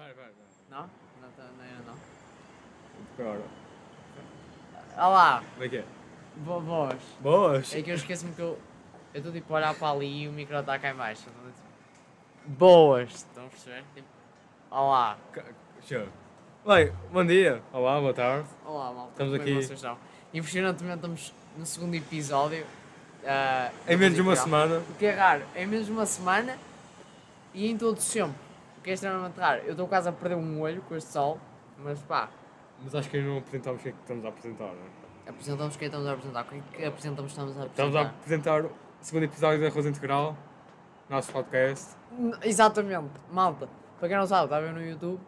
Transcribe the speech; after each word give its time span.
Vai, 0.00 0.14
vai, 0.14 0.24
vai. 0.24 0.32
Não? 0.70 0.90
Não, 1.20 1.28
tá- 1.36 1.50
não 1.58 1.62
era 1.62 1.82
não. 1.86 1.96
Agora. 3.18 3.44
Olá, 4.96 5.44
Como 5.52 5.64
é 5.64 5.68
que 5.68 5.76
é? 5.76 5.84
bo- 6.36 6.60
boas. 6.62 7.02
Boas! 7.20 7.74
É 7.74 7.82
que 7.82 7.90
eu 7.90 7.94
esqueço-me 7.96 8.32
que 8.34 8.40
eu. 8.40 8.58
Eu 9.12 9.18
estou 9.18 9.30
tipo 9.30 9.52
a 9.52 9.56
olhar 9.58 9.74
para 9.74 9.90
ali 9.90 10.22
e 10.22 10.28
o 10.28 10.32
micro 10.32 10.58
está 10.58 10.78
cá 10.78 10.90
em 10.90 10.94
baixo. 10.94 11.24
Tipo, 11.24 11.36
Boas! 12.46 13.10
Estão 13.12 13.44
a 13.44 13.48
perceber? 13.50 13.84
Tipo, 13.94 14.08
olá. 14.70 15.18
Show. 15.82 16.08
Bem, 16.66 16.92
bom 17.12 17.26
dia. 17.26 17.62
Olá, 17.70 18.00
boa 18.00 18.14
tarde. 18.14 18.48
Olá, 18.64 18.92
malta. 18.94 19.10
Estamos 19.12 19.32
Como 19.36 19.42
é 19.42 19.52
aqui. 19.52 19.54
vocês 19.66 19.78
estão? 19.78 19.98
Impressionantemente 20.32 20.96
estamos 20.96 21.34
no 21.58 21.66
segundo 21.66 21.94
episódio. 21.94 22.66
ah, 23.26 23.70
Em 23.86 23.98
menos 23.98 24.14
de 24.16 24.22
uma 24.22 24.34
semana. 24.34 24.78
O 24.78 24.94
que 24.94 25.04
é 25.04 25.10
raro, 25.10 25.42
em 25.54 25.66
menos 25.66 25.84
de 25.84 25.92
uma 25.92 26.06
semana 26.06 26.56
e 27.52 27.70
em 27.70 27.76
todo 27.76 28.00
sempre. 28.00 28.48
O 28.80 28.82
que 28.82 28.90
é 28.90 28.92
extremamente 28.94 29.38
raro. 29.38 29.62
Eu 29.64 29.72
estou 29.72 29.86
quase 29.86 30.08
a 30.08 30.12
perder 30.12 30.36
um 30.36 30.60
olho 30.60 30.80
com 30.82 30.96
este 30.96 31.10
sol, 31.12 31.38
mas 31.78 32.00
pá, 32.02 32.28
Mas 32.82 32.94
acho 32.94 33.10
que 33.10 33.18
ainda 33.18 33.28
não 33.28 33.38
apresentámos 33.38 33.80
o 33.80 33.82
que 33.82 33.88
é 33.90 33.92
que 33.92 33.98
estamos 34.00 34.24
a 34.24 34.28
apresentar, 34.28 34.64
não 34.66 34.72
é? 35.26 35.30
apresentamos 35.30 35.76
quem 35.76 35.86
estamos 35.86 36.06
a 36.08 36.12
apresentar. 36.12 36.40
O 36.42 36.44
que 36.48 36.56
é 36.56 36.60
que 36.78 36.84
apresentamos 36.86 37.30
estamos 37.32 37.58
a 37.58 37.66
Estamos 37.66 37.94
a 37.96 38.00
apresentar? 38.02 38.50
apresentar 38.58 38.64
o 38.64 38.70
segundo 39.00 39.24
episódio 39.24 39.60
da 39.60 39.66
Arroz 39.68 39.86
Integral, 39.86 40.36
nosso 41.08 41.30
podcast. 41.32 41.94
N- 42.18 42.34
Exatamente, 42.42 43.10
malta. 43.30 43.68
Para 43.98 44.08
quem 44.08 44.16
não 44.16 44.26
sabe, 44.26 44.44
está 44.44 44.56
a 44.56 44.60
ver 44.60 44.72
no 44.72 44.82
YouTube, 44.82 45.20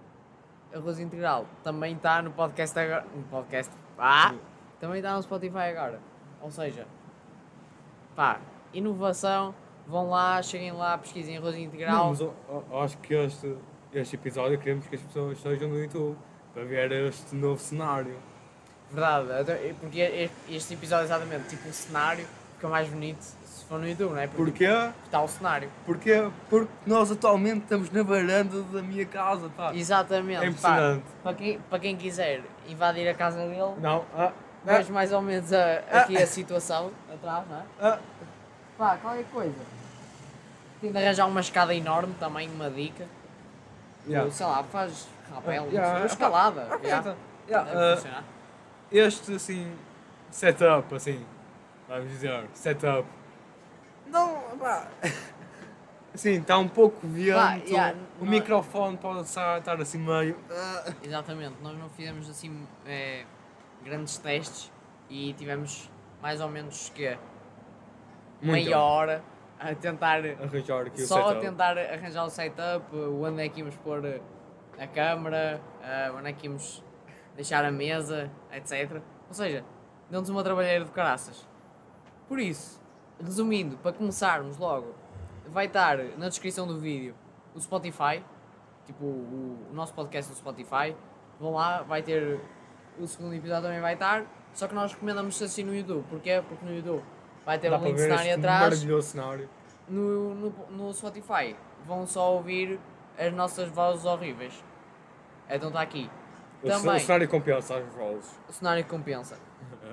Arroz 0.74 0.98
Integral 0.98 1.44
também 1.62 1.94
está 1.94 2.22
no 2.22 2.30
podcast 2.32 2.78
agora. 2.78 3.04
No 3.14 3.22
podcast. 3.24 3.72
Ah! 3.98 4.34
Também 4.80 4.96
está 4.98 5.14
no 5.14 5.22
Spotify 5.22 5.58
agora. 5.76 6.00
Ou 6.40 6.50
seja, 6.50 6.86
pá, 8.16 8.40
inovação. 8.72 9.54
Vão 9.86 10.08
lá, 10.10 10.40
cheguem 10.42 10.72
lá, 10.72 10.96
pesquisem 10.98 11.36
Arroz 11.36 11.54
Não, 11.56 11.62
Integral. 11.62 12.08
mas 12.10 12.20
eu, 12.20 12.34
eu 12.48 12.80
acho 12.80 12.96
que 12.98 13.14
este, 13.14 13.56
este 13.92 14.14
episódio 14.16 14.58
queremos 14.58 14.86
que 14.86 14.94
as 14.96 15.02
pessoas 15.02 15.36
estejam 15.36 15.68
no 15.68 15.78
YouTube 15.78 16.16
para 16.54 16.64
ver 16.64 16.90
este 16.92 17.34
novo 17.34 17.60
cenário. 17.60 18.16
Verdade, 18.90 19.32
até- 19.32 19.74
porque 19.80 19.98
este- 20.00 20.54
este 20.54 20.74
episódio 20.74 21.02
é 21.02 21.06
exatamente 21.06 21.48
tipo 21.48 21.68
o 21.68 21.72
cenário 21.72 22.26
fica 22.54 22.68
mais 22.68 22.88
bonito 22.88 23.20
se 23.22 23.64
for 23.64 23.78
no 23.78 23.88
YouTube, 23.88 24.10
não 24.12 24.18
é? 24.18 24.26
Porque 24.28 24.66
Porquê? 24.66 24.92
está 25.04 25.20
o 25.22 25.26
cenário. 25.28 25.68
Porquê? 25.84 26.30
Porque 26.48 26.70
nós 26.86 27.10
atualmente 27.10 27.62
estamos 27.62 27.90
na 27.90 28.02
varanda 28.02 28.62
da 28.64 28.82
minha 28.82 29.04
casa, 29.06 29.48
pá. 29.56 29.74
Exatamente. 29.74 30.36
É 30.36 30.40
pá. 30.40 30.46
impressionante. 30.46 31.04
para, 31.22 31.34
quem, 31.34 31.58
para 31.58 31.78
quem 31.80 31.96
quiser 31.96 32.42
invadir 32.68 33.08
a 33.08 33.14
casa 33.14 33.38
dele, 33.38 33.74
Não, 33.80 34.04
ah, 34.14 34.30
vejo 34.64 34.92
mais 34.92 35.10
ou 35.12 35.20
menos 35.22 35.52
a- 35.52 35.82
aqui 35.90 36.16
a 36.16 36.26
situação 36.26 36.90
atrás, 37.12 37.44
não 37.48 37.56
é? 37.88 37.98
Pá, 38.82 38.96
qualquer 38.96 39.24
coisa. 39.26 39.54
Tem 40.80 40.90
de 40.90 40.98
arranjar 40.98 41.26
uma 41.28 41.38
escada 41.38 41.72
enorme 41.72 42.12
também, 42.18 42.50
uma 42.50 42.68
dica. 42.68 43.06
yeah. 44.08 44.24
Ou, 44.26 44.32
sei 44.32 44.44
lá, 44.44 44.64
faz 44.64 45.06
rapel, 45.32 45.66
Ah, 45.68 45.72
yeah, 45.72 46.04
escalada. 46.06 46.62
Ok, 46.74 46.80
yeah. 46.88 46.98
então, 47.00 47.16
yeah, 47.48 47.70
Deve 47.70 47.80
ah, 47.92 47.96
funcionar. 47.96 48.24
este 48.90 49.34
assim 49.36 49.72
setup 50.32 50.92
assim 50.96 51.24
vamos 51.88 52.08
dizer 52.10 52.44
setup 52.54 53.06
não 54.06 54.58
pá 54.58 54.88
sim 56.16 56.40
está 56.40 56.58
um 56.58 56.66
pouco 56.68 57.06
vento 57.06 57.34
Pá, 57.36 57.54
yeah, 57.64 57.96
o 58.20 58.24
não- 58.24 58.30
microfone 58.32 58.96
pode 58.96 59.20
estar, 59.28 59.80
assim 59.80 59.98
meio 59.98 60.36
ah, 60.50 60.92
Exatamente, 61.04 61.54
nós 61.62 61.78
não 61.78 61.88
fizemos 61.90 62.28
assim 62.28 62.66
eh, 62.84 63.24
grandes 63.84 64.18
testes 64.18 64.72
e 65.08 65.32
tivemos 65.34 65.88
mais 66.20 66.40
ou 66.40 66.48
menos 66.48 66.90
que 66.92 67.16
muito 68.42 68.64
meia 68.64 68.80
hora 68.80 69.22
a 69.58 69.74
tentar 69.74 70.18
arranjar 70.18 70.86
aqui 70.86 71.02
o 71.02 71.06
só 71.06 71.20
a 71.20 71.26
setup 71.28 71.40
tentar 71.40 71.78
arranjar 71.78 72.24
o 72.24 72.30
setup, 72.30 72.96
onde 72.96 73.42
é 73.42 73.48
que 73.48 73.60
íamos 73.60 73.76
pôr 73.76 74.20
a 74.78 74.86
câmara, 74.86 75.60
ah, 75.82 76.12
onde 76.16 76.28
é 76.28 76.32
que 76.32 76.46
íamos 76.46 76.82
deixar 77.36 77.64
a 77.64 77.70
mesa, 77.70 78.30
etc. 78.52 79.00
Ou 79.28 79.34
seja, 79.34 79.64
deu-nos 80.10 80.28
uma 80.28 80.42
trabalheira 80.42 80.84
de 80.84 80.90
caraças. 80.90 81.48
Por 82.28 82.38
isso, 82.38 82.80
resumindo, 83.22 83.76
para 83.78 83.92
começarmos 83.92 84.58
logo, 84.58 84.94
vai 85.46 85.66
estar 85.66 85.98
na 86.18 86.28
descrição 86.28 86.66
do 86.66 86.78
vídeo 86.78 87.14
o 87.54 87.60
Spotify, 87.60 88.24
tipo 88.84 89.04
o, 89.04 89.68
o 89.70 89.74
nosso 89.74 89.94
podcast 89.94 90.30
no 90.30 90.36
Spotify. 90.36 90.96
Vão 91.38 91.54
lá, 91.54 91.82
vai 91.82 92.02
ter 92.02 92.40
o 92.98 93.06
segundo 93.06 93.34
episódio 93.34 93.64
também 93.64 93.80
vai 93.80 93.94
estar. 93.94 94.24
Só 94.52 94.68
que 94.68 94.74
nós 94.74 94.92
recomendamos 94.92 95.40
assim 95.40 95.62
no 95.62 95.74
YouTube. 95.74 96.04
Porquê? 96.08 96.42
Porque 96.46 96.64
no 96.64 96.74
YouTube 96.74 97.02
vai 97.44 97.58
ter 97.58 97.70
Dá 97.70 97.78
um 97.78 97.84
link 97.84 97.96
ver 97.96 98.08
cenário 98.10 98.34
atrás 98.34 98.60
maravilhoso 98.60 99.08
cenário 99.08 99.48
no, 99.88 100.34
no, 100.34 100.54
no 100.70 100.94
Spotify 100.94 101.56
vão 101.86 102.06
só 102.06 102.34
ouvir 102.34 102.78
as 103.18 103.32
nossas 103.32 103.68
vozes 103.68 104.04
horríveis. 104.04 104.64
Então 105.48 105.68
está 105.68 105.82
aqui. 105.82 106.10
o, 106.62 106.68
Também. 106.68 106.96
o 106.96 107.00
cenário 107.00 107.28
compensa 107.28 107.76
as 107.76 107.94
vozes 107.94 108.38
O 108.48 108.52
cenário 108.52 108.84
compensa. 108.84 109.38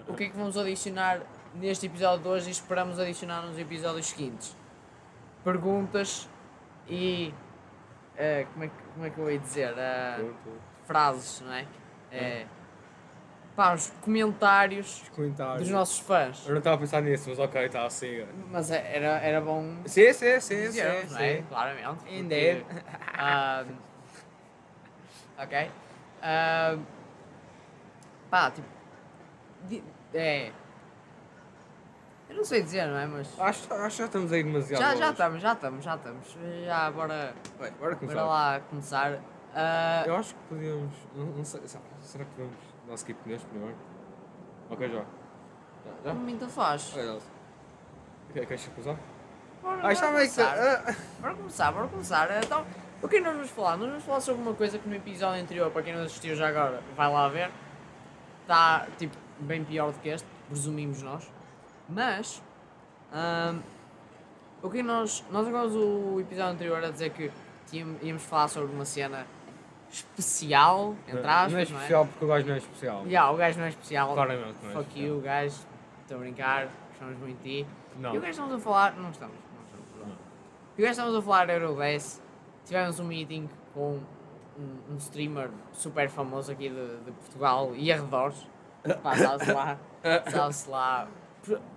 O 0.07 0.13
que 0.13 0.25
é 0.25 0.29
que 0.29 0.38
vamos 0.38 0.57
adicionar 0.57 1.21
neste 1.53 1.88
episódio 1.88 2.23
de 2.23 2.27
hoje 2.29 2.47
e 2.49 2.51
esperamos 2.51 2.99
adicionar 2.99 3.41
nos 3.41 3.57
episódios 3.57 4.07
seguintes? 4.07 4.55
Perguntas 5.43 6.29
e. 6.88 7.33
eh, 8.15 8.45
como, 8.53 8.65
é 8.65 8.67
que, 8.67 8.83
como 8.93 9.05
é 9.05 9.09
que 9.09 9.17
eu 9.17 9.31
ia 9.31 9.39
dizer? 9.39 9.73
Eh, 9.77 10.25
frases, 10.85 11.41
não 11.41 11.53
é? 11.53 11.67
Eh, 12.11 12.45
pá, 13.59 13.73
os 13.73 13.89
comentários 14.01 15.01
os 15.03 15.09
comentários 15.09 15.63
dos 15.63 15.69
nossos 15.69 15.99
fãs. 15.99 16.43
eu 16.45 16.51
não 16.51 16.59
estava 16.59 16.77
a 16.77 16.79
pensar 16.79 17.01
nisso 17.01 17.29
mas 17.29 17.39
ok 17.39 17.65
está 17.65 17.85
assim 17.85 18.25
Mas 18.49 18.71
é- 18.71 18.95
era, 18.95 19.07
era 19.19 19.41
bom 19.41 19.75
sim 19.85 20.13
sim 20.13 20.39
sim 20.39 20.55
Dizermos, 20.61 21.11
sim, 21.11 21.23
é? 21.23 21.37
sim. 21.37 21.43
Claramente. 21.49 21.87
porque, 21.97 22.15
Indeed. 22.17 22.65
ahm, 23.17 23.67
ok. 25.37 25.71
Ahm, 26.21 26.83
pá, 28.29 28.51
tipo. 28.51 28.67
di- 29.67 29.83
É. 30.13 30.51
Eu 32.29 32.35
não 32.35 32.43
sei 32.45 32.61
dizer, 32.61 32.85
não 32.87 32.97
é? 32.97 33.07
Mas. 33.07 33.39
acho, 33.39 33.73
acho 33.73 33.95
que 33.95 34.01
já 34.03 34.05
estamos 34.05 34.31
aí 34.31 34.43
demasiado 34.43 34.79
Já, 34.81 34.95
já 34.95 35.11
estamos, 35.11 35.41
já 35.41 35.53
estamos, 35.53 35.83
já 35.83 35.95
estamos. 35.95 36.37
Já, 36.65 36.91
bora, 36.91 37.33
Bem, 37.59 37.71
bora 37.73 37.95
começar 37.95 38.15
bora 38.21 38.27
lá 38.27 38.59
começar. 38.69 39.19
Ah, 39.53 40.03
Eu 40.05 40.15
acho 40.15 40.33
que 40.35 40.41
podíamos. 40.47 40.93
Não, 41.15 41.25
não 41.25 41.43
sei, 41.43 41.61
será 41.67 42.23
que 42.25 42.31
podemos 42.31 42.55
dar 42.89 42.95
skip 42.95 43.17
neste 43.27 43.47
primeiro? 43.47 43.75
Ok, 44.69 44.88
já. 44.89 44.95
Já? 44.95 45.03
já? 46.03 46.11
como 46.11 46.27
ainda 46.27 46.47
faz. 46.47 46.94
Olha. 46.97 47.17
Quer- 48.33 48.45
Queres 48.45 48.67
começar? 48.67 48.97
Bora, 49.61 49.79
Ah, 49.88 49.91
está 49.94 50.07
que. 50.07 50.13
começar. 50.13 50.57
ah, 50.57 50.95
Bora 51.22 51.35
começar, 51.35 51.72
bora 51.72 51.88
começar. 51.88 52.44
Então, 52.44 52.66
o 53.01 53.07
que 53.07 53.16
é 53.17 53.19
que 53.19 53.25
nós 53.25 53.35
vamos 53.35 53.50
falar? 53.51 53.77
Nós 53.77 53.89
vamos 53.89 54.03
falar 54.03 54.22
sobre 54.22 54.41
uma 54.41 54.53
coisa 54.53 54.77
que 54.79 54.88
no 54.88 54.95
episódio 54.95 55.41
anterior, 55.41 55.72
para 55.72 55.83
quem 55.83 55.95
não 55.95 56.03
assistiu 56.03 56.35
já 56.35 56.47
agora, 56.50 56.81
vai 56.95 57.11
lá 57.11 57.27
ver. 57.29 57.51
Está, 58.41 58.88
tipo, 58.97 59.16
bem 59.39 59.63
pior 59.63 59.91
do 59.91 60.00
que 60.00 60.09
este, 60.09 60.27
presumimos 60.47 61.01
nós. 61.01 61.29
Mas, 61.88 62.41
ahm, 63.13 63.59
o 64.61 64.69
que 64.69 64.81
nós... 64.83 65.23
Nós 65.31 65.47
acabamos 65.47 65.75
o 65.75 66.19
episódio 66.19 66.51
anterior 66.53 66.83
a 66.83 66.89
dizer 66.91 67.11
que 67.11 67.31
íamos 68.01 68.23
falar 68.23 68.47
sobre 68.47 68.73
uma 68.73 68.85
cena 68.85 69.25
especial, 69.91 70.95
entre 71.07 71.27
aspas, 71.27 71.51
não 71.51 71.59
é 71.59 71.63
especial 71.63 72.05
porque 72.05 72.25
o 72.25 72.27
gajo 72.27 72.47
não 72.47 72.53
é 72.53 72.57
especial. 72.57 73.03
Yeah, 73.05 73.31
o 73.31 73.38
gajo 73.38 73.59
não 73.59 73.66
é 73.66 73.69
especial. 73.69 74.13
Claramente 74.13 74.57
não 74.63 74.69
é 74.69 74.73
Fuck 74.73 74.88
especial. 74.89 75.07
you, 75.16 75.22
gajo. 75.22 75.55
Estou 76.01 76.17
a 76.17 76.19
brincar, 76.19 76.67
gostamos 76.89 77.17
muito 77.19 77.38
de 77.44 77.63
ti. 77.63 77.67
Não. 78.00 78.13
E 78.13 78.17
o 78.17 78.22
gajo 78.22 78.31
estamos 78.31 78.53
a 78.53 78.59
falar. 78.59 78.94
Não 78.95 79.09
estamos, 79.09 79.35
não 79.55 79.63
estamos. 79.66 80.07
Não. 80.09 80.16
E 80.77 80.81
o 80.81 80.85
gajo 80.85 80.91
estamos 80.91 81.16
a 81.16 81.22
falar 81.22 81.50
Euro 81.50 81.75
10. 81.75 82.22
Tivemos 82.66 83.00
um 83.00 83.03
meeting 83.05 83.50
com 83.73 84.00
um, 84.57 84.94
um 84.94 84.97
streamer 84.97 85.50
super 85.72 86.09
famoso 86.09 86.51
aqui 86.51 86.69
de, 86.69 86.97
de 87.06 87.11
Portugal 87.11 87.71
e 87.75 87.91
arredores. 87.91 88.47
Pá, 89.03 89.16
sabe-se 89.16 89.51
lá. 89.51 89.77
Sabe-se 90.31 90.69
lá. 90.69 91.07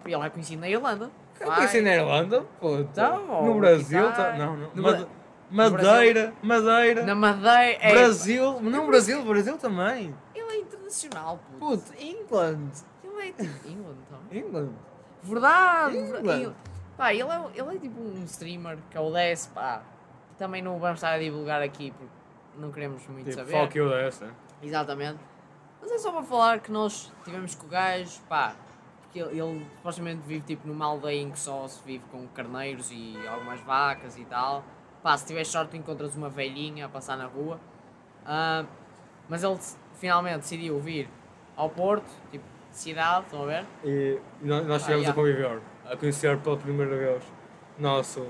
Ele 0.05 0.15
é 0.15 0.31
conhecido 0.31 0.61
na 0.61 0.69
Irlanda. 0.69 1.11
Eu 1.41 1.50
conheci 1.50 1.81
na 1.81 1.94
Irlanda, 1.94 2.43
puta. 2.61 2.81
Então, 2.83 3.44
no 3.44 3.55
Brasil, 3.55 4.05
tá- 4.11 4.12
tá- 4.12 4.33
não, 4.34 4.56
não. 4.56 4.71
no 4.75 4.83
Bra- 4.83 5.06
Madeira, 5.53 6.35
Madeira. 6.43 7.05
Na 7.05 7.15
Madeira. 7.15 7.79
É, 7.81 7.93
Brasil, 7.93 8.61
não 8.61 8.87
Brasil, 8.87 9.23
Brasil 9.25 9.59
também. 9.59 10.15
Ele 10.35 10.50
é 10.50 10.59
internacional, 10.61 11.38
puto. 11.59 11.82
Puto, 11.82 12.03
England. 12.03 12.71
Ele 13.05 13.29
é 13.29 13.32
tipo. 13.32 13.69
England, 13.69 13.97
então. 14.06 14.19
England. 14.32 14.71
Verdade! 15.23 15.97
England. 15.99 16.12
verdade. 16.23 16.53
Pá, 16.97 17.12
ele 17.12 17.23
é, 17.23 17.41
ele 17.55 17.76
é 17.76 17.79
tipo 17.79 18.00
um 18.00 18.25
streamer 18.25 18.79
que 18.91 18.97
é 18.97 19.00
o 19.00 19.11
10, 19.11 19.47
pá. 19.49 19.82
Também 20.38 20.62
não 20.62 20.79
vamos 20.79 20.97
estar 20.99 21.12
a 21.12 21.19
divulgar 21.19 21.62
aqui 21.62 21.91
porque 21.93 22.12
não 22.56 22.71
queremos 22.73 23.06
muito 23.09 23.31
Tipo, 23.31 23.37
saber. 23.37 23.53
fuck 23.53 23.79
you 23.79 23.88
dessa. 23.88 24.31
Exatamente. 24.62 25.19
Mas 25.81 25.91
é 25.91 25.99
só 25.99 26.12
para 26.12 26.23
falar 26.23 26.61
que 26.61 26.71
nós 26.71 27.12
tivemos 27.25 27.55
com 27.55 27.67
o 27.67 27.69
gajo, 27.69 28.21
pá, 28.29 28.55
porque 29.03 29.19
ele, 29.21 29.41
ele 29.41 29.67
supostamente 29.76 30.23
vive 30.26 30.41
tipo 30.47 30.67
numa 30.67 30.87
aldeia 30.87 31.21
em 31.21 31.31
que 31.31 31.38
só 31.38 31.67
se 31.69 31.82
vive 31.85 32.05
com 32.11 32.26
carneiros 32.29 32.91
e 32.91 33.17
algumas 33.26 33.61
vacas 33.61 34.17
e 34.17 34.25
tal. 34.25 34.65
Pá, 35.02 35.16
se 35.16 35.26
tiveres 35.26 35.49
sorte 35.49 35.76
encontras 35.76 36.14
uma 36.14 36.28
velhinha 36.28 36.87
a 36.87 36.88
passar 36.88 37.16
na 37.16 37.26
rua. 37.26 37.58
Ah, 38.25 38.64
mas 39.28 39.43
ele 39.43 39.58
finalmente 39.94 40.38
decidiu 40.38 40.78
vir 40.81 41.08
ao 41.56 41.69
Porto, 41.69 42.08
tipo, 42.31 42.44
cidade, 42.70 43.26
estão 43.26 43.43
a 43.43 43.46
ver? 43.46 43.66
E 43.84 44.19
nós, 44.40 44.62
nós 44.66 44.70
Ah, 44.75 44.76
estivemos 44.76 45.02
yeah. 45.06 45.10
a 45.10 45.14
conviver, 45.14 45.60
a 45.93 45.96
conhecer 45.96 46.38
pela 46.38 46.56
primeira 46.56 46.96
vez 46.96 47.22
o 47.78 47.82
nosso 47.82 48.26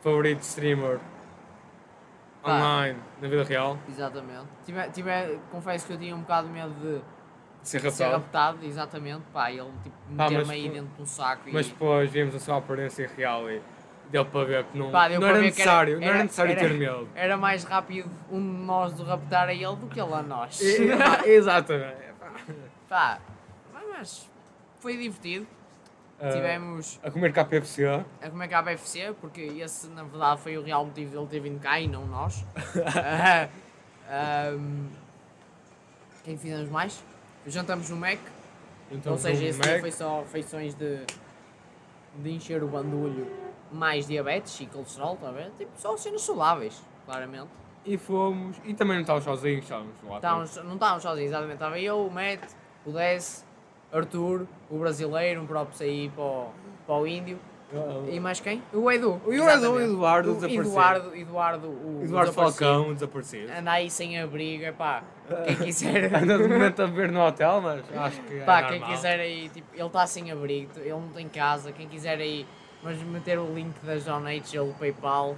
favorito 0.00 0.40
streamer 0.42 0.98
Pá. 2.42 2.52
online, 2.56 2.98
na 3.20 3.28
vida 3.28 3.44
real, 3.44 3.78
Exatamente. 3.88 4.46
Tive, 4.64 4.90
tive, 4.90 5.10
confesso 5.50 5.86
que 5.86 5.92
eu 5.92 5.98
tinha 5.98 6.14
um 6.16 6.20
bocado 6.20 6.48
de 6.48 6.52
medo 6.52 6.74
de 6.80 7.00
ser 7.62 7.80
ser 7.80 7.88
raptado. 8.04 8.12
raptado, 8.22 8.66
exatamente. 8.66 9.22
Pá, 9.32 9.50
ele 9.52 9.70
tipo, 9.82 9.96
Pá, 10.16 10.28
meter-me 10.30 10.52
aí 10.52 10.64
por- 10.64 10.72
dentro 10.74 10.94
de 10.96 11.02
um 11.02 11.06
saco 11.06 11.42
Mas 11.52 11.66
e. 11.66 11.70
depois 11.70 12.10
vimos 12.10 12.34
a 12.34 12.40
sua 12.40 12.56
aparência 12.58 13.08
real 13.16 13.48
e 13.50 13.60
deu 14.10 14.24
para 14.24 14.44
ver 14.44 14.64
que 14.64 14.78
não, 14.78 14.90
Pá, 14.90 15.08
não 15.08 15.16
era 15.16 15.18
que 15.20 15.24
era- 15.26 15.40
necessário, 15.42 15.96
não 15.96 16.02
era 16.02 16.14
era- 16.14 16.22
necessário 16.24 16.52
era- 16.52 16.60
ter 16.60 16.74
medo. 16.74 17.08
Era 17.14 17.36
mais 17.36 17.64
rápido 17.64 18.10
um 18.30 18.40
de 18.40 18.62
nós 18.64 18.94
de 18.96 19.02
raptar 19.02 19.48
a 19.48 19.52
ele 19.54 19.76
do 19.76 19.86
que 19.86 20.00
ele 20.00 20.12
a 20.14 20.22
nós. 20.22 20.60
Exatamente. 21.24 21.96
Pá, 22.88 23.18
mas 23.90 24.28
foi 24.80 24.96
divertido. 24.96 25.46
Ah, 26.20 26.30
Tivemos 26.30 26.98
a 27.04 27.10
comer 27.12 27.32
KFC. 27.32 27.84
a 27.86 28.28
comer 28.30 28.48
BFC, 28.62 29.14
porque 29.20 29.40
esse 29.40 29.86
na 29.88 30.02
verdade 30.02 30.40
foi 30.40 30.58
o 30.58 30.62
real 30.62 30.84
motivo 30.84 31.12
dele 31.12 31.26
ter 31.28 31.38
vindo 31.40 31.60
cá 31.60 31.78
e 31.78 31.86
não 31.86 32.06
nós. 32.06 32.44
Ah, 34.10 34.48
ahm, 34.50 34.86
quem 36.24 36.36
fizemos 36.36 36.68
mais? 36.70 37.04
Jantamos 37.46 37.88
no 37.90 37.96
Mac, 37.96 38.18
Então, 38.90 39.12
ou 39.12 39.18
seja, 39.18 39.44
um 39.44 39.48
esse 39.48 39.58
Mac. 39.58 39.80
foi 39.80 39.92
só 39.92 40.24
feições 40.24 40.74
de, 40.74 41.00
de 42.16 42.30
encher 42.30 42.62
o 42.64 42.68
bandulho, 42.68 43.30
mais 43.72 44.06
diabetes 44.06 44.60
e 44.60 44.66
colesterol, 44.66 45.18
ver? 45.34 45.50
Tipo, 45.58 45.70
só 45.76 45.96
cenas 45.96 46.22
saudáveis, 46.22 46.82
claramente. 47.04 47.48
E 47.84 47.96
fomos. 47.96 48.56
E 48.64 48.74
também 48.74 48.96
não 48.96 49.02
estávamos 49.02 49.24
sozinhos, 49.24 49.62
estávamos 49.62 49.94
lá. 50.06 50.16
Estávamos, 50.16 50.56
não 50.56 50.74
estávamos 50.74 51.02
sozinhos, 51.02 51.30
exatamente. 51.30 51.54
Estava 51.54 51.78
eu, 51.78 52.06
o 52.06 52.10
Matt, 52.10 52.42
o 52.84 52.92
Dess, 52.92 53.46
Arthur, 53.92 54.46
o 54.70 54.78
brasileiro, 54.78 55.42
um 55.42 55.46
próprio 55.46 55.86
aí 55.86 56.10
para 56.10 56.22
o, 56.22 56.48
para 56.86 56.94
o 56.96 57.06
índio. 57.06 57.38
todos. 57.70 58.14
E 58.14 58.20
mais 58.20 58.40
quem? 58.40 58.62
O 58.72 58.90
Edu. 58.90 59.20
O 59.24 59.32
Edu, 59.32 59.72
o 59.72 59.80
Eduardo 59.80 60.30
O 60.32 60.34
desaparecido. 60.34 60.68
Eduardo, 60.68 61.16
Eduardo, 61.16 61.68
o 61.68 62.00
Eduardo. 62.04 62.32
Falcão 62.32 62.92
desaparecido. 62.94 63.52
Anda 63.52 63.70
aí 63.72 63.90
sem 63.90 64.20
abrigo, 64.20 64.70
pá. 64.74 65.02
Quem 65.46 65.56
quiser. 65.56 66.12
Anda 66.14 66.38
de 66.38 66.48
momento 66.48 66.82
a 66.82 66.86
ver 66.86 67.10
no 67.10 67.24
hotel, 67.24 67.60
mas 67.62 67.84
acho 67.96 68.20
que 68.22 68.38
é 68.38 68.44
pá, 68.44 68.64
quem 68.64 68.80
normal. 68.80 68.96
quiser 68.96 69.20
aí, 69.20 69.48
tipo, 69.48 69.68
ele 69.74 69.86
está 69.86 70.06
sem 70.06 70.30
abrigo, 70.30 70.72
ele 70.76 70.90
não 70.90 71.08
tem 71.08 71.28
casa. 71.28 71.72
Quem 71.72 71.88
quiser 71.88 72.18
aí, 72.18 72.46
mas 72.82 73.00
meter 73.02 73.38
o 73.38 73.52
link 73.54 73.74
das 73.84 74.04
donates, 74.04 74.52
ele, 74.54 74.70
o 74.70 74.74
PayPal. 74.74 75.36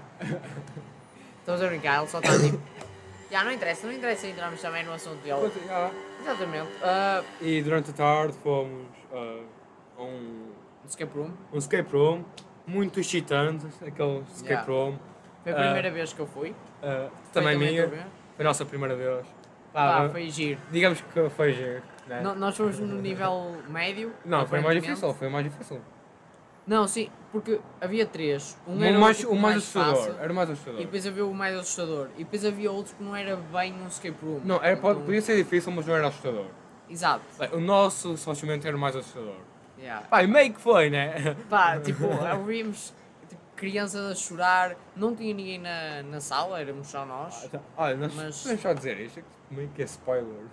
Estamos 1.40 1.62
a 1.62 1.66
brincar, 1.68 1.98
ele 1.98 2.08
só 2.08 2.18
está 2.18 2.38
tipo. 2.38 2.60
Já, 3.30 3.44
não 3.44 3.52
interessa, 3.52 3.86
não 3.86 3.94
interessa 3.94 4.26
entrarmos 4.26 4.60
também 4.60 4.84
no 4.84 4.92
assunto 4.92 5.22
dele. 5.22 5.52
Ah, 5.70 5.90
Exatamente. 6.20 6.68
Ah, 6.82 7.22
E 7.40 7.62
durante 7.62 7.90
a 7.90 7.92
tarde 7.94 8.34
fomos 8.42 8.86
ah, 9.12 9.40
a 9.98 10.02
um, 10.02 10.50
escape 10.84 11.16
room. 11.16 11.30
um 11.52 11.58
escape 11.58 11.92
room 11.96 12.24
muito 12.66 12.98
excitante, 12.98 13.66
aquele 13.86 14.18
escape 14.34 14.48
Yeah. 14.50 14.66
room. 14.66 14.98
Foi 15.44 15.52
a 15.52 15.54
primeira 15.54 15.90
vez 15.92 16.12
que 16.12 16.18
eu 16.20 16.26
fui. 16.26 16.54
ah, 16.82 17.08
Foi 17.32 17.32
também 17.42 17.56
minha, 17.56 17.88
foi 17.88 17.98
a 18.40 18.44
nossa 18.44 18.64
primeira 18.64 18.96
vez. 18.96 19.24
Pá, 19.72 20.06
Ah, 20.06 20.10
foi 20.10 20.28
giro. 20.28 20.60
Digamos 20.72 21.00
que 21.00 21.30
foi 21.30 21.52
giro. 21.52 21.82
Né? 22.08 22.20
No- 22.22 22.34
Nós 22.34 22.56
fomos 22.56 22.80
no 22.80 23.00
nível 23.00 23.56
médio. 23.68 24.12
Não, 24.24 24.44
foi 24.44 24.60
mais 24.60 24.82
difícil, 24.82 25.14
foi 25.14 25.28
mais 25.28 25.44
difícil. 25.44 25.80
Não, 26.66 26.88
sim, 26.88 27.08
porque 27.32 27.60
havia 27.80 28.04
três. 28.06 28.56
Um 28.66 28.78
O 28.78 28.82
era 28.84 28.98
mais, 28.98 29.18
tipo 29.18 29.32
o 29.32 29.38
mais 29.38 29.56
assustador, 29.58 29.96
fácil, 29.96 30.14
era 30.20 30.32
o 30.32 30.36
mais 30.36 30.48
E 30.48 30.52
assustador. 30.52 30.80
depois 30.80 31.06
havia 31.06 31.26
o 31.26 31.34
mais 31.34 31.54
assustador. 31.58 32.08
E 32.16 32.24
depois 32.24 32.44
havia 32.44 32.70
outros 32.72 32.94
que 32.94 33.02
não 33.02 33.14
era 33.16 33.36
bem 33.36 33.72
um 33.74 33.86
escape 33.86 34.16
room. 34.24 34.40
Não, 34.44 34.56
era, 34.56 34.72
Então- 34.76 35.00
podia 35.02 35.22
ser 35.22 35.36
difícil, 35.36 35.72
mas 35.72 35.86
não 35.86 35.94
era 35.94 36.08
assustador. 36.08 36.46
Exato. 36.88 37.22
Bem, 37.38 37.50
O 37.52 37.60
nosso, 37.60 38.16
supostamente, 38.16 38.66
era 38.66 38.76
o 38.76 38.80
mais 38.80 38.96
assustador. 38.96 39.36
Yeah. 39.78 40.06
Pá, 40.08 40.22
e 40.22 40.26
meio 40.26 40.52
que 40.52 40.60
foi, 40.60 40.90
né? 40.90 41.34
Pá, 41.48 41.78
tipo, 41.80 42.04
ouvimos 42.36 42.92
tipo, 43.28 43.40
crianças 43.56 44.10
a 44.10 44.14
chorar. 44.14 44.76
Não 44.96 45.14
tinha 45.14 45.32
ninguém 45.32 45.58
na, 45.58 46.02
na 46.02 46.20
sala, 46.20 46.60
éramos 46.60 46.88
só 46.88 47.06
nós. 47.06 47.48
Olha, 47.76 47.96
nós 47.96 48.14
Mas- 48.14 48.42
podemos 48.42 48.60
só 48.62 48.72
dizer 48.72 49.00
isto, 49.00 49.22
meio 49.50 49.68
que 49.74 49.80
é 49.82 49.84
spoiler. 49.84 50.44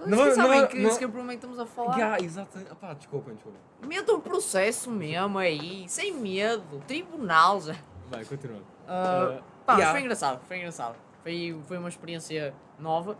Mas 0.00 0.08
Não, 0.08 0.24
não, 0.26 0.34
sabem 0.34 0.60
não, 0.60 0.66
que 0.68 0.78
não- 0.78 1.10
room 1.10 1.24
é 1.26 1.28
que 1.28 1.34
estamos 1.34 1.58
a 1.58 1.66
falar? 1.66 1.96
Yeah, 1.96 2.24
exato. 2.24 2.58
Pá, 2.76 2.94
desculpem, 2.94 3.34
desculpem. 3.34 3.60
Meta 3.86 4.12
o 4.14 4.20
processo 4.20 4.90
mesmo 4.90 5.38
aí, 5.38 5.88
sem 5.88 6.14
medo. 6.14 6.82
Tribunal 6.86 7.60
já. 7.60 7.74
Vai, 8.10 8.24
continuando. 8.24 8.64
Ah, 8.88 9.36
Uh, 9.38 9.42
pá, 9.64 9.72
mas 9.74 9.76
yeah. 9.78 9.92
foi 9.92 10.00
engraçado, 10.00 10.40
foi 10.46 10.56
engraçado. 10.58 10.96
Foi, 11.22 11.60
foi 11.68 11.78
uma 11.78 11.88
experiência 11.88 12.54
nova 12.78 13.16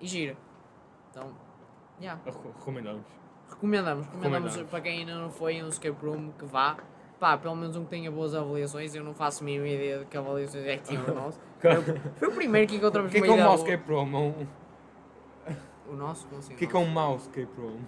e 0.00 0.06
gira. 0.06 0.36
Então, 1.10 1.28
yeah. 2.00 2.20
Re- 2.24 2.30
Recomendamos. 2.30 3.02
recomendamos, 3.48 4.06
recomendamos 4.06 4.06
Recomendamos. 4.06 4.70
para 4.70 4.80
quem 4.80 4.98
ainda 5.00 5.14
não 5.16 5.30
foi 5.30 5.62
um 5.62 5.68
escape 5.68 6.04
room 6.04 6.30
que 6.38 6.44
vá. 6.44 6.76
Pá, 7.18 7.36
pelo 7.36 7.56
menos 7.56 7.74
um 7.74 7.82
que 7.82 7.90
tenha 7.90 8.12
boas 8.12 8.32
avaliações. 8.34 8.94
Eu 8.94 9.02
não 9.02 9.12
faço 9.12 9.42
a 9.42 9.46
mínima 9.46 9.66
ideia 9.66 9.98
de 10.00 10.04
que 10.04 10.16
avaliações 10.16 10.64
é 10.64 10.76
que 10.76 10.84
tinha 10.84 11.00
o 11.02 11.14
nosso. 11.14 11.40
Foi 12.16 12.28
o 12.28 12.32
primeiro 12.32 12.68
que 12.68 12.76
encontramos 12.76 13.08
O 13.08 13.12
que 13.12 13.18
é 13.18 13.22
que 13.22 13.26
é 13.28 13.48
um 13.48 13.54
escape 13.54 13.90
room? 13.92 14.14
Um- 14.14 14.46
O 15.90 15.94
nosso, 15.94 16.26
como 16.26 16.38
assim? 16.38 16.54
O 16.54 16.56
que 16.56 16.64
é 16.64 16.68
o 16.68 16.70
que 16.70 16.76
é 16.76 16.80
um 16.80 16.90
mouse 16.90 17.28
escape 17.28 17.60
room? 17.60 17.80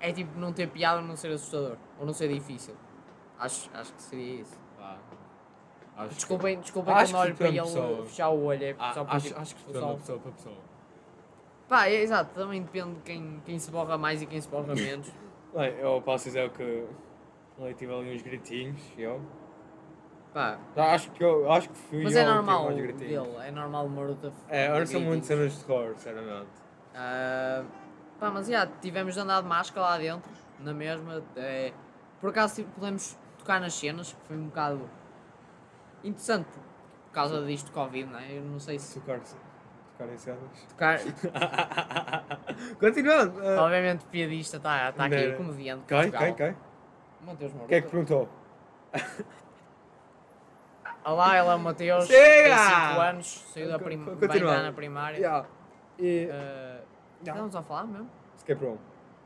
É 0.00 0.12
tipo 0.12 0.38
não 0.38 0.52
ter 0.52 0.68
piada 0.68 1.00
ou 1.00 1.06
não 1.06 1.16
ser 1.16 1.28
assustador. 1.32 1.76
Ou 1.98 2.06
não 2.06 2.12
ser 2.12 2.28
difícil. 2.32 2.74
Acho, 3.38 3.70
acho 3.74 3.92
que 3.94 4.02
seria 4.02 4.40
isso. 4.42 4.58
Acho 5.96 6.08
que- 6.10 6.14
Desculpem, 6.14 6.60
desculpem 6.60 6.94
Acho 6.94 7.12
quando 7.12 7.22
que 7.22 7.28
olho 7.28 7.36
para 7.36 7.48
ele 7.48 7.56
da 7.56 7.62
pessoa. 7.64 8.06
fechar 8.06 8.28
o 8.30 8.44
olho. 8.44 8.64
É 8.64 8.76
Ah, 8.78 8.92
só 8.92 9.00
acho, 9.08 9.36
acho 9.36 9.56
que 9.56 9.60
depende 9.62 9.72
pessoal- 9.72 9.94
de 9.94 10.00
pessoa 10.00 10.18
para 10.20 10.32
pessoa. 10.32 10.56
Pá, 11.68 11.86
é, 11.88 11.94
exato, 12.02 12.34
também 12.34 12.62
depende 12.62 12.94
de 12.94 13.00
quem, 13.02 13.42
quem 13.44 13.58
se 13.58 13.70
borra 13.70 13.98
mais 13.98 14.22
e 14.22 14.26
quem 14.26 14.40
se 14.40 14.48
borra 14.48 14.74
menos. 14.74 15.10
Bem, 15.54 15.74
eu 15.78 16.00
posso 16.02 16.24
dizer 16.26 16.48
que 16.50 16.86
ali 17.60 17.74
tive 17.74 17.92
ali 17.92 18.14
uns 18.14 18.22
gritinhos, 18.22 18.80
eu. 18.96 19.20
Pá, 20.32 20.58
Acho 20.76 21.10
que 21.10 21.24
eu 21.24 21.50
acho 21.50 21.68
que 21.70 21.76
fui 21.76 22.04
mas 22.04 22.14
eu 22.14 22.20
é 22.20 22.24
que 22.24 22.30
tive 22.30 22.36
normal 22.36 22.64
mais 22.66 22.76
gritinhos. 22.76 23.26
dele, 23.26 23.36
é 23.46 23.50
normal 23.50 23.86
o 23.86 23.90
Maruta. 23.90 24.32
É, 24.48 24.68
eu 24.68 24.78
não 24.78 24.86
sou 24.86 25.00
muito 25.00 25.26
cenas 25.26 25.58
de 25.58 25.64
terror, 25.64 25.94
sinceramente. 25.96 26.50
Ah, 27.00 27.62
pá, 28.18 28.28
mas 28.30 28.48
já, 28.48 28.66
tivemos 28.66 29.14
de 29.14 29.20
andar 29.20 29.40
de 29.40 29.46
máscara 29.46 29.86
lá 29.86 29.98
dentro, 29.98 30.28
na 30.58 30.74
mesma. 30.74 31.22
é, 31.36 31.72
por 32.20 32.30
acaso 32.30 32.56
tipo, 32.56 32.70
podemos 32.72 33.16
tocar 33.38 33.60
nas 33.60 33.72
cenas, 33.74 34.12
que 34.12 34.26
foi 34.26 34.36
um 34.36 34.46
bocado 34.46 34.90
interessante 36.02 36.46
por, 36.46 36.60
por 37.06 37.12
causa 37.12 37.46
disto 37.46 37.66
de 37.66 37.72
Covid, 37.72 38.10
não 38.10 38.18
é? 38.18 38.38
Eu 38.38 38.42
não 38.42 38.58
sei 38.58 38.80
se 38.80 38.98
Tocar, 38.98 39.20
tocar 39.96 40.12
em 40.12 40.18
cenas. 40.18 40.40
tocar. 40.68 40.98
Continuando. 42.80 43.40
ah, 43.46 43.62
Obviamente, 43.62 44.04
o 44.04 44.08
piadista 44.08 44.56
está 44.56 44.90
tá 44.90 45.04
aqui, 45.04 45.32
comediante. 45.34 45.84
Portugal. 45.86 46.20
Quem? 46.20 46.34
Quem? 46.34 46.56
Mateus 47.24 47.52
Maruta. 47.52 47.68
Quem 47.68 47.78
é 47.78 47.80
que 47.80 47.88
perguntou? 47.88 48.28
Olá, 51.04 51.36
ela 51.36 51.52
é 51.52 51.56
o 51.56 51.58
Mateus, 51.60 52.08
tem 52.08 52.16
Chega! 52.16 52.56
5 52.90 53.00
anos, 53.00 53.44
saiu 53.54 53.68
da 53.68 53.78
prim... 53.78 53.96
na 53.96 54.72
primária. 54.72 55.16
Yeah. 55.16 55.46
E. 55.98 56.28
Ah, 56.30 56.77
Yeah. 57.22 57.32
Estamos 57.44 57.56
a 57.56 57.62
falar 57.62 57.84
mesmo? 57.84 58.08
Escape 58.36 58.64
room. 58.64 58.76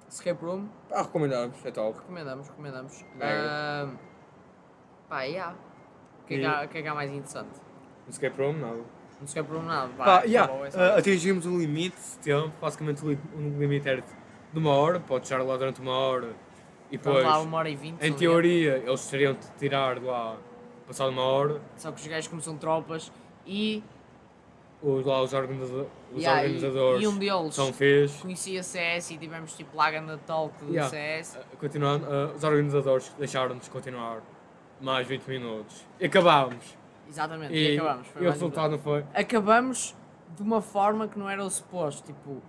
Escape 0.09 0.45
Room, 0.45 0.69
Ah, 0.91 1.03
recomendamos, 1.03 1.65
é 1.65 1.71
top. 1.71 1.99
recomendamos, 1.99 2.47
recomendamos. 2.49 3.03
Mega. 3.15 3.49
Ah, 3.49 3.89
pá, 5.09 5.23
yeah. 5.23 5.57
O 6.23 6.27
que, 6.27 6.35
é 6.35 6.39
que, 6.39 6.45
há, 6.45 6.65
o 6.65 6.69
que 6.69 6.79
é 6.79 6.83
que 6.83 6.89
há 6.89 6.95
mais 6.95 7.11
interessante? 7.11 7.59
Escape 8.09 8.37
room, 8.43 8.53
nada. 8.55 8.77
No 9.21 9.25
Escape 9.27 9.51
Room 9.51 9.63
nada, 9.63 9.89
pá, 9.97 10.05
Pá, 10.05 10.23
yeah, 10.25 10.53
é 10.53 10.63
ah, 10.65 10.69
isso. 10.69 10.81
atingimos 10.99 11.47
um 11.47 11.57
limite 11.59 11.97
de 11.97 12.19
tempo, 12.19 12.53
basicamente 12.61 13.03
um 13.07 13.59
limite 13.59 13.89
era 13.89 14.03
de 14.03 14.59
uma 14.59 14.71
hora, 14.75 14.99
podes 15.01 15.31
estar 15.31 15.43
lá 15.43 15.57
durante 15.57 15.81
uma 15.81 15.93
hora 15.97 16.35
e 16.91 16.97
Estamos 16.97 17.19
depois, 17.21 17.25
lá 17.25 17.41
uma 17.41 17.57
hora 17.59 17.71
e 17.71 17.77
vinte. 17.77 18.03
em 18.05 18.13
teoria, 18.13 18.79
eles 18.79 19.07
teriam 19.09 19.33
de 19.35 19.47
tirar 19.53 19.99
de 20.01 20.05
lá 20.05 20.37
passado 20.87 21.11
uma 21.11 21.23
hora. 21.23 21.61
Só 21.77 21.91
que 21.93 22.01
os 22.03 22.07
gajos 22.07 22.27
como 22.29 22.43
são 22.43 22.59
tropas 22.59 23.11
e, 23.47 23.83
os, 24.83 25.07
lá 25.07 25.23
os, 25.23 25.33
organiza- 25.33 25.87
os 26.15 26.23
yeah, 26.23 26.43
e- 26.43 26.45
organizadores 26.47 27.03
e, 27.03 27.07
um 27.07 27.19
deles 27.19 27.55
são 27.55 27.73
feios. 27.73 28.13
conhecia 28.21 28.63
CS 28.63 29.11
e 29.13 29.19
tivemos 29.19 29.55
tipo 29.57 29.77
lá 29.77 29.91
na 30.01 30.19
talk 30.19 30.57
do 30.65 30.71
Yeah. 30.73 30.91
CS. 30.91 31.37
Ah, 31.39 31.57
Continuando, 31.59 32.07
ah, 32.07 32.33
os 32.35 32.45
organizadores 32.45 33.09
deixaram-nos 33.19 33.69
continuar 33.69 34.21
mais 34.81 35.07
20 35.07 35.27
minutos. 35.29 35.87
E 36.01 36.07
acabámos. 36.07 36.77
Exatamente, 37.09 37.55
e, 37.55 37.75
E, 37.75 37.79
acabamos. 37.79 38.07
Foi 38.09 38.23
e 38.23 38.27
o 38.27 38.31
resultado 38.31 38.71
não 38.73 38.79
foi. 38.79 39.05
acabamos 39.15 39.95
de 40.37 40.43
uma 40.43 40.61
forma 40.63 41.07
que 41.09 41.19
não 41.19 41.29
era 41.29 41.43
o 41.45 41.51
suposto. 41.51 42.03
Tipo, 42.07 42.43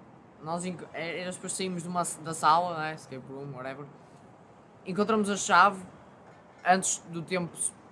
nós 0.44 0.66
é- 0.66 1.22
era 1.22 1.32
suposto 1.32 1.58
saímos 1.58 1.84
de 1.84 1.90
uma, 1.90 2.04
da 2.24 2.34
sala, 2.34 2.78
né? 2.80 2.94
escape 2.96 3.24
room, 3.30 3.52
whatever. 3.54 3.86
Encontramos 4.86 5.30
a 5.30 5.38
chave 5.38 5.82
antes 6.66 7.00
do 7.10 7.22
tempo, 7.22 7.52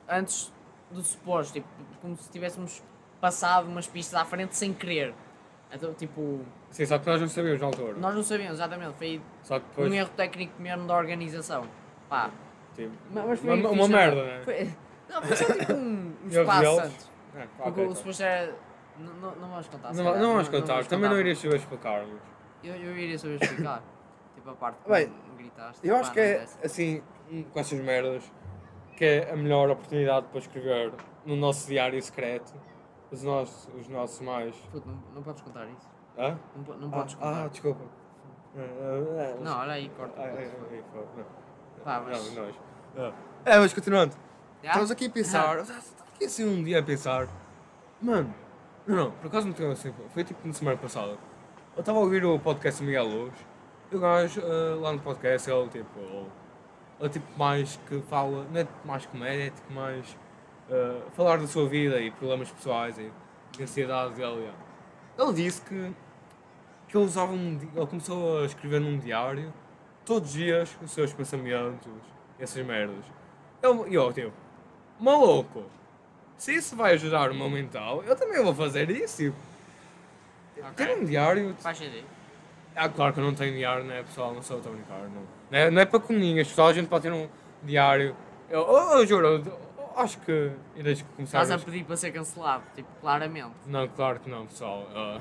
antes 0.10 0.52
do 0.90 1.02
suposto. 1.02 1.54
Tipo, 1.54 1.68
como 2.02 2.16
se 2.18 2.30
tivéssemos 2.30 2.84
passado 3.20 3.68
umas 3.68 3.88
pistas 3.88 4.20
à 4.20 4.26
frente 4.26 4.56
sem 4.56 4.74
querer. 4.74 5.14
Então, 5.74 5.94
tipo, 5.94 6.42
Sim, 6.70 6.86
só 6.86 6.98
que 7.00 7.08
nós 7.08 7.22
não 7.22 7.28
sabíamos 7.30 7.62
na 7.62 7.68
altura. 7.68 7.94
nós 7.98 8.16
não 8.16 8.24
sabíamos 8.24 8.56
exatamente. 8.56 8.94
Foi 8.98 9.22
Só 9.44 9.60
que 9.60 9.66
depois. 9.70 9.92
um 9.92 9.94
erro 9.96 10.10
técnico 10.16 10.62
mesmo 10.62 10.86
da 10.88 10.98
organização. 10.98 11.64
Pá, 12.10 12.30
tipo, 12.76 12.92
ma- 13.12 13.26
mas 13.26 13.40
foi 13.40 13.54
uma, 13.60 13.70
uma 13.70 13.88
não 13.88 13.98
é? 13.98 14.06
merda, 14.06 14.24
né? 14.24 14.42
Foi, 14.44 14.70
não, 15.10 15.22
foi 15.22 15.36
só 15.38 15.46
tipo 15.54 15.74
um, 15.74 16.14
um 16.26 16.28
espaço 16.30 16.80
antes. 16.82 17.12
É, 17.36 17.48
Porque 17.56 17.70
ok, 17.70 17.86
o 17.86 17.90
tá. 17.90 17.96
suposto 17.96 18.24
era. 18.24 18.56
Não, 19.00 19.14
não, 19.36 19.50
vamos 19.50 19.68
contar. 19.68 19.94
Não, 19.94 20.04
não 20.20 20.34
vamos 20.34 20.50
contar, 20.50 20.86
também 20.86 21.10
não 21.10 21.18
irias 21.20 21.40
saber 21.40 21.56
explicar-nos. 21.56 22.20
Eu, 22.64 22.76
eu 22.76 22.98
iria 22.98 23.18
saber 23.18 23.42
explicar. 23.42 23.82
tipo 24.36 24.50
a 24.50 24.54
parte 24.54 24.78
que 24.84 24.90
Bem, 24.92 25.08
me 25.08 25.38
gritaste. 25.38 25.88
Eu 25.88 25.96
acho 25.96 26.12
que 26.12 26.20
é, 26.20 26.46
assim, 26.64 27.02
com 27.54 27.60
essas 27.60 27.80
merdas, 27.80 28.24
que 28.98 29.06
é 29.06 29.32
a 29.32 29.36
melhor 29.38 29.70
oportunidade 29.70 30.26
para 30.28 30.40
escrever 30.40 30.92
no 31.26 31.36
nosso 31.38 31.68
diário 31.68 32.00
secreto 32.02 32.54
os 33.12 33.24
nossos, 33.24 33.70
os 33.80 33.88
nossos 33.88 34.22
mais. 34.22 34.56
Puto, 34.72 34.88
não, 34.88 34.98
não 35.16 35.24
podes 35.24 35.42
contar 35.42 35.66
isso. 35.68 35.90
Hã? 36.18 36.38
Não, 36.56 36.64
po- 36.64 36.74
não 36.74 36.88
Ah, 36.88 36.92
podes 36.92 37.16
contar. 37.16 37.44
ah, 37.44 37.48
desculpa. 37.48 37.82
Ah, 38.56 38.60
ah, 38.60 39.36
ah, 39.40 39.44
não, 39.44 39.60
olha 39.60 39.74
aí, 39.74 39.90
corta. 39.90 40.14
Puto. 40.14 40.28
ai, 40.28 40.38
ai, 40.38 40.52
ai, 40.72 40.84
não. 41.18 41.84
Pá, 41.84 42.02
mas- 42.06 42.36
Não, 42.36 42.44
nós. 42.46 42.56
Ah. 42.98 43.12
É, 43.46 43.60
mas 43.60 43.74
continuando. 43.74 44.16
Já? 44.64 44.70
Estamos 44.70 44.92
aqui 44.92 45.06
a 45.06 45.10
pensar. 45.10 45.60
Estamos 45.60 45.94
aqui 46.14 46.26
assim 46.26 46.46
um 46.46 46.64
dia 46.64 46.80
a 46.80 46.84
pensar. 46.84 47.28
Mano, 48.02 48.34
não, 48.86 48.96
não, 48.96 49.12
por 49.12 49.28
acaso 49.28 49.48
não 49.48 49.54
tenho 49.54 49.72
assim. 49.72 49.94
Foi 50.14 50.24
tipo 50.24 50.46
na 50.48 50.54
semana 50.54 50.78
passada. 50.78 51.18
Eu 51.76 51.80
estava 51.80 51.98
a 51.98 52.02
ouvir 52.02 52.24
o 52.26 52.38
podcast 52.40 52.82
do 52.82 52.86
Miguel 52.86 53.06
Luz. 53.06 53.34
E 53.92 53.96
o 53.96 54.00
gajo 54.00 54.42
ah, 54.44 54.76
lá 54.80 54.92
no 54.94 55.00
podcast 55.00 55.50
ele 55.50 55.70
tipo. 55.70 56.00
Ele 57.00 57.10
tipo 57.10 57.40
mais 57.40 57.78
que 57.88 58.00
fala. 58.04 58.46
Não 58.52 58.60
é 58.60 58.64
tipo 58.66 58.88
mais 58.88 59.06
comédia, 59.08 59.48
é 59.48 59.50
tipo 59.50 59.74
mais. 59.74 60.18
Ah, 60.72 61.02
falar 61.14 61.38
da 61.38 61.48
sua 61.48 61.68
vida 61.68 62.00
e 62.00 62.10
problemas 62.12 62.50
pessoais 62.50 62.98
e, 62.98 63.12
e 63.60 63.64
ansiedade 63.64 64.16
dele. 64.16 64.50
Ele 65.18 65.34
disse 65.34 65.62
que. 65.62 65.92
que 66.88 66.98
ele 66.98 67.06
usava 67.06 67.34
um. 67.34 67.60
Ele 67.76 67.88
começou 67.88 68.42
a 68.42 68.46
escrever 68.46 68.80
num 68.80 68.98
diário 68.98 69.54
todos 70.06 70.30
os 70.30 70.36
dias 70.36 70.78
os 70.82 70.92
seus 70.92 71.14
pensamentos, 71.14 71.92
essas 72.40 72.66
merdas. 72.66 73.04
Eu, 73.62 73.88
e 73.88 73.94
eu, 73.94 74.12
tipo, 74.14 74.32
maluco, 75.00 75.66
se 76.38 76.56
isso 76.56 76.76
vai 76.76 76.94
ajudar 76.94 77.30
o 77.30 77.36
meu 77.36 77.50
mental, 77.50 78.04
eu 78.04 78.16
também 78.16 78.42
vou 78.44 78.56
fazer 78.56 78.90
isso. 78.90 79.18
Tipo, 79.18 79.38
Ok. 80.70 80.86
ter 80.86 80.98
um 80.98 81.06
diário. 81.06 81.56
Faz 81.60 81.78
sentido. 81.78 82.06
Ah, 82.76 82.88
claro 82.88 83.14
que 83.14 83.20
eu 83.20 83.24
não 83.24 83.34
tenho 83.34 83.54
diário, 83.54 83.84
não 83.84 83.94
é 83.94 84.04
pessoal? 84.04 84.34
Não 84.34 84.42
sou 84.42 84.58
a 84.58 84.62
brincar, 84.62 85.00
não. 85.02 85.24
Não 85.52 85.60
é, 85.60 85.70
não 85.70 85.82
é 85.82 85.86
para 85.86 86.00
comuninhas, 86.00 86.48
pessoal, 86.48 86.70
a 86.70 86.74
gente 86.74 86.88
pode 86.88 87.04
ter 87.04 87.12
um 87.12 87.28
diário. 87.64 88.16
Eu, 88.50 88.62
eu, 88.62 89.00
eu 89.00 89.06
juro, 89.06 89.28
eu, 89.28 89.38
eu 89.38 89.60
acho 89.96 90.18
que 90.20 90.52
irei 90.76 90.96
começar 91.16 91.42
Estás 91.42 91.52
a 91.52 91.64
pedir 91.66 91.84
para 91.84 91.98
ser 91.98 92.12
cancelado, 92.12 92.64
tipo, 92.76 92.90
claramente. 93.00 93.52
Não, 93.68 93.88
claro 93.88 94.20
que 94.20 94.30
não, 94.30 94.46
pessoal. 94.48 94.88
ah. 94.96 95.20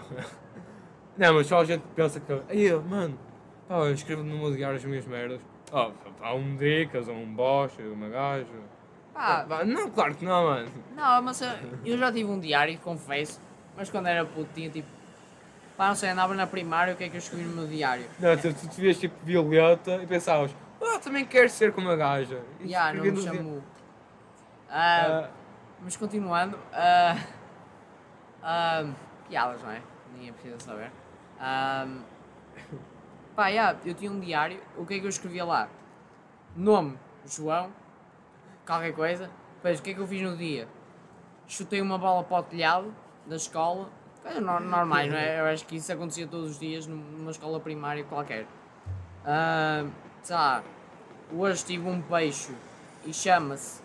não, 1.17 1.35
mas 1.35 1.47
só 1.47 1.61
a 1.61 1.65
gente 1.65 1.83
pensa 1.95 2.21
que. 2.21 2.33
Aí, 2.49 2.73
mano, 2.73 3.19
pá, 3.69 3.77
eu 3.77 3.93
escrevo 3.95 4.23
no 4.23 4.39
meu 4.39 4.55
diário 4.55 4.77
as 4.77 4.85
minhas 4.85 5.07
merdas. 5.07 5.41
Oh, 5.73 5.91
há 6.21 6.35
um 6.35 6.57
Dricas, 6.57 7.07
ou 7.09 7.15
um 7.15 7.33
Bosch, 7.35 7.79
uma 7.81 8.09
gaja. 8.09 8.47
Pá, 9.15 9.45
Pá, 9.49 9.65
não, 9.65 9.91
claro 9.91 10.15
que 10.15 10.25
não, 10.25 10.45
mano. 10.45 10.69
não, 10.97 11.23
mas 11.23 11.41
eu, 11.43 11.49
eu 11.85 11.99
já 11.99 12.11
tive 12.13 12.31
um 12.31 12.39
diário, 12.41 12.79
confesso, 12.79 13.41
mas 13.77 13.91
quando 13.91 14.07
era 14.07 14.25
puto 14.25 14.49
tinha 14.55 14.71
tipo. 14.71 14.89
Pá, 15.77 15.89
não 15.89 15.95
sei, 15.95 16.11
andava 16.11 16.35
na 16.35 16.47
primária, 16.47 16.93
o 16.95 16.97
que 16.97 17.05
é 17.05 17.09
que 17.09 17.17
eu 17.17 17.19
escrevi 17.19 17.45
no 17.45 17.55
meu 17.57 17.67
diário? 17.67 18.05
Não, 18.19 18.37
tu, 18.37 18.53
tu 18.53 18.69
te 18.69 18.81
vias 18.81 18.99
tipo 18.99 19.15
violeta 19.25 20.01
e 20.03 20.07
pensavas, 20.07 20.55
ah, 20.83 20.99
também 20.99 21.25
quero 21.25 21.49
ser 21.49 21.73
como 21.73 21.89
a 21.91 21.97
gaja. 21.97 22.41
E 22.61 22.69
Já, 22.69 22.93
não 22.93 23.05
me 23.05 23.23
chamou. 23.23 23.63
Ah, 24.71 25.29
mas 25.83 25.97
continuando, 25.97 26.59
ah, 26.73 27.17
ah, 28.43 28.85
piadas, 29.29 29.63
não 29.63 29.71
é? 29.71 29.83
Ninguém 30.15 30.33
precisa 30.33 30.59
saber. 30.61 30.91
Ah, 31.39 31.87
pá, 33.35 33.51
já, 33.53 33.77
eu 33.85 33.95
tinha 33.95 34.11
um 34.11 34.21
diário, 34.21 34.61
o 34.77 34.85
que 34.87 34.95
é 34.95 34.99
que 35.01 35.05
eu 35.07 35.09
escrevia 35.11 35.45
lá? 35.45 35.69
Nome, 36.55 36.99
João, 37.27 37.71
qualquer 38.67 38.93
coisa. 38.95 39.31
Depois, 39.57 39.79
o 39.79 39.83
que 39.83 39.91
é 39.91 39.95
que 39.95 40.01
eu 40.01 40.07
fiz 40.07 40.23
no 40.23 40.37
dia? 40.37 40.67
Chutei 41.47 41.81
uma 41.81 41.99
bola 41.99 42.23
para 42.25 42.39
o 42.39 42.43
telhado 42.43 42.95
da 43.27 43.37
escola. 43.37 43.89
Coisas 44.23 44.43
nor- 44.43 44.61
normais, 44.61 45.11
não 45.11 45.17
é? 45.19 45.41
Eu 45.41 45.47
acho 45.47 45.65
que 45.67 45.77
isso 45.77 45.93
acontecia 45.93 46.27
todos 46.27 46.51
os 46.53 46.59
dias 46.59 46.87
num- 46.87 46.97
numa 46.97 47.31
escola 47.31 47.59
primária 47.59 48.05
qualquer. 48.05 48.47
Sei 50.23 50.35
lá, 50.37 50.63
hoje 51.33 51.65
tive 51.65 51.89
um 51.89 52.01
peixe 52.03 52.55
e 53.05 53.13
chama-se 53.13 53.83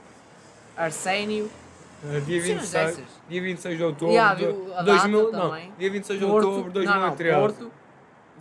Arsénio. 0.78 1.50
ah, 2.04 2.20
dia, 2.20 2.42
cenas 2.42 2.64
26, 2.64 2.72
dessas. 2.72 3.06
dia 3.30 3.42
26 3.42 3.78
de 3.78 3.84
outubro 3.84 4.14
Yeah, 4.14 4.36
de 4.36 4.46
a 4.74 4.82
2000, 4.84 5.32
data 5.32 5.38
não, 5.38 5.72
dia 5.78 5.92
26 5.92 6.20
de 6.20 6.26
Porto, 6.26 6.48
outubro 6.48 6.72
de 6.72 6.86
não, 6.86 6.94
não, 6.94 7.00
2013. 7.16 7.40
Porto, 7.40 7.72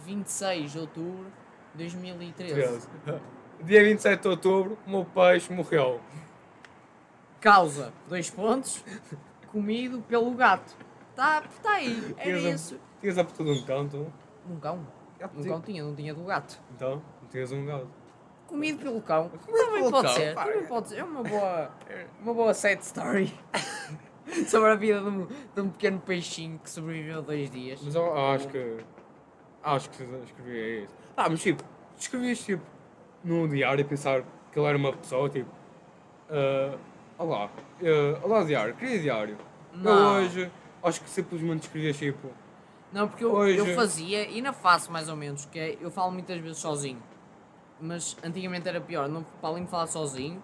26 0.05 0.73
de 0.73 0.79
outubro 0.79 1.27
de 1.75 1.79
2013. 1.79 2.55
13. 2.55 2.89
Dia 3.63 3.83
27 3.85 4.21
de 4.21 4.29
outubro, 4.29 4.77
o 4.87 4.91
meu 4.91 5.05
peixe 5.07 5.51
morreu. 5.53 6.01
Causa, 7.41 7.93
dois 8.09 8.29
pontos, 8.29 8.85
comido 9.51 10.03
pelo 10.03 10.31
gato. 10.33 10.75
Tá, 11.15 11.43
tá 11.63 11.75
aí, 11.75 12.15
era 12.19 12.39
Tinhas 12.41 12.61
isso. 12.61 12.81
Tinhas 13.01 13.17
a 13.17 13.25
puta 13.25 13.45
de 13.45 13.51
um 13.51 13.63
cão, 13.65 13.89
Um 14.51 14.57
cão. 14.59 14.87
Um 15.37 15.45
cão 15.45 15.61
tinha, 15.61 15.83
não 15.85 15.95
tinha 15.95 16.13
do 16.13 16.25
gato. 16.25 16.61
Então, 16.75 17.01
tinhas 17.31 17.53
um 17.53 17.65
gato. 17.65 17.87
Comido 18.55 18.79
pelo 18.79 19.03
cão. 19.03 19.29
Comido 19.31 19.65
Também 19.65 19.79
pelo 19.81 19.91
pode 19.91 20.07
cão, 20.07 20.15
ser, 20.15 20.35
pá. 20.35 20.45
também 20.45 20.65
pode 20.67 20.89
ser. 20.89 20.99
É 20.99 21.05
uma 21.05 21.23
boa, 21.25 21.71
uma 22.23 22.35
boa 22.35 22.55
sad 22.55 22.81
story. 22.85 23.35
Sobre 24.47 24.71
a 24.71 24.75
vida 24.77 25.01
de 25.01 25.09
um, 25.09 25.27
de 25.27 25.61
um 25.61 25.69
pequeno 25.71 25.99
peixinho 25.99 26.59
que 26.61 26.71
sobreviveu 26.71 27.21
dois 27.21 27.51
dias. 27.51 27.81
Mas 27.83 27.97
eu 27.97 28.17
acho 28.17 28.47
que. 28.47 28.77
Acho 29.61 29.91
que 29.91 30.03
escrevi 30.25 30.85
isso. 30.85 30.95
Ah, 31.17 31.29
mas 31.29 31.43
tipo, 31.43 31.65
escrevias 31.99 32.39
tipo 32.45 32.63
no 33.25 33.49
diário 33.49 33.81
e 33.81 33.85
pensar 33.85 34.23
que 34.53 34.59
ele 34.59 34.69
era 34.69 34.79
uma 34.79 34.93
pessoa, 34.93 35.29
tipo. 35.29 35.51
ah, 36.31 36.77
olá, 37.19 37.51
ah, 37.83 38.21
olá 38.23 38.45
diário, 38.45 38.75
queria 38.77 39.01
diário. 39.01 39.37
Eu 39.73 39.79
Não. 39.81 40.17
hoje 40.19 40.49
acho 40.81 41.01
que 41.03 41.11
simplesmente 41.11 41.63
escrevias 41.63 41.97
tipo. 41.97 42.31
Não, 42.93 43.09
porque 43.09 43.25
eu, 43.25 43.33
Hoje- 43.33 43.59
eu 43.59 43.75
fazia, 43.75 44.29
e 44.29 44.37
ainda 44.37 44.53
faço 44.53 44.93
mais 44.93 45.09
ou 45.09 45.17
menos, 45.17 45.45
que 45.47 45.59
é, 45.59 45.77
eu 45.81 45.91
falo 45.91 46.13
muitas 46.13 46.39
vezes 46.39 46.59
sozinho. 46.59 47.03
Mas 47.85 48.17
antigamente 48.25 48.67
era 48.67 48.81
pior, 48.81 49.07
não, 49.11 49.23
para 49.23 49.51
além 49.51 49.65
de 49.65 49.71
falar 49.71 49.87
sozinho, 49.87 50.43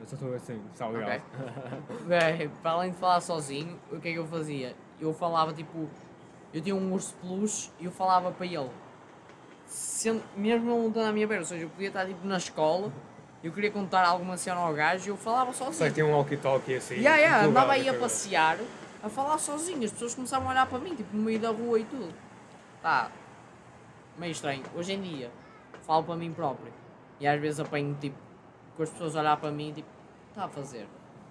Eu 0.00 0.06
só 0.06 0.16
estou 0.16 0.34
assim, 0.34 0.58
salve 0.74 0.98
Ok. 0.98 1.20
é, 2.10 2.48
para 2.62 2.70
além 2.70 2.92
de 2.92 2.96
falar 2.96 3.20
sozinho, 3.20 3.78
o 3.92 4.00
que 4.00 4.08
é 4.08 4.12
que 4.12 4.18
eu 4.18 4.26
fazia? 4.26 4.74
Eu 4.98 5.12
falava 5.12 5.52
tipo, 5.52 5.86
eu 6.52 6.62
tinha 6.62 6.74
um 6.74 6.92
urso 6.94 7.14
peluche 7.20 7.70
e 7.78 7.84
eu 7.84 7.92
falava 7.92 8.30
para 8.30 8.46
ele. 8.46 8.70
Sendo, 9.66 10.22
mesmo 10.34 10.70
ele 10.70 10.80
não 10.80 10.88
estando 10.88 11.08
à 11.08 11.12
minha 11.12 11.26
beira, 11.26 11.42
ou 11.42 11.46
seja, 11.46 11.64
eu 11.64 11.68
podia 11.68 11.88
estar 11.88 12.06
tipo 12.06 12.26
na 12.26 12.38
escola, 12.38 12.90
eu 13.42 13.52
queria 13.52 13.70
contar 13.70 14.06
alguma 14.06 14.38
cena 14.38 14.60
ao 14.60 14.72
gajo 14.72 15.06
e 15.06 15.10
eu 15.10 15.18
falava 15.18 15.52
sozinho. 15.52 15.90
que 15.90 15.94
tem 15.94 16.04
um 16.04 16.12
walkie-talkie 16.12 16.76
assim. 16.76 16.94
Yeah, 16.94 17.18
yeah, 17.18 17.44
andava 17.46 17.72
aí 17.72 17.86
a 17.86 17.92
passear, 17.92 18.58
a 19.02 19.10
falar 19.10 19.36
sozinho, 19.36 19.84
as 19.84 19.90
pessoas 19.90 20.14
começavam 20.14 20.48
a 20.48 20.52
olhar 20.52 20.66
para 20.66 20.78
mim, 20.78 20.94
tipo, 20.94 21.14
no 21.14 21.22
meio 21.22 21.38
da 21.38 21.50
rua 21.50 21.78
e 21.80 21.84
tudo. 21.84 22.14
Pá, 22.82 23.10
meio 24.16 24.32
estranho. 24.32 24.62
Hoje 24.74 24.94
em 24.94 25.02
dia, 25.02 25.30
falo 25.86 26.04
para 26.04 26.16
mim 26.16 26.32
próprio. 26.32 26.72
E 27.20 27.26
às 27.26 27.40
vezes 27.40 27.60
apanho, 27.60 27.96
tipo, 28.00 28.16
com 28.76 28.82
as 28.82 28.90
pessoas 28.90 29.16
a 29.16 29.20
olhar 29.20 29.36
para 29.36 29.50
mim, 29.50 29.72
tipo, 29.72 29.88
está 30.30 30.44
a 30.44 30.48
fazer. 30.48 30.86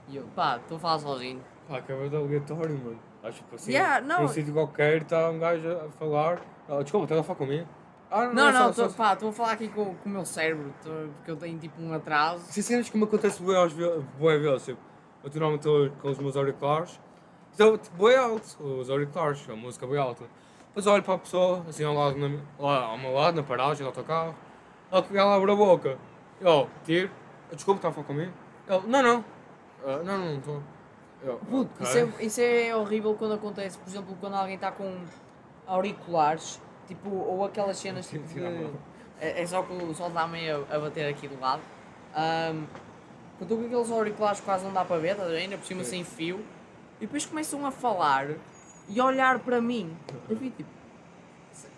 E 0.07 0.15
eu, 0.17 0.25
pá, 0.35 0.57
estou 0.57 0.77
a 0.77 0.79
falar 0.79 0.99
sozinho. 0.99 1.41
Pá, 1.67 1.77
acabas 1.77 2.09
de 2.09 2.15
aleatório, 2.15 2.77
mano. 2.77 2.99
Acho 3.23 3.37
tipo 3.37 3.55
assim. 3.55 3.71
Yeah, 3.71 4.01
não. 4.05 4.21
Num 4.23 4.27
sítio 4.27 4.53
qualquer 4.53 5.01
está 5.01 5.29
um 5.29 5.39
gajo 5.39 5.67
a 5.69 5.89
falar. 5.91 6.41
Ah, 6.67 6.81
desculpa, 6.81 7.05
estás 7.05 7.21
a 7.21 7.23
falar 7.23 7.37
comigo? 7.37 7.67
Ah, 8.11 8.25
Não, 8.27 8.49
é 8.49 8.51
não, 8.51 8.73
só- 8.73 8.83
tô, 8.83 8.89
só- 8.89 9.13
estou 9.13 9.29
a 9.29 9.33
falar 9.33 9.51
aqui 9.53 9.67
com, 9.69 9.95
com 9.95 10.09
o 10.09 10.11
meu 10.11 10.25
cérebro, 10.25 10.73
tô- 10.83 10.89
porque 11.15 11.31
eu 11.31 11.35
tenho 11.37 11.57
tipo 11.57 11.81
um 11.81 11.93
atraso. 11.93 12.45
Que 12.91 12.97
me 12.97 13.03
acontece 13.05 13.41
bué 13.41 13.57
às 13.63 13.73
vezes, 13.73 14.03
bué 14.19 14.37
vezes, 14.37 14.65
tipo, 14.65 14.79
eu 15.23 15.27
estou 15.27 15.39
normalmente 15.39 15.67
estou 15.67 15.89
com 16.01 16.09
os 16.09 16.17
meus 16.19 16.35
auriculares, 16.37 16.99
então, 17.55 17.77
tipo, 17.77 17.95
bué 17.95 18.15
alto, 18.17 18.61
os 18.61 18.89
auriculares, 18.89 19.49
a 19.49 19.55
música 19.55 19.87
bué 19.87 19.97
alta. 19.97 20.25
Depois 20.73 20.87
olho 20.87 21.03
para 21.03 21.13
a 21.13 21.17
pessoa, 21.19 21.63
assim 21.69 21.83
ao 21.83 21.93
lado, 21.93 22.17
na, 22.17 22.39
lá 22.57 22.85
ao 22.85 22.97
meu 22.97 23.13
lado, 23.13 23.35
na 23.35 23.43
paragem 23.43 23.83
do 23.83 23.89
autocarro, 23.89 24.33
ela, 24.91 25.05
ela 25.13 25.35
abre 25.35 25.51
a 25.51 25.55
boca, 25.55 25.99
eu, 26.41 26.67
tiro, 26.83 27.11
desculpa, 27.51 27.77
está 27.77 27.89
a 27.89 27.91
falar 27.91 28.07
comigo? 28.07 28.33
Ele, 28.67 28.81
não, 28.87 29.03
não, 29.03 29.25
"Ah, 29.85 30.01
não, 30.03 30.17
não, 30.17 30.37
estou. 30.39 30.63
Puto, 31.47 31.69
"Ok." 31.79 31.85
isso, 31.85 31.97
é, 31.97 32.25
isso 32.25 32.41
é 32.41 32.75
horrível 32.75 33.13
quando 33.13 33.35
acontece, 33.35 33.77
por 33.77 33.87
exemplo, 33.87 34.17
quando 34.19 34.33
alguém 34.33 34.55
está 34.55 34.71
com 34.71 34.97
auriculares, 35.67 36.59
tipo, 36.87 37.09
ou 37.09 37.45
aquelas 37.45 37.77
cenas 37.77 38.09
tipo 38.09 38.27
de. 38.27 38.43
É, 39.21 39.43
é 39.43 39.45
só 39.45 39.61
que 39.61 39.71
o 39.73 39.93
sol 39.93 40.07
está 40.07 40.25
meio 40.25 40.65
a, 40.71 40.75
a 40.75 40.79
bater 40.79 41.07
aqui 41.07 41.27
do 41.27 41.39
lado. 41.39 41.61
Ahm, 42.15 42.65
quando 43.37 43.51
estou 43.51 43.57
com 43.57 43.65
aqueles 43.65 43.91
auriculares 43.91 44.39
que 44.39 44.45
quase 44.45 44.65
não 44.65 44.73
dá 44.73 44.83
para 44.83 44.97
ver? 44.97 45.21
ainda 45.21 45.55
por 45.55 45.65
cima 45.65 45.83
Sim. 45.83 45.89
sem 45.89 46.03
fio, 46.03 46.39
e 46.99 47.05
depois 47.05 47.25
começam 47.25 47.63
a 47.65 47.71
falar 47.71 48.27
e 48.89 48.99
olhar 49.01 49.39
para 49.39 49.61
mim. 49.61 49.95
Eu 50.29 50.37
fico 50.37 50.55
tipo. 50.57 50.69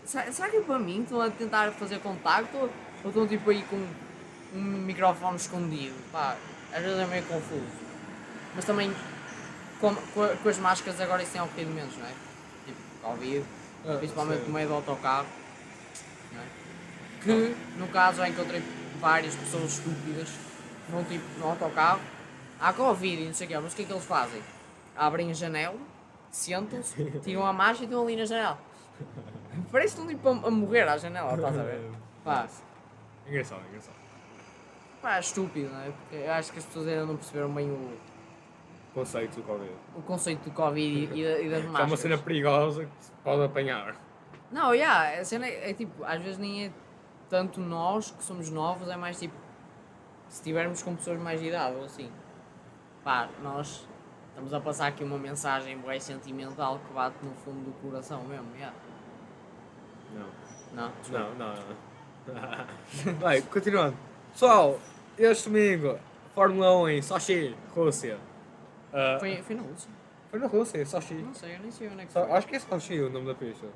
"Se- 0.06 0.32
Será 0.32 0.50
que 0.50 0.58
é 0.58 0.62
para 0.62 0.80
mim? 0.80 1.04
Estão 1.04 1.22
a 1.22 1.30
tentar 1.30 1.72
fazer 1.74 2.00
contacto? 2.00 2.58
Ou 3.04 3.10
estão 3.10 3.28
tipo 3.28 3.50
aí 3.50 3.62
com 3.64 3.76
um 4.56 4.62
microfone 4.62 5.36
escondido? 5.38 5.96
Pá, 6.12 6.36
às 6.74 6.82
vezes 6.82 6.98
é 7.00 7.06
meio 7.06 7.24
confuso. 7.24 7.86
Mas 8.56 8.66
também 8.66 8.94
com, 9.80 9.94
com, 9.96 10.50
as 10.50 10.58
máscaras 10.58 11.00
agora 11.02 11.22
isso 11.24 11.32
tem 11.34 11.42
ocorrido 11.42 11.72
menos, 11.72 11.96
não 11.98 12.06
é? 12.06 12.12
Tipo, 12.66 12.80
Covid, 13.02 13.46
Ah, 13.88 13.96
principalmente 13.98 14.40
sim. 14.42 14.48
no 14.48 14.54
meio 14.54 14.68
do 14.68 14.74
autocarro. 14.76 15.28
É? 16.34 17.24
Que 17.24 17.56
no 17.78 17.88
caso 17.90 18.18
já 18.18 18.30
encontrei 18.30 18.64
várias 19.00 19.36
pessoas 19.36 19.74
estúpidas 19.74 20.30
que 20.30 20.92
vão 20.92 21.04
tipo 21.04 21.24
no 21.40 21.48
autocarro, 21.50 22.00
há 22.60 22.72
Covid 22.74 23.22
e 23.24 23.26
não 23.28 23.34
sei 23.34 23.46
o 23.46 23.50
quê, 23.50 23.58
mas 23.60 23.74
o 23.74 23.76
que 23.76 23.82
é 23.82 23.86
que 23.86 23.92
eles 23.92 24.06
fazem? 24.06 24.42
Abrem 24.96 25.32
a 25.32 25.34
janela, 25.34 25.78
sentam-se, 26.36 27.12
tiram 27.22 27.46
a 27.46 27.54
máscara 27.54 27.84
e 27.84 27.86
estão 27.86 28.04
ali 28.04 28.15
na 28.18 28.25
janela. 28.25 28.60
Parece 29.72 29.96
que 29.96 30.01
estão 30.01 30.08
tipo 30.08 30.27
a, 30.27 30.48
a 30.48 30.51
morrer 30.51 30.82
à 30.88 30.98
janela, 30.98 31.34
estás 31.34 31.58
a 31.58 31.63
ver? 31.63 31.92
Pá, 32.24 32.48
Engraçado, 33.27 33.62
engraçado. 33.70 33.96
pá, 35.01 35.15
é 35.18 35.20
estúpido, 35.20 35.70
não 35.72 35.80
é? 35.82 35.92
Porque 35.92 36.15
eu 36.18 36.32
acho 36.34 36.51
que 36.51 36.60
as 36.60 36.65
pessoas 36.65 36.88
ainda 36.88 37.06
não 37.06 37.15
perceberam 37.15 37.54
bem 37.54 37.72
o, 37.72 37.98
conceito 38.94 39.36
do 39.38 39.44
Covid. 39.44 39.72
o 39.96 40.01
conceito 40.01 40.44
do 40.50 40.51
Covid 40.51 41.13
e, 41.15 41.22
e, 41.22 41.46
e 41.46 41.50
das 41.50 41.62
Que 41.63 41.68
é 41.68 41.70
máscaras. 41.70 41.92
uma 41.92 41.98
cena 41.98 42.18
perigosa 42.18 42.86
que 42.86 42.92
se 43.06 43.12
pode 43.24 43.44
apanhar. 43.44 43.96
Não, 44.51 44.74
yeah, 44.74 45.20
a 45.22 45.25
cena 45.25 45.48
é, 45.48 45.72
é 45.72 45.74
tipo, 45.74 46.04
às 46.04 46.22
vezes 46.22 46.38
nem 46.38 46.65
é 46.65 46.72
tanto 47.30 47.60
nós 47.60 48.12
que 48.12 48.24
somos 48.24 48.50
novos, 48.50 48.88
é 48.89 48.96
mais 48.96 49.18
tipo, 49.20 49.34
se 50.30 50.44
tivermos 50.44 50.84
com 50.84 50.96
pessoas 50.96 51.20
mais 51.20 51.39
de 51.39 51.48
idade 51.48 51.75
ou 51.77 51.86
assim, 51.86 52.12
pá, 53.04 53.27
nós 53.42 53.88
estamos 54.36 54.54
a 54.54 54.60
passar 54.60 54.88
aqui 54.88 55.04
uma 55.04 55.18
mensagem 55.18 55.77
bem 55.80 56.00
sentimental 56.00 56.80
que 56.86 56.94
bate 56.94 57.15
no 57.24 57.32
fundo 57.36 57.63
do 57.65 57.72
coração 57.82 58.22
mesmo, 58.24 58.48
yeah. 58.56 58.75
Não. 60.13 60.27
Não, 60.74 60.92
desculpa. 61.01 61.30
Não, 61.38 61.54
não. 61.56 63.15
Vai, 63.20 63.42
continuando. 63.42 63.96
Pessoal, 64.32 64.80
este 65.18 65.50
domingo, 65.50 65.98
Fórmula 66.34 66.75
1 66.80 66.89
em 66.89 67.01
Sochi, 67.01 67.56
Rússia. 67.74 68.18
Ah, 68.94 69.18
Foi, 69.20 69.42
foi 69.42 69.56
na 69.56 69.62
Rússia? 69.63 69.89
foi 70.32 70.39
na 70.39 70.48
Rússia, 70.48 70.86
Sochi. 70.86 71.13
Não 71.13 71.34
sei, 71.34 71.56
eu 71.56 71.60
nem 71.60 71.72
sei 71.72 71.88
onde 71.88 72.01
é 72.01 72.06
que 72.06 72.12
foi. 72.12 72.22
acho 72.32 72.48
que 72.48 72.56
é 72.56 72.60
Sochi 72.60 73.00
o 73.01 73.10
nome 73.10 73.27
da 73.27 73.36
pista. 73.36 73.68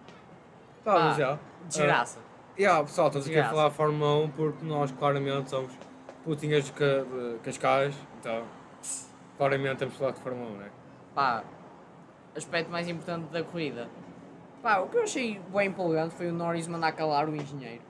Tá, 0.83 0.93
Ah, 0.95 0.99
mas 1.05 1.17
já. 1.17 1.39
Desgraça. 1.67 2.19
Yeah, 2.57 2.83
pessoal, 2.83 3.07
estamos 3.07 3.27
aqui 3.27 3.39
a 3.39 3.49
falar 3.49 3.69
de 3.69 3.75
Fórmula 3.75 4.25
1 4.25 4.31
porque 4.31 4.65
nós 4.65 4.91
claramente 4.91 5.49
somos 5.49 5.71
putinhas 6.25 6.65
de, 6.65 6.73
ca- 6.73 7.05
de 7.05 7.39
Cascais, 7.43 7.95
então 8.19 8.43
claramente 9.39 9.77
temos 9.77 9.93
que 9.93 9.99
falar 9.99 10.11
de 10.11 10.19
Fórmula 10.19 10.51
1, 10.51 10.57
né? 10.57 10.69
Pá, 11.15 11.43
aspecto 12.35 12.69
mais 12.69 12.87
importante 12.89 13.31
da 13.31 13.41
corrida. 13.41 13.87
Pá, 14.61 14.79
o 14.79 14.89
que 14.89 14.97
eu 14.97 15.03
achei 15.03 15.39
bem 15.53 15.69
empolgante 15.69 16.13
foi 16.13 16.27
o 16.27 16.33
Norris 16.33 16.67
mandar 16.67 16.91
calar 16.91 17.27
o 17.29 17.33
engenheiro. 17.35 17.81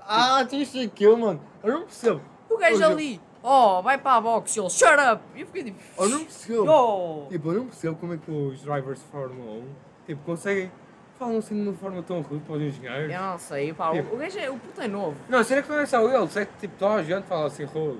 Ah, 0.00 0.44
tu 0.48 0.56
isto 0.56 0.78
aquilo, 0.78 1.18
mano. 1.18 1.40
Eu 1.64 1.72
não 1.72 1.80
percebo. 1.82 2.20
O 2.50 2.58
gajo 2.58 2.84
ali, 2.84 3.18
oh, 3.42 3.82
vai 3.82 3.96
para 3.96 4.16
a 4.16 4.20
box, 4.20 4.56
ele, 4.58 4.68
shut 4.70 4.86
up! 5.12 5.22
E 5.34 5.40
eu 5.40 5.46
fiquei 5.46 5.64
tipo, 5.64 5.78
Eu 5.98 6.08
não 6.10 6.24
percebo. 6.24 6.70
oh! 6.70 7.26
Tipo, 7.30 7.48
eu 7.52 7.54
não 7.54 7.66
percebo 7.66 7.96
como 7.96 8.14
é 8.14 8.16
que 8.18 8.30
os 8.30 8.60
drivers 8.62 8.98
de 9.00 9.06
Fórmula 9.06 9.50
1 9.52 9.68
tipo, 10.06 10.22
conseguem. 10.24 10.70
Falam 11.18 11.38
assim 11.38 11.54
de 11.62 11.68
uma 11.68 11.76
forma 11.76 12.02
tão 12.02 12.20
rude 12.20 12.44
para 12.44 12.54
os 12.56 12.62
engenheiros. 12.62 13.12
Eu 13.12 13.20
não 13.20 13.38
sei, 13.38 13.72
pá, 13.72 13.90
Tipo- 13.92 14.12
o, 14.12 14.14
o 14.14 14.18
gajo 14.18 14.38
é, 14.38 14.50
o 14.50 14.56
puto 14.58 14.80
é 14.80 14.86
novo. 14.88 15.16
Não, 15.28 15.42
será 15.42 15.62
que 15.62 15.68
não 15.68 15.78
é 15.80 15.86
só 15.86 16.00
ele? 16.08 16.28
Será 16.28 16.46
que 16.46 16.58
tipo, 16.58 16.74
toda 16.78 16.94
a 16.94 17.02
gente 17.02 17.24
fala 17.24 17.46
assim 17.46 17.64
rude? 17.64 17.98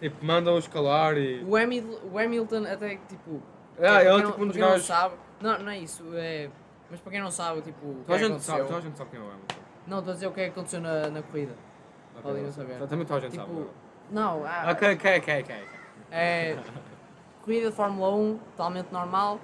Tipo, 0.00 0.24
mandam-os 0.24 0.68
calar 0.68 1.16
e. 1.16 1.42
O, 1.44 1.56
Hamil, 1.56 1.98
o 2.12 2.18
Hamilton 2.18 2.64
até, 2.70 2.96
tipo... 3.08 3.42
Ah, 3.78 3.80
para 3.82 4.04
ele 4.04 4.22
é 4.22 4.26
tipo 4.26 4.42
um 4.42 4.46
dos 4.48 4.56
não 4.56 4.68
gajos. 4.70 4.86
sabe, 4.86 5.14
não, 5.40 5.58
não 5.58 5.70
é 5.70 5.78
isso, 5.78 6.04
é... 6.14 6.50
Mas 6.90 7.00
para 7.00 7.12
quem 7.12 7.20
não 7.20 7.30
sabe, 7.30 7.62
tipo, 7.62 7.94
Toda 8.06 8.12
a 8.12 8.16
é 8.16 8.18
gente 8.28 8.42
sabe, 8.42 8.62
toda 8.64 8.76
a 8.76 8.80
gente 8.80 8.96
sabe 8.98 9.10
quem 9.10 9.20
é 9.20 9.22
o 9.22 9.26
Hamilton. 9.26 9.56
Não, 9.86 9.98
estou 9.98 10.10
a 10.10 10.14
dizer 10.14 10.26
o 10.26 10.32
que 10.32 10.40
é 10.40 10.44
que 10.44 10.50
aconteceu 10.50 10.80
na, 10.80 11.08
na 11.10 11.22
corrida. 11.22 11.54
Podem 12.22 12.42
não 12.44 12.52
saber. 12.52 12.78
Também 12.86 13.06
toda 13.06 13.18
a 13.18 13.22
gente 13.22 13.32
Tipo, 13.32 13.46
sabe. 13.46 13.66
não, 14.10 14.44
ah, 14.46 14.70
Ok, 14.72 14.94
ok, 14.94 15.18
ok, 15.18 15.40
ok. 15.42 15.56
É, 16.10 16.56
corrida 17.44 17.70
de 17.70 17.76
Fórmula 17.76 18.14
1, 18.14 18.38
totalmente 18.56 18.92
normal. 18.92 19.40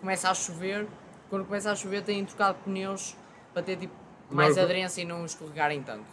Começa 0.00 0.30
a 0.30 0.34
chover. 0.34 0.86
Quando 1.30 1.44
começa 1.44 1.70
a 1.70 1.74
chover, 1.76 2.02
têm 2.02 2.24
trocado 2.24 2.58
pneus 2.64 3.16
para 3.52 3.62
ter 3.62 3.76
tipo, 3.76 3.94
mais 4.30 4.56
Não, 4.56 4.62
aderência 4.62 5.02
e 5.02 5.04
não 5.04 5.24
escorregarem 5.24 5.82
tanto. 5.82 6.06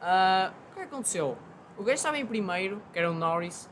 Ah, 0.00 0.52
o 0.70 0.74
que 0.74 0.80
é 0.80 0.82
que 0.86 0.88
aconteceu? 0.88 1.36
O 1.76 1.82
gajo 1.82 1.94
estava 1.94 2.18
em 2.18 2.26
primeiro, 2.26 2.80
que 2.92 2.98
era 2.98 3.10
o 3.10 3.14
Norris. 3.14 3.68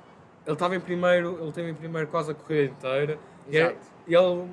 Ele 0.46 0.54
estava 0.54 0.74
em 0.74 0.80
primeiro, 0.80 1.38
ele 1.40 1.52
teve 1.52 1.70
em 1.70 1.74
primeiro 1.74 2.08
quase 2.08 2.30
a 2.30 2.34
corrida 2.34 2.72
inteira. 2.72 3.18
E 3.48 3.56
Exato. 3.56 3.76
e 4.06 4.14
ele 4.14 4.48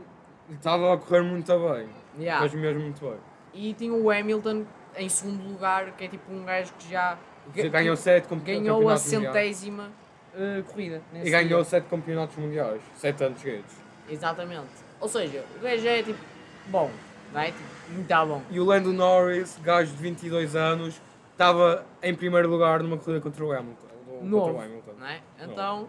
estava 0.52 0.94
a 0.94 0.98
correr 0.98 1.22
muito 1.22 1.48
bem. 1.48 1.90
Yeah. 2.20 2.42
Mas 2.42 2.54
mesmo 2.54 2.82
muito 2.82 3.02
bem. 3.02 3.18
E 3.54 3.74
tinha 3.74 3.94
o 3.94 4.12
Hamilton 4.12 4.66
em 4.96 5.10
segundo 5.10 5.48
lugar, 5.48 5.92
que 5.92 6.06
é 6.06 6.08
tipo 6.08 6.32
um 6.32 6.44
gajo 6.44 6.74
que 6.78 6.90
já 6.92 7.18
Já 7.56 7.70
ganhou 7.70 7.96
sete 7.96 8.28
ganhou 8.36 8.90
a 8.90 8.98
centésima 8.98 9.92
ah, 10.34 10.62
corrida. 10.68 11.02
E 11.14 11.30
ganhou 11.30 11.62
dia. 11.62 11.64
sete 11.64 11.86
campeonatos 11.86 12.36
mundiais. 12.38 12.82
Sete 12.96 13.24
anos 13.24 13.42
seguidos. 13.42 13.74
Exatamente. 14.10 14.68
Ou 15.00 15.08
seja, 15.08 15.44
o 15.56 15.60
gajo 15.62 15.88
é 15.88 16.04
tipo 16.04 16.20
bom, 16.68 16.92
não 17.34 17.42
é? 17.42 17.48
Tipo, 17.48 17.64
muito 17.92 18.26
bom. 18.26 18.42
E 18.50 18.60
o 18.60 18.66
Lando 18.66 18.94
Norris, 18.94 19.58
gajo 19.64 19.92
de 19.92 20.02
22 20.02 20.56
anos, 20.56 21.02
estava 21.38 21.86
em 22.02 22.16
primeiro 22.16 22.50
lugar 22.50 22.82
numa 22.82 22.98
corrida 22.98 23.22
contra 23.22 23.46
o 23.46 23.52
Hamilton. 23.52 23.88
Contra 24.08 24.26
novo, 24.26 24.54
o 24.54 24.62
Hamilton. 24.62 24.94
não 25.00 25.08
é? 25.08 25.22
Então, 25.40 25.88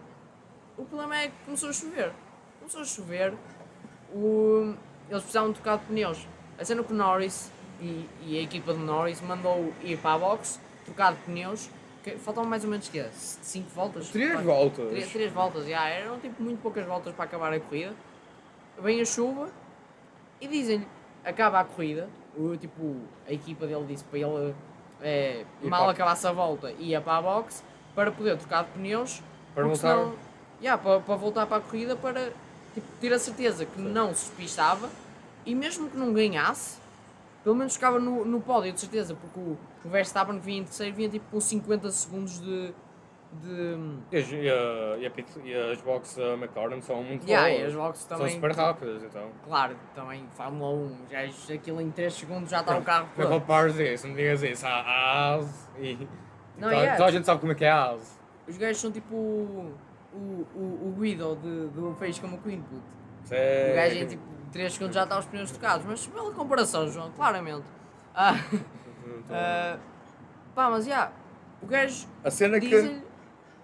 o 0.77 0.85
problema 0.85 1.17
é 1.17 1.27
que 1.29 1.33
começou 1.43 1.69
a 1.69 1.73
chover. 1.73 2.13
Começou 2.59 2.81
a 2.81 2.85
chover, 2.85 3.33
o... 4.13 4.75
eles 5.09 5.23
precisavam 5.23 5.49
de 5.49 5.55
trocar 5.55 5.79
de 5.79 5.85
pneus. 5.85 6.27
A 6.59 6.63
cena 6.63 6.83
que 6.83 6.93
o 6.93 6.95
Norris 6.95 7.51
e, 7.81 8.07
e 8.21 8.37
a 8.37 8.43
equipa 8.43 8.73
de 8.73 8.79
Norris 8.79 9.21
mandou 9.21 9.73
ir 9.81 9.97
para 9.97 10.13
a 10.13 10.19
box, 10.19 10.61
trocar 10.85 11.13
de 11.13 11.19
pneus, 11.21 11.69
que 12.03 12.11
faltavam 12.11 12.47
mais 12.47 12.63
ou 12.63 12.69
menos 12.69 12.87
que 12.87 13.03
5 13.11 13.69
voltas? 13.71 14.09
Três 14.09 14.31
Quatro? 14.31 14.45
voltas. 14.45 14.89
Três, 14.89 15.11
três 15.11 15.31
voltas, 15.31 15.65
já, 15.65 15.89
eram 15.89 16.19
tipo 16.19 16.43
muito 16.43 16.61
poucas 16.61 16.85
voltas 16.85 17.13
para 17.15 17.25
acabar 17.25 17.51
a 17.51 17.59
corrida. 17.59 17.95
Vem 18.79 19.01
a 19.01 19.05
chuva 19.05 19.49
e 20.39 20.47
dizem-lhe, 20.47 20.87
acaba 21.25 21.59
a 21.59 21.65
corrida, 21.65 22.07
o, 22.37 22.55
tipo, 22.55 22.97
a 23.27 23.33
equipa 23.33 23.65
dele 23.65 23.85
disse 23.87 24.03
para 24.03 24.19
ele, 24.19 24.53
é, 25.01 25.45
mal 25.63 25.81
para- 25.83 25.91
acabasse 25.91 26.27
a 26.27 26.31
volta, 26.31 26.71
ia 26.79 26.99
para 27.01 27.17
a 27.17 27.21
box 27.21 27.63
para 27.95 28.11
poder 28.11 28.37
trocar 28.37 28.63
de 28.65 28.71
pneus, 28.71 29.21
Para 29.53 29.63
voltar- 29.65 29.77
senão- 29.95 30.15
yeah, 30.61 30.81
para, 30.81 30.99
para 30.99 31.15
voltar 31.15 31.45
para 31.45 31.57
a 31.57 31.61
corrida 31.61 31.95
para 31.95 32.31
tipo, 32.73 32.87
ter 33.01 33.13
a 33.13 33.19
certeza 33.19 33.65
que 33.65 33.79
não 33.81 34.13
se 34.13 34.25
despistava 34.27 34.89
e 35.45 35.55
mesmo 35.55 35.89
que 35.89 35.97
não 35.97 36.13
ganhasse, 36.13 36.77
pelo 37.43 37.55
menos 37.55 37.73
ficava 37.73 37.99
no, 37.99 38.23
no 38.25 38.41
pódio, 38.41 38.71
de 38.73 38.79
certeza, 38.79 39.15
porque 39.15 39.39
o, 39.39 39.57
o 39.85 39.89
Verstappen 39.89 40.37
que 40.39 40.45
vinha 40.45 40.59
em 40.61 40.63
terceiro 40.65 40.95
vinha 40.95 41.09
tipo 41.09 41.25
com 41.31 41.39
50 41.39 41.89
segundos 41.91 42.39
de. 42.41 42.73
De 43.31 43.77
E 44.11 44.17
as, 44.17 44.31
e 44.31 44.35
e 44.35 45.49
e 45.49 45.71
as 45.71 45.81
boxes 45.81 46.17
da 46.17 46.33
McLaren 46.33 46.81
são 46.81 47.03
muito 47.03 47.27
yeah, 47.27 47.49
e 47.49 47.57
boas. 47.59 47.67
as 47.67 47.75
boxes 47.75 48.03
São 48.05 48.17
também. 48.17 48.33
super 48.33 48.51
rápidas, 48.51 49.03
então. 49.03 49.29
Claro, 49.45 49.75
também 49.93 50.25
Fórmula 50.35 50.73
1, 50.73 50.97
já 51.09 51.53
aquilo 51.53 51.79
em 51.79 51.91
3 51.91 52.13
segundos 52.13 52.49
já 52.49 52.61
está 52.61 52.77
o 52.77 52.81
carro 52.83 53.07
Não 53.15 53.27
compares 53.27 53.77
isso, 53.77 54.07
não 54.07 54.15
digas 54.15 54.41
isso. 54.41 54.65
Há 54.65 55.35
AS 55.35 55.69
e. 55.77 56.07
Não, 56.57 56.69
toda, 56.69 56.75
yeah. 56.75 56.97
toda 56.97 57.09
a 57.09 57.11
gente 57.11 57.25
sabe 57.25 57.39
como 57.39 57.51
é 57.51 57.55
que 57.55 57.65
é 57.65 57.69
a 57.71 57.91
AS. 57.91 58.19
Os 58.47 58.57
gajos 58.57 58.81
são 58.81 58.91
tipo 58.91 59.15
o, 59.15 59.75
o, 60.11 60.47
o, 60.55 60.89
o 60.89 60.95
Guido 60.99 61.35
de, 61.35 61.67
do 61.67 61.95
Peixe 61.99 62.19
como 62.19 62.37
o. 62.37 62.49
Isso 62.49 63.33
é- 63.33 63.71
O 63.71 63.75
gajo 63.75 63.95
em 63.95 64.07
tipo 64.07 64.23
3 64.51 64.73
segundos 64.73 64.95
já 64.95 65.03
está 65.03 65.19
os 65.19 65.25
pneus 65.25 65.51
trocados, 65.51 65.85
mas 65.85 66.07
pela 66.07 66.31
comparação, 66.31 66.89
João, 66.89 67.11
claramente. 67.11 67.65
Ah, 68.15 68.33
ah, 69.29 69.77
pá, 70.55 70.69
mas 70.71 70.85
já, 70.85 71.11
o 71.61 71.67
gajo 71.67 72.07
A 72.23 72.31
cena 72.31 72.57
é 72.57 72.59
que. 72.59 73.08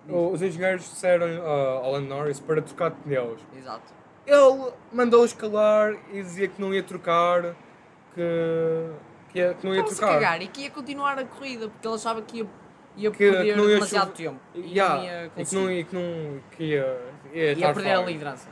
Os 0.08 0.42
engenheiros 0.42 0.84
disseram 0.84 1.26
uh, 1.28 1.48
ao 1.48 1.86
Alan 1.86 2.02
Norris 2.02 2.40
para 2.40 2.62
trocar 2.62 2.90
de 2.92 2.98
pneus. 2.98 3.40
Exato. 3.58 3.94
Ele 4.26 4.72
mandou-os 4.92 5.34
calar 5.34 5.94
e 6.12 6.22
dizia 6.22 6.48
que 6.48 6.60
não 6.62 6.74
ia 6.74 6.82
trocar, 6.84 7.56
que, 8.14 8.90
que, 9.30 9.40
ia- 9.40 9.54
que 9.54 9.66
não 9.66 9.74
ia 9.76 9.82
a 9.82 9.84
trocar. 9.84 10.08
cagar 10.14 10.42
e 10.42 10.48
que 10.48 10.62
ia 10.62 10.72
continuar 10.72 11.18
a 11.20 11.26
corrida 11.26 11.68
porque 11.70 11.88
ele 11.88 11.96
achava 11.96 12.22
que 12.22 12.38
ia, 12.40 12.48
ia 12.98 13.12
Que- 13.12 13.18
perder 13.32 13.54
que 13.54 13.58
não 13.60 13.66
ia 13.70 13.74
demasiado 13.76 14.12
tempo 14.14 14.40
e 14.54 14.60
Yeah, 14.72 15.04
ia 15.04 15.32
e 15.38 15.46
que 15.46 15.56
não, 15.56 15.72
e 15.72 15.84
que 15.84 15.96
não 15.96 16.40
que 16.52 16.64
ia, 16.64 17.02
ia, 17.34 17.54
ia 17.54 17.74
perder 17.74 17.92
a 17.94 18.00
fine. 18.00 18.14
liderança. 18.14 18.50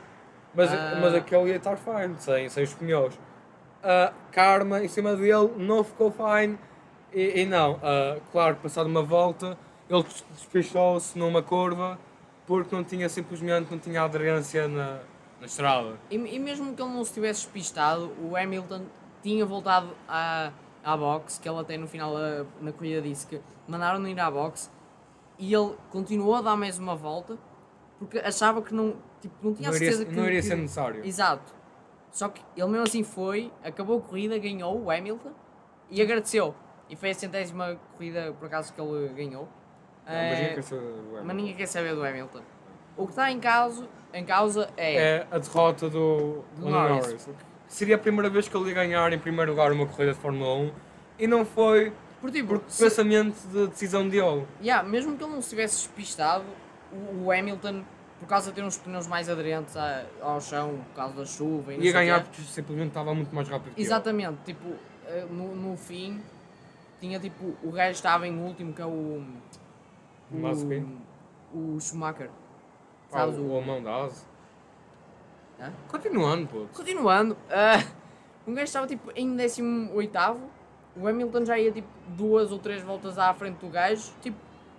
Mas, 0.54 0.72
Ah. 0.72 0.98
mas 1.00 1.14
aquele 1.14 1.48
ia 1.50 1.56
estar 1.56 1.76
fine, 1.76 2.14
sem, 2.18 2.48
sem 2.48 2.62
os 2.64 2.74
pneus. 2.74 3.18
A 3.82 4.12
Karma 4.30 4.82
em 4.84 4.88
cima 4.88 5.16
dele 5.16 5.52
não 5.56 5.82
ficou 5.82 6.12
fine. 6.12 6.56
E, 7.12 7.40
e 7.42 7.46
não, 7.46 7.78
ah, 7.82 8.16
claro, 8.32 8.56
passado 8.62 8.86
uma 8.86 9.02
volta, 9.02 9.58
ele 9.88 10.02
des- 10.02 10.24
despistou-se 10.34 11.18
numa 11.18 11.42
curva 11.42 11.98
porque 12.46 12.74
não 12.74 12.84
tinha 12.84 13.08
simplesmente 13.08 13.70
não 13.70 13.78
tinha 13.78 14.02
aderência 14.02 14.68
na, 14.68 15.00
na 15.40 15.46
estrada. 15.46 15.98
E, 16.10 16.16
e 16.16 16.38
mesmo 16.38 16.74
que 16.74 16.82
ele 16.82 16.90
não 16.92 17.04
se 17.04 17.12
tivesse 17.14 17.42
despistado, 17.42 18.12
o 18.22 18.36
Hamilton 18.36 18.82
tinha 19.22 19.44
voltado 19.46 19.88
à, 20.08 20.52
à 20.84 20.96
box, 20.96 21.38
que 21.38 21.48
ele 21.48 21.58
até 21.58 21.76
no 21.78 21.86
final 21.86 22.14
da, 22.14 22.44
na 22.60 22.72
corrida 22.72 23.00
disse 23.00 23.26
que 23.26 23.40
mandaram-no 23.66 24.06
ir 24.08 24.18
à 24.20 24.30
box 24.30 24.70
e 25.38 25.52
ele 25.52 25.74
continuou 25.90 26.34
a 26.36 26.42
dar 26.42 26.56
mais 26.56 26.78
uma 26.78 26.94
volta 26.94 27.36
porque 27.98 28.18
achava 28.18 28.60
que 28.60 28.74
não, 28.74 28.96
tipo, 29.20 29.34
não 29.42 29.54
tinha 29.54 29.68
a 29.68 29.72
Não 29.72 29.76
iria, 29.76 29.90
certeza 29.90 30.10
que 30.10 30.16
não 30.16 30.26
iria 30.26 30.40
que- 30.40 30.46
ser 30.46 30.56
necessário. 30.56 31.04
Exato. 31.04 31.54
Só 32.10 32.28
que 32.28 32.42
ele 32.56 32.66
mesmo 32.68 32.84
assim 32.86 33.02
foi, 33.02 33.50
acabou 33.64 33.98
a 33.98 34.00
corrida, 34.02 34.38
ganhou 34.38 34.80
o 34.80 34.90
Hamilton 34.90 35.32
e 35.90 36.00
agradeceu. 36.02 36.54
E 36.88 36.94
foi 36.96 37.10
a 37.10 37.14
centésima 37.14 37.76
corrida 37.96 38.32
por 38.38 38.46
acaso 38.46 38.72
que 38.74 38.80
ele 38.80 39.08
ganhou. 39.14 39.48
Mas 40.06 40.14
Eh, 40.14 40.34
ninguém 40.34 40.54
quer 40.54 40.62
saber 40.62 40.82
do 40.82 40.98
Hamilton. 40.98 41.24
mas 41.24 41.36
ninguém 41.36 41.54
quer 41.54 41.66
saber 41.66 41.94
do 41.94 42.04
Hamilton. 42.04 42.40
O 42.96 43.04
que 43.06 43.12
está 43.12 43.30
em 43.30 43.40
causa, 43.40 43.88
em 44.12 44.24
causa 44.24 44.68
é, 44.76 44.94
É 44.96 45.26
a 45.30 45.38
derrota 45.38 45.88
do, 45.88 46.44
Do 46.56 46.68
Norris. 46.68 47.06
Norris. 47.06 47.28
Seria 47.66 47.96
a 47.96 47.98
primeira 47.98 48.28
vez 48.30 48.46
que 48.46 48.56
ele 48.56 48.68
ia 48.68 48.74
ganhar 48.74 49.12
em 49.12 49.18
primeiro 49.18 49.50
lugar 49.50 49.72
uma 49.72 49.86
corrida 49.86 50.12
de 50.12 50.18
Fórmula 50.20 50.54
1 50.54 50.72
e 51.18 51.26
não 51.26 51.44
foi 51.44 51.92
por 52.20 52.30
tipo, 52.30 52.58
por 52.58 52.70
se- 52.70 52.84
pensamento 52.84 53.36
de 53.48 53.66
decisão 53.68 54.08
dele. 54.08 54.46
Yeah, 54.62 54.86
mesmo 54.88 55.16
que 55.16 55.24
ele 55.24 55.32
não 55.32 55.42
se 55.42 55.50
tivesse 55.50 55.76
despistado, 55.78 56.44
o, 56.92 57.24
o 57.24 57.32
Hamilton, 57.32 57.82
por 58.20 58.28
causa 58.28 58.50
de 58.50 58.56
ter 58.56 58.62
uns 58.62 58.76
pneus 58.76 59.06
mais 59.08 59.28
aderentes 59.28 59.76
a- 59.76 60.04
ao 60.20 60.40
chão, 60.40 60.78
por 60.90 60.94
causa 60.96 61.14
da 61.16 61.24
chuva 61.24 61.74
e 61.74 61.80
Ia 61.80 61.92
ganhar 61.92 62.22
porque 62.22 62.42
simplesmente 62.42 62.88
estava 62.88 63.12
muito 63.14 63.34
mais 63.34 63.48
rápido. 63.48 63.72
Exatamente, 63.76 64.38
tipo, 64.44 64.68
eh, 65.06 65.26
no, 65.30 65.54
no 65.56 65.76
fim, 65.76 66.20
tinha 67.00 67.18
tipo, 67.18 67.54
o 67.62 67.72
gajo 67.72 67.90
estava 67.92 68.28
em 68.28 68.38
último, 68.38 68.72
que 68.72 68.80
é 68.82 68.86
o. 68.86 69.24
Mazepin? 70.40 70.98
O, 71.52 71.74
o 71.76 71.80
Schumacher. 71.80 72.30
Ah, 73.12 73.18
Sabes 73.18 73.38
o, 73.38 73.42
o 73.42 73.56
alemão 73.56 73.82
da. 73.82 74.08
Hã? 75.60 75.72
Continuando, 75.88 76.46
puto. 76.48 76.68
Continuando, 76.76 77.36
ah, 77.50 77.84
um 78.46 78.52
gajo 78.54 78.64
estava 78.64 78.86
tipo 78.86 79.10
em 79.14 79.36
18, 79.36 79.92
o 80.96 81.06
Hamilton 81.08 81.44
já 81.44 81.58
ia 81.58 81.70
tipo 81.72 81.88
duas 82.08 82.50
ou 82.52 82.58
três 82.58 82.82
voltas 82.82 83.18
à 83.18 83.32
frente 83.34 83.58
do 83.58 83.68
gajo, 83.68 84.12
tipo, 84.20 84.36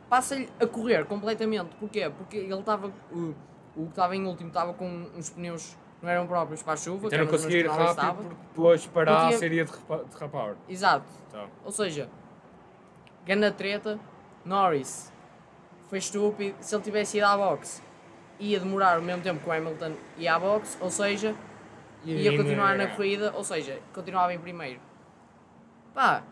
passa-lhe 0.10 0.50
a 0.60 0.68
correr 0.68 1.06
completamente. 1.06 1.74
Porquê? 1.80 2.10
Porque 2.18 2.38
ele 2.38 2.54
estava, 2.60 2.92
o, 3.12 3.34
o 3.76 3.84
que 3.86 3.90
estava 3.90 4.16
em 4.16 4.26
último 4.26 4.50
estava 4.50 4.74
com 4.74 4.86
uns 5.16 5.30
pneus 5.30 5.78
que 6.00 6.06
não 6.06 6.12
eram 6.12 6.28
próprios 6.28 6.62
para 6.62 6.74
a 6.74 6.78
chuva, 6.78 7.08
Então 7.08 7.20
não 7.20 7.28
conseguia 7.28 7.60
ir 7.62 7.68
rápido 7.68 7.90
estava. 7.90 8.14
porque 8.24 8.36
depois 8.50 8.86
parar 8.88 9.28
tinha- 9.28 9.40
seria 9.40 9.66
derrapa- 9.66 10.04
derrapar. 10.14 10.56
Exato. 10.68 11.06
Tá. 11.32 11.48
Ou 11.64 11.72
seja, 11.72 12.10
ganda 13.26 13.50
treta, 13.52 13.98
Norris 14.44 15.12
foi 15.88 15.98
estúpido. 16.00 16.56
Se 16.60 16.76
ele 16.76 16.84
tivesse 16.84 17.18
ido 17.18 17.26
à 17.28 17.38
boxe, 17.38 17.82
ia 18.40 18.60
demorar 18.60 19.00
o 19.00 19.02
mesmo 19.04 19.22
tempo 19.22 19.42
que 19.42 19.50
o 19.50 19.52
Hamilton 19.52 19.94
ia 20.18 20.36
à 20.36 20.40
boxe, 20.40 20.78
ou 20.82 20.90
seja, 20.90 21.36
ia 22.04 22.36
continuar 22.38 22.76
na 22.78 22.84
era. 22.84 22.96
corrida, 22.96 23.32
ou 23.36 23.44
seja, 23.44 23.80
continuava 23.94 24.34
em 24.34 24.40
primeiro. 24.40 24.80
Pá, 25.94 26.24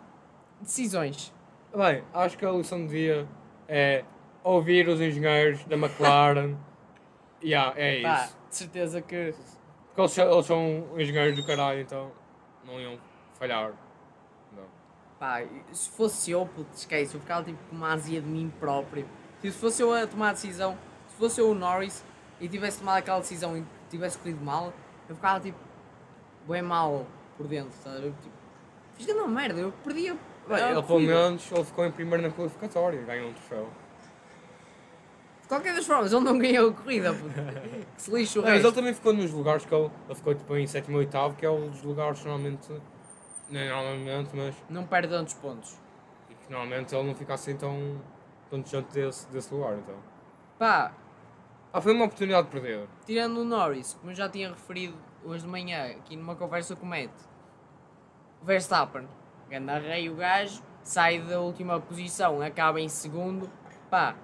decisões. 0.61 1.33
Bem, 1.75 2.03
acho 2.13 2.37
que 2.37 2.45
a 2.45 2.51
lição 2.51 2.85
do 2.85 2.89
dia 2.91 3.27
é 3.67 4.03
ouvir 4.43 4.87
os 4.87 4.99
engenheiros 5.01 5.63
da 5.65 5.75
McLaren. 5.75 6.55
yeah, 7.43 7.73
é 7.79 7.95
isso. 7.97 8.03
Pá, 8.07 8.29
de 8.49 8.55
certeza 8.55 9.01
que. 9.01 9.33
Porque 9.87 10.01
eles, 10.01 10.11
são- 10.11 10.31
eles 10.31 10.45
são 10.45 10.85
engenheiros 10.97 11.35
do 11.39 11.45
caralho, 11.45 11.79
então 11.81 12.11
não 12.65 12.79
iam 12.79 12.97
falhar. 13.39 13.73
Não. 14.55 14.63
Pá, 15.19 15.41
se 15.71 15.89
fosse 15.89 16.31
eu, 16.31 16.45
puto, 16.45 16.69
esquece, 16.75 17.15
eu 17.15 17.21
ficava 17.21 17.43
tipo 17.43 17.59
com 17.69 17.75
uma 17.75 17.93
azia 17.93 18.21
de 18.21 18.27
mim 18.27 18.51
próprio. 18.59 19.05
Tipo, 19.43 19.53
se 19.53 19.59
fosse 19.59 19.81
eu 19.81 19.93
a 19.93 20.07
tomar 20.07 20.29
a 20.29 20.31
decisão, 20.31 20.77
se 21.09 21.15
fosse 21.17 21.41
eu 21.41 21.49
o 21.51 21.53
Norris 21.53 22.01
e 22.39 22.47
tivesse 22.47 22.79
tomado 22.79 22.99
aquela 22.99 23.19
decisão 23.19 23.57
e 23.57 23.65
tivesse 23.89 24.17
corrido 24.17 24.41
mal, 24.41 24.71
eu 25.09 25.15
ficava 25.15 25.41
tipo, 25.41 25.59
bem 26.47 26.61
mal 26.61 27.05
por 27.35 27.45
dentro, 27.45 27.73
sabe? 27.83 28.05
Eu, 28.05 28.13
tipo, 28.13 28.33
fiz 28.95 29.05
grande 29.05 29.27
merda, 29.29 29.59
eu 29.59 29.73
perdia. 29.83 30.15
Bem, 30.47 30.69
ele 30.71 30.81
pelo 30.81 30.99
menos 31.01 31.51
ele 31.51 31.63
ficou 31.65 31.85
em 31.85 31.91
primeiro 31.91 32.23
na 32.23 32.31
qualificatória, 32.31 33.01
ganhou 33.01 33.31
um 33.31 33.33
troféu. 33.33 33.67
De 35.41 35.47
qualquer 35.49 35.75
das 35.75 35.85
formas, 35.85 36.13
ele 36.13 36.23
não 36.23 36.39
ganhou 36.39 36.69
a 36.69 36.73
corrida, 36.73 37.13
puto. 37.13 37.33
que 37.97 38.01
se 38.01 38.11
lixe 38.11 38.39
o 38.39 38.41
Não, 38.43 38.49
mas 38.49 38.63
ele 38.63 38.73
também 38.73 38.93
ficou 38.93 39.11
nos 39.11 39.29
lugares 39.31 39.65
que 39.65 39.75
ele, 39.75 39.91
ele 40.07 40.15
ficou 40.15 40.33
tipo 40.33 40.55
em 40.55 40.65
sétimo 40.65 40.95
e 40.95 40.99
oitavo, 40.99 41.35
que 41.35 41.45
é 41.45 41.49
os 41.49 41.81
lugares 41.83 42.17
que 42.21 42.27
normalmente. 42.29 42.71
Não 43.49 43.59
é 43.59 43.69
normalmente, 43.69 44.29
mas 44.33 44.55
Não 44.69 44.85
perde 44.85 45.09
tantos 45.09 45.33
pontos. 45.33 45.77
e 46.29 46.33
que 46.33 46.49
normalmente 46.49 46.95
ele 46.95 47.03
não 47.07 47.13
fica 47.13 47.33
assim 47.33 47.57
tão, 47.57 48.01
distante 48.61 48.91
desse, 48.93 49.27
desse 49.31 49.53
lugar. 49.53 49.77
Então. 49.77 49.95
Pá, 50.59 50.91
Ah, 51.71 51.81
foi 51.81 51.93
uma 51.93 52.05
oportunidade 52.05 52.47
perdida. 52.49 52.87
tirando 53.05 53.37
o 53.37 53.43
Norris, 53.43 53.93
como 53.95 54.11
eu 54.11 54.15
já 54.15 54.29
tinha 54.29 54.49
referido 54.49 54.95
hoje 55.23 55.43
de 55.43 55.49
manhã 55.49 55.87
aqui 55.91 56.15
numa 56.15 56.35
conversa 56.35 56.75
com 56.75 56.85
o 56.85 56.89
Matt, 56.89 57.09
o 58.41 58.45
Verstappen, 58.45 59.07
ganda 59.49 59.79
rei 59.79 60.09
o 60.09 60.15
gajo, 60.15 60.61
sai 60.83 61.19
da 61.19 61.39
última 61.39 61.79
posição, 61.79 62.41
acaba 62.41 62.79
em 62.79 62.89
segundo, 62.89 63.49
pá, 63.89 64.15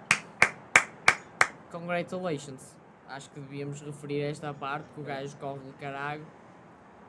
congratulations. 1.71 2.75
Acho 3.07 3.29
que 3.31 3.39
devíamos 3.39 3.81
referir 3.81 4.21
esta 4.21 4.53
parte, 4.53 4.85
que 4.93 5.01
o 5.01 5.03
gajo 5.03 5.35
corre 5.37 5.59
de 5.59 5.71
caralho. 5.73 6.25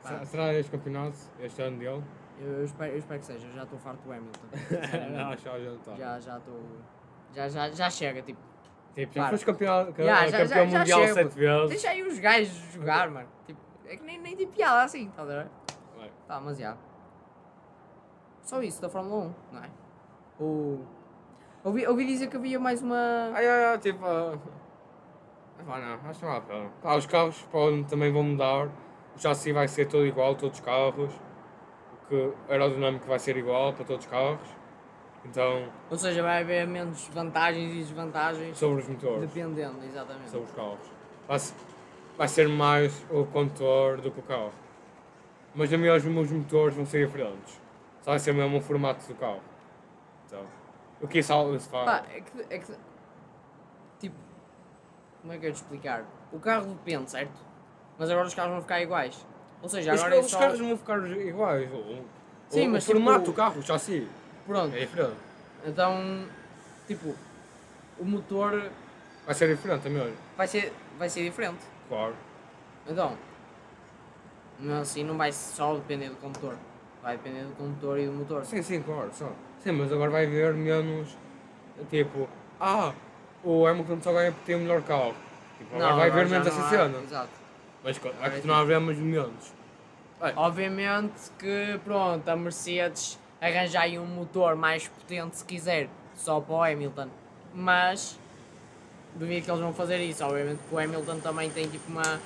Pá, 0.03 0.25
Será 0.25 0.55
este 0.55 0.71
campeonato, 0.71 1.19
este 1.41 1.61
ano 1.63 1.79
dele? 1.79 2.03
eu, 2.41 2.49
eu 2.49 2.65
espero, 2.65 2.93
eu 2.93 2.99
espero 2.99 3.21
que 3.21 3.27
seja, 3.27 3.47
eu 3.47 3.53
já 3.53 3.65
estou 3.65 3.79
farto 3.79 4.03
do 4.03 4.11
Hamilton. 4.13 4.47
não, 5.13 5.37
já 5.37 5.59
já 5.59 5.73
está. 5.75 5.95
já 5.97 6.21
já 6.21 6.39
estou. 6.39 6.59
Já, 7.35 7.49
já, 7.49 7.71
já 7.71 7.90
chega, 7.90 8.23
tipo. 8.23 8.40
Tipo, 8.95 9.14
já 9.14 9.23
Para. 9.23 9.31
foste 9.31 9.47
campeão, 9.47 9.87
já, 9.87 9.93
campeão 9.93 10.29
já, 10.29 10.45
já 10.47 10.64
mundial 10.64 11.01
chega, 11.01 11.14
sete 11.14 11.35
vezes. 11.35 11.69
Deixa 11.69 11.90
aí 11.90 12.03
os 12.03 12.19
gajos 12.19 12.73
jogar, 12.73 13.11
mano. 13.11 13.29
Tipo, 13.47 13.61
é 13.87 13.97
que 13.97 14.03
nem, 14.03 14.19
nem 14.19 14.37
tem 14.37 14.49
piada 14.49 14.83
assim, 14.83 15.09
estás 15.09 15.31
a 15.31 15.43
ver? 15.43 15.51
Tá, 16.27 16.40
mas 16.40 16.59
já. 16.59 16.77
Só 18.43 18.62
isso 18.62 18.81
da 18.81 18.88
Fórmula 18.88 19.27
1, 19.27 19.35
não 19.53 19.64
é? 19.64 19.71
O... 20.40 20.85
Ouvi, 21.62 21.87
ouvi 21.87 22.07
dizer 22.07 22.29
que 22.29 22.37
havia 22.37 22.59
mais 22.59 22.83
uma. 22.83 23.33
Ai, 23.35 23.47
ai, 23.47 23.64
ai, 23.64 23.79
tipo. 23.79 24.05
ah, 24.05 24.38
ah, 25.69 25.79
não, 25.79 26.11
acho 26.11 26.21
que 26.21 26.27
não 26.27 26.71
há 26.83 26.97
os 26.97 27.07
carros 27.07 27.43
podem, 27.51 27.85
também 27.85 28.12
vão 28.12 28.23
mudar. 28.23 28.69
O 29.14 29.19
chassi 29.19 29.53
vai 29.53 29.69
ser 29.69 29.87
todo 29.87 30.07
igual, 30.07 30.35
todos 30.35 30.59
os 30.59 30.64
carros. 30.64 31.12
O 31.93 32.09
que 32.09 32.35
a 32.49 32.53
aerodinâmica 32.53 33.07
vai 33.07 33.19
ser 33.19 33.37
igual 33.37 33.73
para 33.73 33.85
todos 33.85 34.07
os 34.07 34.11
carros. 34.11 34.49
Então, 35.25 35.69
Ou 35.91 35.97
seja, 35.99 36.23
vai 36.23 36.41
haver 36.43 36.67
menos 36.67 37.07
vantagens 37.09 37.73
e 37.75 37.77
desvantagens 37.79 38.57
sobre 38.57 38.83
os 38.83 38.89
motores, 38.89 39.31
dependendo, 39.31 39.85
exatamente. 39.85 40.31
sobre 40.31 40.47
os 40.47 40.53
carros. 40.53 40.79
Vai, 41.29 41.39
se- 41.39 41.55
vai 42.17 42.27
ser 42.29 42.49
mais 42.49 43.05
o 43.11 43.25
condutor 43.27 44.01
do 44.01 44.11
que 44.11 44.19
o 44.21 44.23
carro. 44.23 44.53
Mas 45.55 45.69
também 45.69 45.91
os 45.91 46.05
meus 46.05 46.31
motores 46.31 46.75
vão 46.75 46.87
ser 46.87 47.07
diferentes. 47.07 47.61
Só 48.03 48.13
vai 48.13 48.19
ser 48.19 48.33
mesmo 48.33 48.57
o 48.59 48.61
formato 48.63 49.07
do 49.07 49.15
carro. 49.15 49.41
Então, 50.27 50.41
o 51.03 51.07
que 51.09 51.19
isso, 51.19 51.55
isso 51.55 51.69
faz? 51.69 51.85
Pá, 51.85 52.05
é 52.15 52.21
que, 52.21 52.55
é 52.55 52.59
que. 52.59 52.73
Tipo. 53.99 54.17
Como 55.21 55.33
é 55.35 55.39
que 55.39 55.45
eu 55.45 55.49
ia 55.49 55.55
te 55.55 55.57
explicar? 55.57 56.05
O 56.33 56.39
carro 56.41 56.67
depende, 56.67 57.11
certo? 57.11 57.39
Mas 57.99 58.09
agora 58.11 58.27
os 58.27 58.35
carros 58.35 58.53
vão 58.53 58.63
ficar 58.63 58.81
iguais. 58.81 59.27
Ou 59.61 59.69
seja, 59.69 59.93
Os, 59.93 60.01
agora 60.01 60.17
é 60.17 60.21
os 60.21 60.31
só. 60.31 60.39
carros 60.39 60.59
não 60.59 60.69
vão 60.69 60.77
ficar 60.79 60.99
iguais. 61.11 61.71
O, 61.71 62.03
Sim, 62.49 62.69
o, 62.69 62.71
mas 62.73 62.85
o 62.85 62.93
formato 62.93 63.19
tipo- 63.19 63.31
do 63.33 63.37
carro, 63.37 63.59
o 63.61 63.63
chassi, 63.63 64.09
Pronto. 64.51 64.75
é 64.75 64.81
diferente. 64.81 65.17
Então. 65.65 66.27
Tipo. 66.89 67.15
O 67.99 68.05
motor 68.05 68.71
Vai 69.27 69.35
ser 69.35 69.55
diferente 69.55 69.83
também, 69.83 70.13
vai 70.37 70.49
ser, 70.49 70.73
vai 70.99 71.09
ser 71.09 71.23
diferente. 71.23 71.61
claro. 71.89 72.15
Então, 72.89 73.17
não, 74.59 74.81
assim 74.81 75.05
não 75.05 75.17
vai 75.17 75.31
só 75.31 75.75
depender 75.75 76.09
do 76.09 76.17
condutor. 76.17 76.57
Vai 77.03 77.17
depender 77.17 77.45
do 77.45 77.55
condutor 77.55 77.99
e 77.99 78.07
do 78.07 78.13
motor. 78.13 78.45
Sim, 78.45 78.63
sim, 78.63 78.83
claro. 78.83 79.11
Só. 79.13 79.31
Sim, 79.63 79.73
mas 79.73 79.93
agora 79.93 80.11
vai 80.11 80.27
haver 80.27 80.55
menos. 80.55 81.17
Tipo, 81.89 82.29
ah, 82.59 82.93
o 83.45 83.67
Hamilton 83.67 84.01
só 84.01 84.13
ganha 84.13 84.33
porque 84.33 84.47
tem 84.47 84.57
o 84.57 84.61
melhor 84.61 84.83
carro. 84.83 85.15
Tipo, 85.59 85.77
agora 85.77 85.95
vai 85.95 86.11
haver 86.11 86.29
menos 86.29 86.47
não 86.49 86.53
essa 86.53 86.69
cena. 86.71 86.99
Exato. 86.99 87.31
Mas 87.85 87.99
vai 87.99 88.13
é 88.23 88.31
continuar 88.31 88.57
a 88.57 88.61
haver 88.63 88.81
mais 88.81 88.99
menos. 88.99 89.53
Obviamente 90.37 91.31
que, 91.39 91.79
pronto, 91.85 92.29
a 92.29 92.35
Mercedes 92.35 93.19
arranja 93.40 93.81
aí 93.81 93.98
um 93.98 94.07
motor 94.07 94.55
mais 94.57 94.87
potente 94.88 95.37
se 95.38 95.44
quiser, 95.44 95.88
só 96.14 96.40
para 96.40 96.55
o 96.55 96.62
Hamilton. 96.62 97.09
Mas, 97.55 98.18
duvido 99.14 99.44
que 99.44 99.50
eles 99.50 99.61
vão 99.61 99.72
fazer 99.72 99.98
isso. 99.98 100.24
Obviamente 100.24 100.61
que 100.68 100.74
o 100.74 100.79
Hamilton 100.79 101.20
também 101.20 101.50
tem 101.50 101.68
tipo 101.68 101.90
uma. 101.90 102.20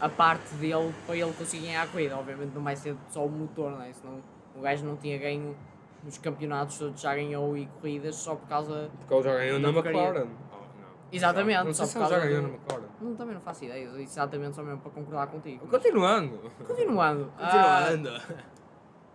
a 0.00 0.08
parte 0.08 0.54
dele 0.54 0.94
para 1.06 1.16
ele 1.16 1.32
conseguir 1.32 1.66
ganhar 1.66 1.82
a 1.82 1.86
corrida. 1.86 2.16
Obviamente 2.16 2.52
não 2.54 2.62
vai 2.62 2.76
ser 2.76 2.96
só 3.10 3.24
o 3.24 3.28
motor, 3.30 3.72
né? 3.72 3.92
senão 3.92 4.20
o 4.56 4.60
gajo 4.60 4.84
não 4.84 4.96
tinha 4.96 5.18
ganho 5.18 5.56
nos 6.02 6.18
campeonatos 6.18 6.78
todos, 6.78 7.00
já 7.00 7.14
ganhou 7.14 7.56
e 7.56 7.66
corridas 7.80 8.14
só 8.16 8.34
por 8.34 8.46
causa. 8.48 8.90
Porque 8.98 9.14
ele 9.14 9.22
já 9.22 9.34
ganhou 9.34 9.58
na. 9.58 9.68
McLaren. 9.70 10.28
Oh. 10.52 10.64
Exatamente, 11.12 11.64
Não 11.64 11.72
só 11.74 11.84
sei 11.84 11.86
se 11.86 11.92
por 11.94 12.00
ele 12.00 12.08
já 12.10 12.16
causa 12.16 12.26
ganhou 12.28 12.42
do- 12.42 12.48
na 12.48 12.54
McLaren. 12.54 12.94
Não, 13.00 13.14
também 13.16 13.34
não 13.34 13.40
faço 13.40 13.64
ideia, 13.64 13.88
exatamente 14.00 14.56
só 14.56 14.62
mesmo 14.62 14.80
para 14.80 14.90
concordar 14.90 15.26
contigo. 15.28 15.66
Continuando. 15.68 16.38
Continuando. 16.66 17.32
ah, 17.38 17.86
Continuando. 17.90 18.22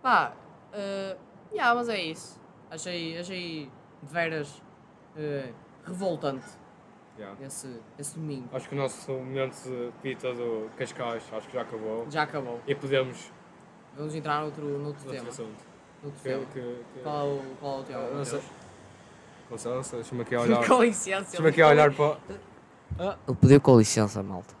Pá, 0.02 0.32
uh, 0.72 1.18
yeah, 1.52 1.74
mas 1.74 1.88
é 1.88 2.00
isso. 2.00 2.40
Achei, 2.70 3.18
achei 3.18 3.70
de 4.02 4.12
veras 4.12 4.62
eh, 5.16 5.52
revoltante 5.84 6.46
Yeah. 7.18 7.36
esse, 7.44 7.80
esse 7.98 8.14
domingo. 8.18 8.48
Acho 8.50 8.66
que 8.66 8.74
o 8.74 8.78
nosso 8.78 9.12
momento 9.12 9.54
de 9.64 9.92
pita 10.00 10.32
do 10.32 10.70
Cascais 10.78 11.22
acho 11.30 11.48
que 11.48 11.52
já 11.52 11.60
acabou. 11.62 12.06
Já 12.10 12.22
acabou. 12.22 12.60
E 12.66 12.74
podemos. 12.74 13.30
Vamos 13.94 14.14
entrar 14.14 14.40
noutro, 14.40 14.64
noutro 14.78 14.86
Outro 15.04 15.10
tema. 15.10 15.28
assunto. 15.28 15.62
Noutro 16.02 16.22
Que, 16.22 16.28
tema. 16.30 16.46
que, 16.46 16.60
que... 16.94 17.00
Qual, 17.02 17.26
é 17.26 17.30
o, 17.30 17.42
qual 17.60 17.76
é 17.76 17.80
o 17.80 17.84
tema? 17.84 18.00
Ah, 18.00 18.14
não 18.14 18.24
sei. 18.24 18.40
Com 19.48 19.54
licença, 19.54 19.96
deixa-me 19.96 20.22
aqui 20.22 20.34
a 20.34 20.40
olhar. 20.42 20.66
Com 20.66 20.82
licença. 20.82 21.30
Deixa-me 21.30 21.48
aqui 21.50 21.60
a 21.60 21.68
olhar 21.68 21.92
para. 21.94 22.16
Ele 23.28 23.36
pediu 23.38 23.60
com 23.60 23.78
licença, 23.78 24.22
malta. 24.22 24.54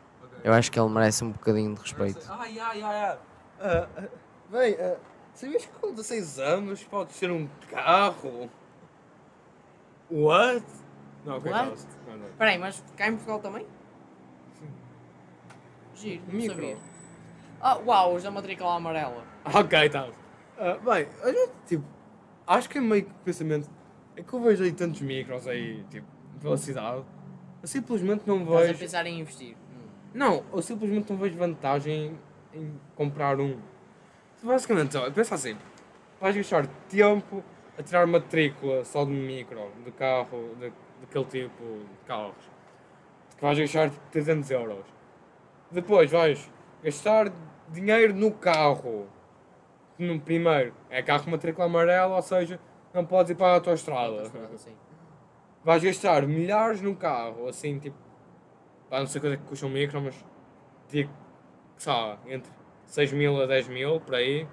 Eu 0.44 0.52
acho 0.52 0.70
que 0.70 0.78
ele 0.78 0.88
merece 0.90 1.24
um 1.24 1.30
bocadinho 1.30 1.74
de 1.74 1.80
respeito. 1.80 2.26
Ai, 2.28 2.58
ai, 2.58 2.82
ai, 2.82 3.04
ai. 3.04 3.18
Ah, 3.62 3.88
ah, 3.96 4.02
bem, 4.50 4.76
ah, 4.78 4.96
sabias 5.40 5.66
que 5.66 5.72
com 5.78 5.90
16 5.90 6.38
anos 6.38 6.84
pode 6.84 7.12
ser 7.12 7.30
um 7.30 7.48
carro? 7.70 8.50
What? 10.10 10.64
Não, 11.24 11.36
ok, 11.38 11.50
What? 11.52 11.86
Não, 12.06 12.16
não. 12.16 12.28
Espera 12.28 12.50
aí, 12.50 12.58
mas 12.58 12.84
cá 12.96 13.08
em 13.08 13.12
Portugal 13.12 13.40
também? 13.40 13.66
Giro, 15.94 16.22
não 16.28 16.34
Micro. 16.34 16.54
sabia. 16.54 16.76
Ah, 17.60 17.78
uau, 17.78 18.14
os 18.14 18.22
da 18.22 18.30
matrícula 18.30 18.74
amarela. 18.74 19.22
Ok, 19.44 19.90
tá. 19.90 20.08
Ah, 20.58 20.78
bem, 20.78 21.06
olha, 21.22 21.48
tipo, 21.66 21.84
acho 22.46 22.68
que 22.68 22.78
é 22.78 22.80
meio 22.80 23.04
que 23.04 23.12
pensamento. 23.24 23.68
É 24.16 24.22
que 24.22 24.32
eu 24.32 24.40
vejo 24.40 24.64
aí 24.64 24.72
tantos 24.72 25.00
micros 25.02 25.46
aí, 25.46 25.84
tipo, 25.90 26.06
pela 26.40 26.56
cidade. 26.56 27.04
Eu 27.62 27.68
simplesmente 27.68 28.22
não 28.26 28.42
Estás 28.42 28.56
a 28.60 28.66
vejo. 28.66 28.78
pensar 28.78 29.06
em 29.06 29.20
investir? 29.20 29.56
Não, 30.14 30.42
eu 30.52 30.62
simplesmente 30.62 31.10
não 31.12 31.18
vejo 31.18 31.36
vantagem 31.36 32.18
em 32.54 32.80
comprar 32.96 33.38
um. 33.38 33.58
Basicamente, 34.42 34.96
olha, 34.96 35.10
pensa 35.10 35.34
assim: 35.34 35.56
vais 36.18 36.34
gastar 36.34 36.66
tempo 36.88 37.44
a 37.78 37.82
tirar 37.82 38.06
matrícula 38.06 38.84
só 38.84 39.04
de 39.04 39.10
micro, 39.10 39.70
de 39.84 39.90
carro, 39.92 40.54
de, 40.58 40.72
daquele 41.00 41.24
tipo 41.26 41.62
de 41.62 42.06
carros, 42.06 42.50
que 43.36 43.42
vais 43.42 43.58
gastar 43.58 43.90
300 44.10 44.50
euros. 44.50 44.84
Depois 45.70 46.10
vais 46.10 46.50
gastar 46.82 47.30
dinheiro 47.68 48.14
no 48.14 48.32
carro. 48.32 49.06
No 49.98 50.18
primeiro, 50.18 50.72
é 50.88 51.02
carro 51.02 51.24
com 51.24 51.30
matrícula 51.30 51.66
amarela, 51.66 52.16
ou 52.16 52.22
seja, 52.22 52.58
não 52.94 53.04
podes 53.04 53.32
ir 53.32 53.34
para 53.34 53.48
a 53.48 53.54
autoestrada. 53.56 54.30
Vais 55.62 55.84
gastar 55.84 56.26
milhares 56.26 56.80
no 56.80 56.96
carro, 56.96 57.46
assim, 57.46 57.78
tipo. 57.78 57.96
Pá, 58.88 59.00
não 59.00 59.06
sei 59.06 59.20
quanto 59.20 59.34
é 59.34 59.36
que 59.36 59.42
custa 59.42 59.66
um 59.66 59.68
micro, 59.68 60.00
mas. 60.00 60.24
Sei 60.88 61.06
lá, 61.86 62.18
entre 62.26 62.50
6 62.90 63.12
mil 63.12 63.40
a 63.40 63.46
10 63.46 63.68
mil, 63.68 64.00
por 64.00 64.14
aí. 64.16 64.46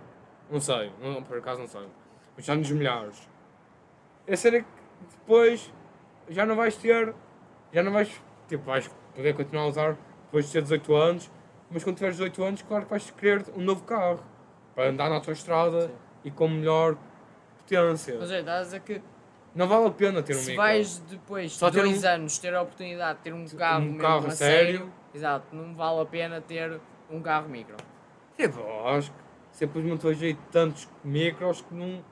Não 0.50 0.62
sei, 0.62 0.92
não, 1.02 1.22
por 1.24 1.38
acaso 1.40 1.60
não 1.62 1.68
sei. 1.68 1.82
Mas 2.36 2.40
está 2.40 2.56
nos 2.56 2.70
milhares. 2.72 3.28
A 4.30 4.36
cena 4.36 4.60
que 4.60 4.66
depois 5.12 5.74
já 6.30 6.46
não 6.46 6.56
vais 6.56 6.76
ter. 6.78 7.14
Já 7.74 7.84
não 7.84 7.92
vais. 7.92 8.10
Tipo, 8.48 8.64
vais 8.64 8.88
poder 9.16 9.34
continuar 9.36 9.64
a 9.64 9.68
usar 9.68 9.98
depois 10.26 10.46
de 10.46 10.52
ter 10.54 10.62
18 10.62 10.96
anos, 10.96 11.32
mas 11.70 11.84
quando 11.84 11.96
tiveres 11.98 12.16
18 12.18 12.44
anos, 12.44 12.62
claro 12.62 12.86
que 12.86 12.90
vais 12.92 13.12
querer 13.12 13.44
um 13.56 13.62
novo 13.62 13.84
carro 13.84 14.24
para 14.76 14.90
andar 14.90 15.10
na 15.10 15.16
autoestrada 15.16 15.92
e 16.24 16.32
com 16.32 16.48
melhor 16.48 16.96
potência. 17.58 18.16
Mas 18.20 18.32
é, 18.32 18.40
estás 18.40 18.74
a 18.74 18.80
que 18.80 19.02
Não 19.56 19.68
vale 19.68 19.88
a 19.88 19.92
pena 19.92 20.22
ter 20.22 20.34
um 20.36 20.40
se 20.40 20.52
micro. 20.52 20.58
vais 20.64 21.00
depois 21.00 21.52
Só 21.54 21.70
de 21.70 21.76
ter 21.78 21.84
dois 21.84 22.04
um- 22.04 22.08
anos 22.08 22.38
ter 22.38 22.54
a 22.54 22.62
oportunidade 22.62 23.18
de 23.18 23.24
ter 23.24 23.34
um 23.34 23.46
carro, 23.48 23.82
um 23.82 23.86
mesmo 23.88 24.00
carro 24.02 24.28
a 24.28 24.32
sério. 24.32 24.94
exato, 25.14 25.54
não 25.56 25.74
vale 25.76 26.02
a 26.02 26.06
pena 26.06 26.40
ter 26.40 26.80
um 27.10 27.22
carro 27.22 27.50
micro. 27.50 27.76
Tipo, 28.38 28.60
eu 28.60 28.88
acho 28.90 29.12
que 29.12 29.18
simplesmente 29.52 30.06
hoje 30.08 30.26
aí 30.28 30.34
tantos 30.52 30.88
micros 31.04 31.62
que 31.62 31.74
não. 31.74 32.04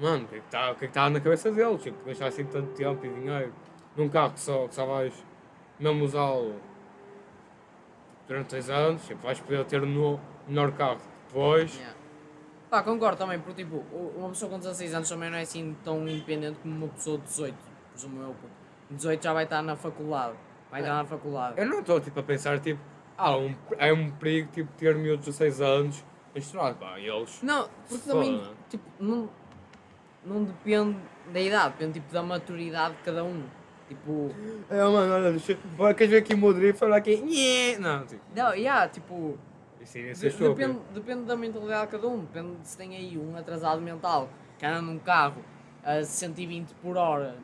Mano, 0.00 0.24
o 0.24 0.28
que 0.28 0.34
é 0.36 0.38
que 0.40 0.44
está 0.46 0.74
que 0.74 0.88
tá 0.88 1.08
na 1.10 1.20
cabeça 1.20 1.50
deles? 1.50 1.82
Tipo, 1.82 2.04
gastar 2.04 2.26
assim 2.26 2.44
tanto 2.44 2.72
tempo 2.74 3.04
e 3.06 3.08
dinheiro 3.08 3.52
num 3.96 4.08
carro 4.10 4.32
que 4.34 4.40
só, 4.40 4.68
que 4.68 4.74
só 4.74 4.84
vais 4.84 5.24
mesmo 5.80 6.04
usá-lo 6.04 6.54
durante 8.28 8.50
6 8.50 8.68
anos, 8.70 9.06
tipo, 9.06 9.22
vais 9.22 9.40
poder 9.40 9.64
ter 9.64 9.82
um 9.82 9.86
no- 9.86 10.20
melhor 10.46 10.72
carro 10.72 10.98
depois. 11.28 11.74
Yeah. 11.76 11.96
Pá, 12.68 12.82
concordo 12.82 13.16
também, 13.16 13.38
porque 13.38 13.62
tipo, 13.64 13.76
uma 14.16 14.28
pessoa 14.30 14.50
com 14.50 14.58
16 14.58 14.92
anos 14.92 15.08
também 15.08 15.30
não 15.30 15.38
é 15.38 15.42
assim 15.42 15.74
tão 15.84 16.06
independente 16.08 16.58
como 16.58 16.74
uma 16.74 16.88
pessoa 16.88 17.16
de 17.18 17.24
18, 17.24 17.56
presumo 17.92 18.20
eu. 18.22 18.34
porque 18.34 18.54
18 18.90 19.22
já 19.22 19.32
vai 19.32 19.44
estar 19.44 19.62
na 19.62 19.76
faculdade, 19.76 20.34
vai 20.70 20.80
entrar 20.80 20.96
na 20.96 21.04
faculdade. 21.04 21.58
Eu 21.60 21.66
não 21.66 21.80
estou 21.80 22.00
tipo, 22.00 22.18
a 22.20 22.22
pensar, 22.22 22.58
tipo, 22.60 22.80
ah, 23.18 23.36
um, 23.36 23.54
é 23.78 23.92
um 23.92 24.10
perigo 24.10 24.50
tipo, 24.52 24.70
ter 24.76 24.94
miúdos 24.94 25.24
de 25.24 25.30
16 25.32 25.60
anos 25.60 26.04
estrada. 26.34 26.74
Pá, 26.74 26.98
e 26.98 27.06
eles. 27.08 27.42
Não, 27.42 27.68
porque 27.88 28.08
também, 28.10 28.38
Foda. 28.38 28.50
tipo, 28.68 28.84
não, 29.00 29.28
não 30.24 30.44
depende 30.44 30.98
da 31.32 31.40
idade, 31.40 31.72
depende 31.74 32.00
tipo 32.00 32.12
da 32.12 32.22
maturidade 32.22 32.94
de 32.96 33.02
cada 33.02 33.24
um. 33.24 33.42
Tipo, 33.88 34.30
É, 34.68 34.82
mano, 34.82 35.14
olha, 35.14 35.30
deixa, 35.30 35.56
olha, 35.78 35.94
queres 35.94 36.10
ver 36.10 36.18
aqui 36.18 36.34
o 36.34 36.52
drift? 36.52 36.82
Olha 36.84 36.96
aqui. 36.96 37.16
nhê. 37.16 37.78
Não, 37.78 38.04
tipo, 38.04 38.20
não, 38.34 38.52
yeah, 38.52 38.88
tipo, 38.88 39.38
isso 39.80 39.96
iria 39.98 40.12
de- 40.12 40.28
depende, 40.28 40.78
depende 40.92 41.22
da 41.22 41.36
mentalidade 41.36 41.86
de 41.86 41.92
cada 41.92 42.08
um, 42.08 42.18
depende 42.18 42.56
de 42.56 42.66
se 42.68 42.76
tem 42.76 42.96
aí 42.96 43.16
um 43.16 43.36
atrasado 43.36 43.80
mental 43.80 44.28
que 44.58 44.66
anda 44.66 44.82
num 44.82 44.98
carro 44.98 45.42
a 45.84 46.02
120 46.02 46.74
por 46.82 46.96
hora 46.96 47.36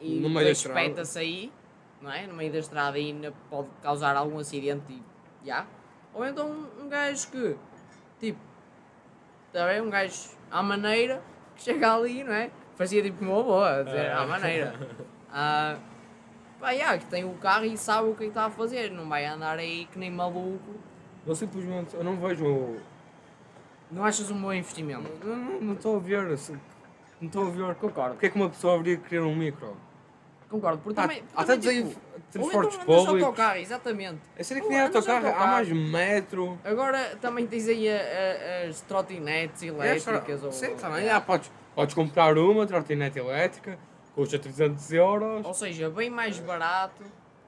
e 0.00 0.24
espeta-se 0.50 1.18
aí, 1.18 1.52
não 2.00 2.10
é? 2.12 2.26
No 2.26 2.34
meio 2.34 2.52
da 2.52 2.58
estrada 2.60 2.96
e 2.96 3.06
ainda 3.06 3.32
pode 3.50 3.68
causar 3.82 4.14
algum 4.16 4.38
acidente 4.38 4.84
e 4.92 5.02
já. 5.44 5.66
Ou 6.14 6.26
então 6.26 6.48
um, 6.50 6.84
um 6.84 6.88
gajo 6.88 7.30
que, 7.30 7.56
tipo, 8.18 8.38
tá 9.52 9.66
bem? 9.66 9.80
Um 9.80 9.90
gajo 9.90 10.30
à 10.50 10.62
maneira 10.62 11.22
que 11.56 11.62
chega 11.62 11.94
ali, 11.94 12.24
não 12.24 12.32
é? 12.32 12.50
Fazia 12.76 13.02
tipo 13.02 13.24
uma 13.24 13.42
boa, 13.42 13.84
dizer, 13.84 14.06
É. 14.06 14.12
à 14.12 14.26
maneira. 14.26 14.74
Ah, 15.32 15.76
pá, 16.58 16.74
já, 16.74 16.98
que 16.98 17.06
tem 17.06 17.24
o 17.24 17.32
carro 17.34 17.64
e 17.64 17.78
sabe 17.78 18.08
o 18.08 18.14
que 18.16 18.24
é 18.24 18.26
que 18.26 18.30
está 18.30 18.46
a 18.46 18.50
fazer, 18.50 18.90
não 18.90 19.08
vai 19.08 19.24
andar 19.24 19.56
aí 19.60 19.86
que 19.86 19.96
nem 19.96 20.10
maluco. 20.10 20.74
Eu 21.24 21.36
simplesmente, 21.36 21.94
eu 21.94 22.02
não 22.02 22.16
vejo 22.16 22.78
Não 23.92 24.04
achas 24.04 24.28
um 24.28 24.42
bom 24.42 24.52
investimento? 24.52 25.08
Não, 25.24 25.74
estou 25.74 25.98
a 25.98 26.00
ver, 26.00 26.26
assim, 26.32 26.58
não 27.20 27.28
estou 27.28 27.46
a 27.46 27.50
ver. 27.50 27.74
Concordo. 27.76 28.14
Porque 28.14 28.26
é 28.26 28.30
que 28.30 28.34
uma 28.34 28.48
pessoa 28.50 28.74
haveria 28.74 28.96
de 28.96 29.04
querer 29.04 29.20
um 29.22 29.36
micro? 29.36 29.76
Concordo, 30.50 30.78
porque 30.82 30.98
Há, 30.98 31.02
também. 31.04 31.22
há 31.34 31.44
tantos 31.44 31.68
aí 31.68 31.96
transportes 32.32 32.74
então 32.74 32.84
públicos. 32.84 33.24
autocarro, 33.24 33.58
exatamente. 33.58 34.18
É 34.36 34.42
sério 34.42 34.62
Ou 34.64 34.68
que 34.68 34.74
nem 34.74 34.84
autocarro, 34.84 35.28
há 35.28 35.46
mais 35.46 35.68
metro. 35.70 36.58
Agora 36.64 37.16
também 37.20 37.46
tens 37.46 37.68
aí 37.68 37.88
a- 37.88 37.94
a- 38.64 38.68
as 38.68 38.80
trotinetes 38.80 39.62
elétricas. 39.62 40.42
ou, 40.42 40.50
Sim, 40.50 40.74
também. 40.74 41.08
Ah, 41.08 41.20
podes, 41.20 41.50
podes 41.74 41.94
comprar 41.94 42.36
uma 42.36 42.66
trotinete 42.66 43.18
elétrica, 43.18 43.78
custa 44.14 44.38
300 44.40 44.92
euros, 44.92 45.46
ou 45.46 45.54
seja, 45.54 45.88
bem 45.88 46.10
mais 46.10 46.36
barato, 46.40 47.02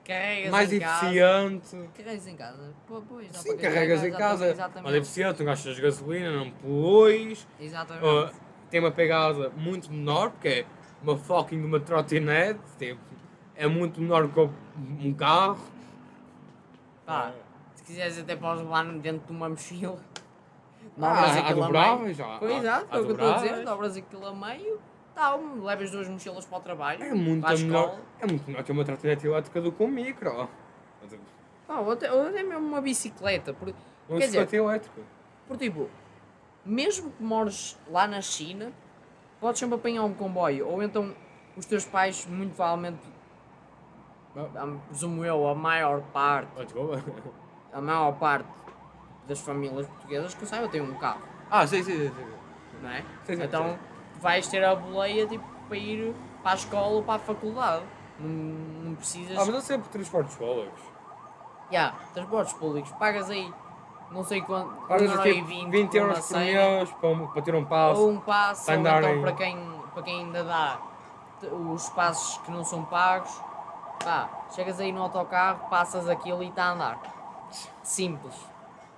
carregas 0.04 0.50
mais 0.52 0.72
em 0.72 0.78
casa. 0.78 1.06
eficiente. 1.06 1.76
Carregas 1.96 2.26
em 2.28 2.36
casa? 2.36 2.74
Pois, 2.86 3.32
dá 3.32 3.38
Sim, 3.40 3.56
carregas 3.56 4.02
em 4.04 4.06
exatamente, 4.06 4.16
casa, 4.18 4.44
mais 4.44 4.54
Exatamente. 4.58 4.96
eficiente, 4.98 5.38
não 5.40 5.46
gastas 5.46 5.78
gasolina, 5.80 6.30
não 6.30 6.50
poluis. 6.52 7.46
exatamente. 7.58 8.06
Uh, 8.06 8.30
tem 8.70 8.78
uma 8.80 8.92
pegada 8.92 9.50
muito 9.50 9.90
menor, 9.92 10.30
porque 10.30 10.48
é 10.48 10.64
uma 11.02 11.16
fucking 11.16 11.62
uma 11.64 11.80
trotinete, 11.80 12.60
tipo, 12.78 13.00
é 13.56 13.66
muito 13.66 14.00
menor 14.00 14.28
que 14.28 14.40
um 14.40 15.12
carro. 15.14 15.58
Pá, 17.04 17.32
se 17.74 17.82
quiseres 17.84 18.18
até 18.18 18.36
podes 18.36 18.62
levar 18.62 18.84
dentro 18.98 19.26
de 19.26 19.32
uma 19.32 19.48
mochila. 19.48 19.98
Ah, 21.00 21.14
Dobras 21.14 21.36
há 21.36 21.40
aquilo 21.40 21.64
a 21.64 21.70
meio. 21.70 21.98
Pois, 21.98 22.20
há- 22.20 22.58
exato, 22.58 22.96
é 22.96 22.98
o 23.00 23.04
que 23.04 23.10
eu 23.10 23.12
estou 23.12 23.28
a 23.30 23.34
dizer. 23.36 23.64
Dobras 23.64 23.96
aquilo 23.96 24.26
a 24.26 24.34
meio, 24.34 24.80
tal, 25.14 25.40
levas 25.62 25.90
duas 25.90 26.08
mochilas 26.08 26.44
para 26.44 26.58
o 26.58 26.60
trabalho. 26.60 27.02
É 27.02 27.14
muito 27.14 27.46
melhor, 27.48 27.98
é 28.20 28.26
muito 28.26 28.46
melhor 28.46 28.62
ter 28.64 28.72
uma 28.72 28.84
trotinete 28.84 29.26
elétrica 29.26 29.60
do 29.60 29.72
que 29.72 29.82
um 29.82 29.88
micro. 29.88 30.48
Pá, 31.66 31.78
ou 31.78 31.92
até, 31.92 32.12
ou 32.12 32.28
até 32.28 32.42
mesmo 32.42 32.66
uma 32.66 32.80
bicicleta. 32.80 33.52
Porque, 33.54 33.74
Um 34.08 34.14
dizer- 34.18 34.26
bicicleta 34.44 34.56
elétrica. 34.56 35.00
porque, 35.48 35.64
tipo, 35.70 35.88
mesmo 36.64 37.10
que 37.12 37.22
mores 37.22 37.78
lá 37.90 38.06
na 38.06 38.20
China, 38.20 38.72
podes 39.42 39.58
sempre 39.58 39.74
apanhar 39.74 40.04
um 40.04 40.14
comboio. 40.14 40.68
Ou 40.68 40.82
então 40.82 41.12
os 41.56 41.66
teus 41.66 41.84
pais, 41.84 42.24
muito 42.26 42.54
provavelmente, 42.54 43.00
ah, 44.36 44.76
presumo 44.86 45.24
eu, 45.24 45.48
a 45.48 45.54
maior 45.54 46.00
parte, 46.12 46.48
Ah, 47.72 47.78
a 47.78 47.80
maior 47.80 48.12
parte 48.12 48.48
das 49.26 49.40
famílias 49.40 49.86
portuguesas 49.86 50.32
que 50.34 50.42
eu 50.42 50.46
saiba 50.46 50.68
tem 50.68 50.80
um 50.80 50.94
carro, 50.94 51.20
Ah, 51.50 51.66
sim, 51.66 51.82
sim, 51.82 51.92
sim. 51.92 52.08
sim. 52.08 52.26
não 52.80 52.88
é? 52.88 53.02
Sim, 53.24 53.36
sim, 53.36 53.42
então 53.42 53.78
vais 54.20 54.46
ter 54.46 54.64
a 54.64 54.74
boleia 54.76 55.26
tipo, 55.26 55.44
para 55.68 55.76
ir 55.76 56.14
para 56.42 56.52
a 56.52 56.54
escola 56.54 56.94
ou 56.96 57.02
para 57.02 57.14
a 57.14 57.18
faculdade. 57.18 57.84
Não, 58.18 58.28
não 58.28 58.94
precisas. 58.94 59.36
Ah, 59.36 59.44
mas 59.44 59.54
eu 59.54 59.60
sempre 59.60 59.88
transportes 59.90 60.36
públicos. 60.36 60.80
Ya, 61.72 61.94
transportes 62.14 62.52
públicos, 62.54 62.92
pagas 62.92 63.28
aí 63.30 63.52
não 64.12 64.24
sei 64.24 64.42
quanto, 64.42 64.74
Pagas 64.86 65.10
um 65.10 65.12
euro 65.12 65.22
tipo 65.22 65.38
e 65.38 65.42
vinte 65.42 65.70
20 65.70 65.88
por 65.90 65.96
euros 65.96 66.18
uma 66.18 66.24
por 66.26 66.38
mês 66.38 66.90
para, 66.90 67.26
para 67.28 67.42
ter 67.42 67.54
um 67.54 67.64
passo. 67.64 68.00
ou 68.00 68.10
um 68.10 68.20
passo, 68.20 68.66
para 68.66 68.74
ou 68.74 68.80
então 68.80 69.22
para 69.22 69.32
quem, 69.32 69.80
para 69.94 70.02
quem 70.02 70.18
ainda 70.20 70.44
dá 70.44 70.80
os 71.50 71.88
passos 71.90 72.38
que 72.38 72.50
não 72.50 72.64
são 72.64 72.84
pagos, 72.84 73.30
pá, 74.04 74.46
chegas 74.54 74.78
aí 74.78 74.92
no 74.92 75.02
autocarro, 75.02 75.68
passas 75.68 76.08
aquilo 76.08 76.42
e 76.42 76.48
está 76.48 76.66
a 76.66 76.72
andar. 76.72 77.48
Simples, 77.82 78.34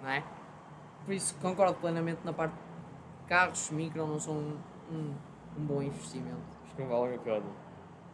não 0.02 0.10
é? 0.10 0.22
Por 1.04 1.14
isso 1.14 1.34
concordo 1.40 1.74
plenamente 1.74 2.20
na 2.24 2.32
parte 2.32 2.52
de 2.52 3.28
carros, 3.28 3.70
micro 3.70 4.06
não 4.06 4.18
são 4.18 4.34
um, 4.34 4.58
um, 4.90 5.14
um 5.58 5.64
bom 5.64 5.82
investimento. 5.82 6.38
Acho 6.64 6.74
que 6.74 6.82
não 6.82 6.88
valem 6.88 7.16
a 7.16 7.18
pena. 7.18 7.42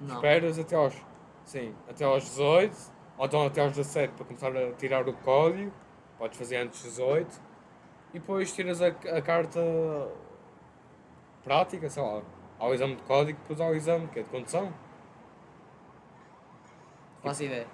Não. 0.00 0.14
Esperas 0.16 0.58
até 0.58 0.76
aos. 0.76 0.94
Sim, 1.44 1.74
até 1.88 2.04
aos 2.04 2.24
18, 2.24 2.76
ou 3.18 3.26
então 3.26 3.46
até 3.46 3.60
aos 3.60 3.72
17 3.72 4.14
para 4.14 4.24
começar 4.24 4.56
a 4.56 4.72
tirar 4.72 5.08
o 5.08 5.12
código. 5.12 5.72
Podes 6.20 6.38
fazer 6.38 6.56
antes 6.58 6.82
dos 6.82 6.92
18. 6.92 7.40
E 8.14 8.18
depois 8.20 8.52
tiras 8.52 8.80
a, 8.82 8.88
a 8.88 9.22
carta 9.22 9.58
prática, 11.42 11.88
sei 11.88 12.02
lá, 12.02 12.22
ao 12.58 12.74
exame 12.74 12.94
de 12.96 13.02
código, 13.04 13.38
depois 13.40 13.60
ao 13.60 13.74
exame 13.74 14.06
que 14.08 14.20
é 14.20 14.22
de 14.22 14.28
condução. 14.28 14.72
Faço 17.22 17.42
ideia. 17.44 17.66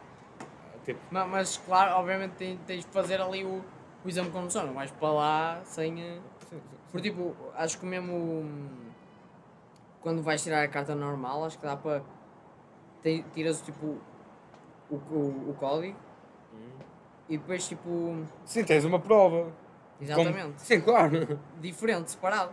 Tipo, 0.85 1.01
Ma- 1.11 1.27
Mas, 1.27 1.57
claro, 1.59 1.97
obviamente 1.97 2.33
tem- 2.37 2.57
tens 2.59 2.85
de 2.85 2.91
fazer 2.93 3.21
ali 3.21 3.45
o, 3.45 3.65
o 4.05 4.09
exame 4.09 4.29
de 4.29 4.33
condução, 4.35 4.67
não 4.67 4.75
vais 4.75 4.91
para 4.93 5.11
lá 5.11 5.61
sem. 5.65 6.01
eh, 6.01 6.21
Por 6.93 7.01
tipo, 7.01 7.35
acho 7.55 7.79
que 7.81 7.85
mesmo 7.87 8.15
hum, 8.15 8.69
quando 10.01 10.23
vais 10.23 10.41
tirar 10.43 10.63
a 10.63 10.69
carta 10.69 10.95
normal, 10.95 11.45
acho 11.45 11.59
que 11.59 11.67
dá 11.67 11.77
para. 11.77 12.03
Tiras 13.35 13.61
tipo 13.63 13.99
o, 14.91 14.95
o, 14.97 15.51
o 15.51 15.57
código 15.59 15.97
e 17.29 17.37
depois 17.39 17.67
tipo. 17.69 18.25
sim, 18.45 18.65
tens 18.65 18.85
uma 18.85 18.99
prova. 18.99 19.53
Exatamente. 20.01 20.43
Como- 20.43 20.55
sim, 20.59 20.81
claro. 20.81 21.39
Diferente, 21.61 22.11
separado. 22.11 22.51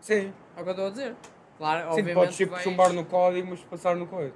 Sim. 0.00 0.32
É 0.56 0.60
o 0.60 0.64
que 0.64 0.68
eu 0.68 0.72
estou 0.72 0.86
a 0.86 0.90
dizer. 0.90 1.16
Claro, 1.56 1.80
Sim, 1.80 1.88
obviamente. 1.88 2.14
podes 2.14 2.36
tipo 2.36 2.50
vais- 2.52 2.62
chumbar 2.64 2.92
no 2.92 3.04
código, 3.04 3.48
mas 3.48 3.60
passar 3.60 3.96
no 3.96 4.06
código. 4.06 4.34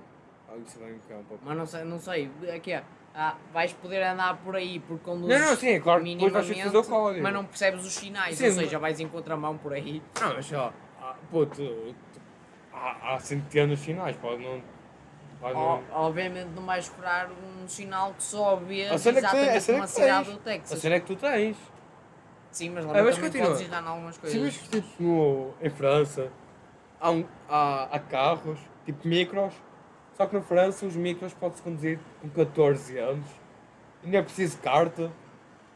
Ah, 0.48 0.56
isso 0.56 0.78
um 1.18 1.24
pouco. 1.24 1.44
Mas 1.44 1.56
não 1.56 1.66
sei, 1.66 1.84
não 1.84 1.98
sei. 1.98 2.30
Aqui 2.54 2.72
é. 2.72 2.82
Ah, 3.14 3.36
vais 3.52 3.72
poder 3.72 4.02
andar 4.02 4.36
por 4.38 4.54
aí 4.54 4.78
por 4.80 4.98
conduzir. 5.00 5.38
Não, 5.38 5.46
não, 5.50 5.56
sim, 5.56 5.68
é 5.70 5.80
claro 5.80 6.02
depois 6.02 6.32
vais 6.32 6.46
fazer 6.62 6.76
o 6.78 6.84
código. 6.84 7.22
Mas 7.22 7.32
não 7.34 7.44
percebes 7.44 7.84
os 7.84 7.92
sinais, 7.94 8.36
Sim, 8.36 8.44
ou 8.44 8.50
mas- 8.50 8.64
seja, 8.64 8.78
vais 8.78 9.00
em 9.00 9.08
contramão 9.08 9.58
por 9.58 9.72
aí. 9.72 10.00
Não, 10.20 10.34
mas 10.34 10.46
lá, 10.50 10.72
há, 11.02 11.14
pô, 11.30 11.44
tu- 11.44 11.56
tu- 11.56 12.20
há, 12.72 13.14
há 13.14 13.18
centenas 13.20 13.78
de 13.80 13.84
finais, 13.86 14.16
pode 14.16 14.42
não. 14.42 14.62
Obviamente 15.92 16.48
não 16.55 16.64
vais 16.64 16.88
curar 16.88 17.29
um 17.31 17.68
sinal 17.68 18.12
que 18.14 18.22
só 18.22 18.55
A 18.57 18.98
cena 18.98 19.18
é 19.18 19.20
que 19.20 19.27
a 19.27 19.57
exatamente 19.57 19.70
é 19.70 19.74
uma 19.77 19.87
cidade 19.87 20.31
do 20.31 20.37
A 20.37 20.40
Texas. 20.42 20.79
cena 20.81 20.94
é 20.96 21.01
que 21.01 21.07
tu 21.07 21.16
tens. 21.16 21.57
Sim, 22.51 22.70
mas 22.70 22.85
Ah, 22.85 22.88
lá 22.88 23.03
mas 23.03 23.14
também 23.16 23.31
continua. 23.31 23.51
podes 23.55 23.70
em 23.70 23.74
algumas 23.74 24.18
coisas. 24.18 24.40
vês 24.40 24.57
que 24.57 24.68
tipo, 24.81 25.03
no, 25.03 25.55
em 25.61 25.70
França 25.70 26.33
há, 27.01 27.11
um- 27.11 27.24
há, 27.48 27.85
há 27.92 27.98
carros, 28.01 28.59
tipo 28.85 29.07
micros, 29.07 29.53
só 30.16 30.27
que 30.27 30.35
na 30.35 30.42
França 30.42 30.87
os 30.87 30.96
micros 30.96 31.33
pode-se 31.35 31.62
conduzir 31.62 32.01
com 32.20 32.29
14 32.31 32.98
anos 32.98 33.29
e 34.03 34.09
não 34.09 34.18
é 34.18 34.22
preciso 34.22 34.59
carta. 34.59 35.12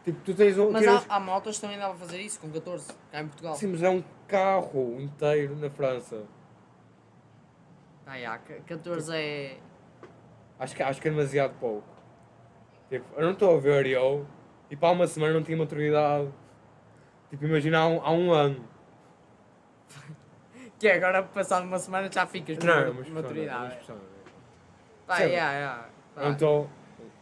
Tipo, 0.05 0.19
tu 0.25 0.35
tens 0.35 0.59
um. 0.59 0.71
Mas 0.73 0.83
tiras- 0.83 1.07
há, 1.09 1.15
há 1.17 1.21
motos 1.21 1.55
que 1.57 1.61
também 1.61 1.79
dá 1.79 1.89
para 1.89 1.99
fazer 1.99 2.21
isso, 2.21 2.41
com 2.41 2.51
14, 2.51 2.89
cá 3.13 3.21
em 3.21 3.27
Portugal. 3.29 3.55
Sim, 3.55 3.69
mas 3.69 3.83
é 3.85 3.89
um 3.91 4.03
carro 4.27 4.97
inteiro 5.01 5.55
na 5.57 5.71
França. 5.71 6.25
Ah, 8.13 8.19
já, 8.21 8.37
ca- 8.39 8.61
14 8.67 9.17
é. 9.17 9.57
Acho 10.59 10.77
que, 10.77 10.83
acho 10.83 11.01
que 11.01 11.09
é 11.09 11.11
demasiado 11.11 11.55
pouco. 11.59 11.83
Tipo, 12.91 13.07
eu 13.17 13.25
não 13.25 13.33
estou 13.33 13.57
a 13.57 13.59
ver 13.61 13.87
eu, 13.87 14.27
tipo, 14.69 14.85
há 14.85 14.91
uma 14.91 15.07
semana 15.07 15.33
não 15.33 15.43
tinha 15.43 15.57
maturidade. 15.57 16.29
Tipo, 17.31 17.47
imagina 17.47 17.79
há 17.79 17.89
um, 17.89 18.01
há 18.05 18.11
um 18.11 18.31
ano. 18.33 18.65
Que 20.79 20.89
é 20.89 20.97
agora, 20.97 21.23
passado 21.23 21.65
uma 21.65 21.79
semana, 21.79 22.11
já 22.13 22.27
ficas 22.27 22.59
com 22.59 22.67
Não, 22.67 22.91
uma 22.91 23.01
uma 23.03 23.11
maturidade. 23.23 23.69
expressão. 23.69 23.97
Pá, 25.07 25.21
já, 25.21 25.29
já. 25.29 25.87
Pá. 26.15 26.21
Eu 26.21 26.25
não 26.25 26.33
estou, 26.33 26.71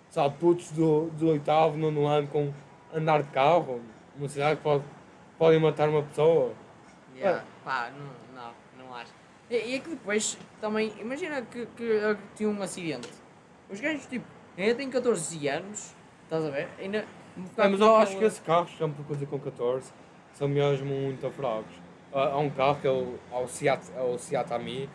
sabe, 0.08 0.34
putos 0.38 0.70
do, 0.72 1.10
do 1.10 1.28
oitavo, 1.28 1.76
nono 1.76 2.06
ano 2.06 2.26
com 2.28 2.52
andar 2.92 3.22
de 3.22 3.28
carro, 3.28 3.80
numa 4.16 4.28
cidade 4.28 4.56
que 4.56 4.62
pode, 4.62 4.82
podem 5.38 5.60
matar 5.60 5.88
uma 5.90 6.02
pessoa. 6.02 6.52
Yeah, 7.14 7.44
pá, 7.62 7.90
não, 7.90 7.98
não, 8.06 8.06
não. 8.06 8.29
E, 9.50 9.56
e 9.56 9.74
é 9.74 9.78
que 9.80 9.90
depois 9.90 10.38
também, 10.60 10.92
imagina 11.00 11.42
que, 11.42 11.66
que 11.76 12.16
tinha 12.36 12.48
um 12.48 12.62
acidente. 12.62 13.10
Os 13.68 13.80
gajos, 13.80 14.06
tipo, 14.06 14.24
ainda 14.56 14.74
têm 14.76 14.88
14 14.88 15.48
anos, 15.48 15.94
estás 16.24 16.44
a 16.44 16.50
ver? 16.50 16.68
Ainda. 16.78 17.04
É, 17.56 17.68
mas 17.68 17.80
eu 17.80 17.96
acho 17.96 18.16
que 18.16 18.24
esses 18.24 18.38
carros, 18.40 18.70
já 18.78 18.88
por 18.88 19.04
coisa 19.04 19.26
com 19.26 19.38
14, 19.38 19.92
são 20.34 20.48
mesmo 20.48 20.86
muito 20.86 21.28
fracos. 21.30 21.74
Há, 22.12 22.28
há 22.28 22.38
um 22.38 22.50
carro 22.50 22.80
que 22.80 22.86
é 22.86 22.90
o, 22.90 23.18
é 23.32 23.36
o 23.36 23.48
Seat, 23.48 23.90
é 23.96 24.00
o 24.00 24.18
Seat 24.18 24.52
Ami, 24.52 24.88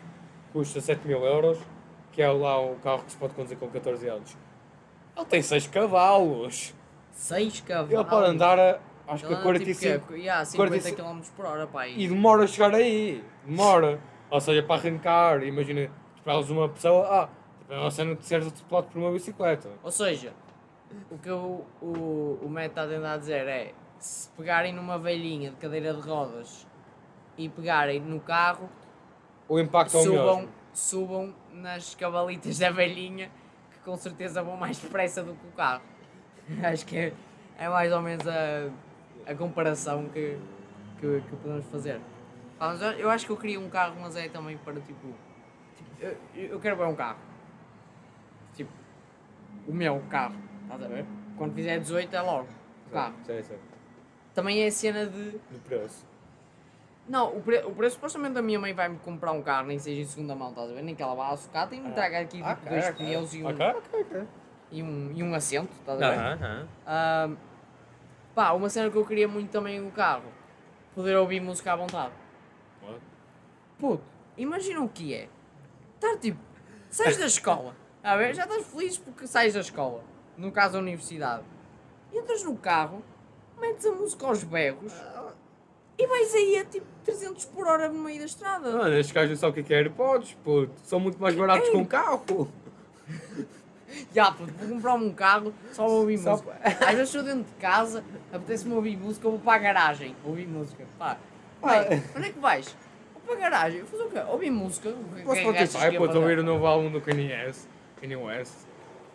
custa 0.52 0.80
7 0.80 1.06
mil 1.06 1.24
euros, 1.24 1.58
que 2.12 2.22
é 2.22 2.30
lá 2.30 2.58
o 2.58 2.76
carro 2.76 3.02
que 3.04 3.12
se 3.12 3.16
pode 3.18 3.34
conduzir 3.34 3.58
com 3.58 3.68
14 3.68 4.08
anos. 4.08 4.36
Ele 5.16 5.26
tem 5.26 5.42
6 5.42 5.66
cavalos. 5.66 6.74
6 7.12 7.60
cavalos. 7.60 7.92
Ele 7.92 8.04
pode 8.04 8.30
andar 8.30 8.58
a, 8.58 8.78
acho 9.08 9.26
que 9.26 9.32
a 9.32 9.36
anda, 9.36 9.42
45 9.42 9.92
Tipo, 9.92 10.12
que, 10.12 10.20
yeah, 10.20 10.44
50 10.44 10.70
45 10.70 11.02
km 11.02 11.20
por 11.34 11.46
hora, 11.46 11.66
pá. 11.66 11.88
e 11.88 12.06
demora 12.08 12.44
a 12.44 12.46
chegar 12.46 12.74
aí. 12.74 13.24
Demora. 13.44 13.98
Ou 14.30 14.40
seja, 14.40 14.62
para 14.62 14.76
arrancar, 14.80 15.42
imagina, 15.44 15.90
esperas 16.16 16.50
uma 16.50 16.68
pessoa, 16.68 17.06
ah, 17.08 17.28
tipo, 17.60 17.72
é 17.72 17.78
uma 17.78 17.90
cena 17.90 18.14
de 18.14 18.24
seres 18.24 18.46
atropelado 18.48 18.88
por 18.88 18.98
uma 18.98 19.12
bicicleta. 19.12 19.70
Ou 19.82 19.90
seja, 19.90 20.32
o 21.10 21.18
que 21.18 21.30
o, 21.30 21.64
o, 21.80 22.38
o 22.42 22.48
Matt 22.48 22.66
está 22.70 22.82
a 22.82 22.88
tentar 22.88 23.16
dizer 23.18 23.46
é: 23.46 23.72
se 23.98 24.28
pegarem 24.30 24.72
numa 24.72 24.98
velhinha 24.98 25.50
de 25.50 25.56
cadeira 25.56 25.94
de 25.94 26.00
rodas 26.00 26.66
e 27.38 27.48
pegarem 27.48 28.00
no 28.00 28.18
carro, 28.20 28.68
O 29.48 29.58
impacto 29.60 29.96
é 29.96 30.00
o 30.00 30.02
subam, 30.02 30.36
mesmo. 30.38 30.52
subam 30.72 31.34
nas 31.52 31.94
cavalitas 31.94 32.58
da 32.58 32.70
velhinha 32.70 33.30
que 33.72 33.78
com 33.80 33.96
certeza 33.96 34.42
vão 34.42 34.56
mais 34.56 34.78
depressa 34.78 35.22
do 35.22 35.34
que 35.34 35.46
o 35.46 35.52
carro. 35.52 35.82
Acho 36.64 36.84
que 36.86 36.96
é, 36.96 37.12
é 37.58 37.68
mais 37.68 37.92
ou 37.92 38.02
menos 38.02 38.26
a, 38.26 38.68
a 39.30 39.34
comparação 39.34 40.06
que, 40.06 40.36
que, 41.00 41.20
que 41.28 41.36
podemos 41.36 41.64
fazer. 41.66 42.00
Eu, 42.98 43.10
acho 43.10 43.26
que 43.26 43.32
eu 43.32 43.36
queria 43.36 43.60
um 43.60 43.68
carro, 43.68 43.96
mas 44.00 44.16
é 44.16 44.28
também 44.28 44.56
para 44.56 44.80
tipo. 44.80 45.14
tipo, 45.76 45.90
eu, 46.00 46.16
eu 46.34 46.60
quero 46.60 46.76
ver 46.76 46.86
um 46.86 46.94
carro. 46.94 47.18
Tipo, 48.54 48.70
o 49.68 49.74
meu 49.74 50.02
carro, 50.08 50.36
estás 50.62 50.82
a 50.82 50.88
ver? 50.88 51.04
Quando 51.36 51.54
fizer 51.54 51.78
18 51.78 52.14
é 52.14 52.22
logo. 52.22 52.48
O 52.86 52.90
carro. 52.90 53.14
Sim, 53.24 53.42
sim. 53.42 53.58
Também 54.34 54.62
é 54.62 54.68
a 54.68 54.72
cena 54.72 55.06
de. 55.06 55.32
Do 55.32 55.58
preço. 55.64 56.06
Não, 57.08 57.36
o, 57.36 57.40
pre 57.40 57.58
o 57.58 57.70
preço 57.72 57.94
supostamente 57.96 58.36
a 58.38 58.42
minha 58.42 58.58
mãe 58.58 58.72
vai-me 58.74 58.98
comprar 58.98 59.30
um 59.32 59.42
carro, 59.42 59.68
nem 59.68 59.78
seja 59.78 60.00
em 60.00 60.04
segunda 60.04 60.34
mão, 60.34 60.48
estás 60.50 60.70
a 60.70 60.74
ver? 60.74 60.82
Nem 60.82 60.94
que 60.94 61.02
ela 61.02 61.14
vá 61.14 61.28
à 61.28 61.36
sucata 61.36 61.74
e 61.74 61.80
me 61.80 61.92
traga 61.92 62.18
aqui 62.20 62.42
tipo, 62.42 62.68
dois 62.68 62.90
pneus 62.90 63.32
e 63.34 63.44
um, 63.44 63.48
e, 64.72 64.82
um, 64.82 65.12
e 65.14 65.22
um 65.22 65.34
assento, 65.34 65.70
estás 65.72 66.02
a 66.02 66.10
ver? 66.10 66.18
Aham, 66.18 66.32
aham. 66.42 66.66
Ahm, 66.84 67.36
pá, 68.34 68.52
uma 68.52 68.68
cena 68.68 68.90
que 68.90 68.96
eu 68.96 69.06
queria 69.06 69.28
muito 69.28 69.50
também 69.50 69.78
no 69.80 69.90
carro, 69.92 70.24
poder 70.96 71.16
ouvir 71.16 71.40
música 71.40 71.72
à 71.72 71.76
vontade. 71.76 72.12
Puto, 73.78 74.02
imagina 74.36 74.80
o 74.80 74.88
que 74.88 75.14
é. 75.14 75.28
Estar 75.94 76.16
tipo, 76.18 76.40
sais 76.88 77.16
da 77.16 77.26
escola, 77.26 77.76
a 78.02 78.16
ver? 78.16 78.34
Já 78.34 78.44
estás 78.44 78.66
feliz 78.66 78.98
porque 78.98 79.26
sais 79.26 79.54
da 79.54 79.60
escola, 79.60 80.02
no 80.36 80.50
caso 80.50 80.74
da 80.74 80.78
universidade. 80.78 81.44
Entras 82.12 82.42
no 82.42 82.56
carro, 82.56 83.02
metes 83.58 83.84
a 83.86 83.92
música 83.92 84.26
aos 84.26 84.42
berros 84.44 84.92
e 85.98 86.06
vais 86.06 86.34
aí 86.34 86.58
a 86.58 86.64
tipo 86.64 86.86
300 87.04 87.44
por 87.46 87.66
hora 87.66 87.88
no 87.88 88.02
meio 88.02 88.18
da 88.18 88.26
estrada. 88.26 88.70
Mano, 88.70 88.94
estes 88.94 89.12
gajos 89.12 89.38
só 89.38 89.48
o 89.48 89.52
que 89.52 89.62
querem 89.62 89.84
AirPods, 89.84 90.36
puto. 90.44 90.72
São 90.82 91.00
muito 91.00 91.20
mais 91.20 91.34
baratos 91.34 91.68
que 91.68 91.76
um 91.76 91.84
carro. 91.84 92.50
Já, 94.12 94.30
puto, 94.32 94.52
vou 94.52 94.68
comprar-me 94.68 95.06
um 95.06 95.12
carro, 95.14 95.54
só 95.72 95.86
vou 95.86 96.00
ouvir 96.00 96.18
Só 96.18 96.32
música. 96.32 96.58
Às 96.62 96.94
vezes 96.94 97.08
estou 97.08 97.22
dentro 97.22 97.44
de 97.44 97.60
casa, 97.60 98.04
apetece-me 98.32 98.74
ouvir 98.74 98.96
música, 98.96 99.26
eu 99.26 99.30
vou 99.32 99.40
para 99.40 99.54
a 99.54 99.58
garagem 99.58 100.14
ouvir 100.24 100.46
música. 100.46 100.84
Pá, 100.98 101.16
vai, 101.62 102.02
onde 102.14 102.28
é 102.28 102.32
que 102.32 102.38
vais? 102.38 102.76
Para 103.26 103.36
garagem, 103.36 103.84
fazer 103.84 104.02
o 104.04 104.10
quê? 104.10 104.18
Ouvir 104.28 104.50
música. 104.50 104.88
O 104.90 104.92
que- 105.14 105.22
Para 105.22 105.32
o 105.32 105.34
que 105.34 105.38
é 105.38 105.42
que 105.42 105.48
achas 105.48 105.58
que 105.58 105.66
Spotify, 105.66 105.92
ia 105.92 105.98
puto, 105.98 106.06
fazer? 106.12 106.18
ouvir 106.20 106.38
o 106.38 106.42
novo 106.42 106.66
álbum 106.66 106.90
do 106.90 107.00
Kanye 107.00 107.32
West. 107.32 107.66
Kanye 108.00 108.16
West. 108.16 108.54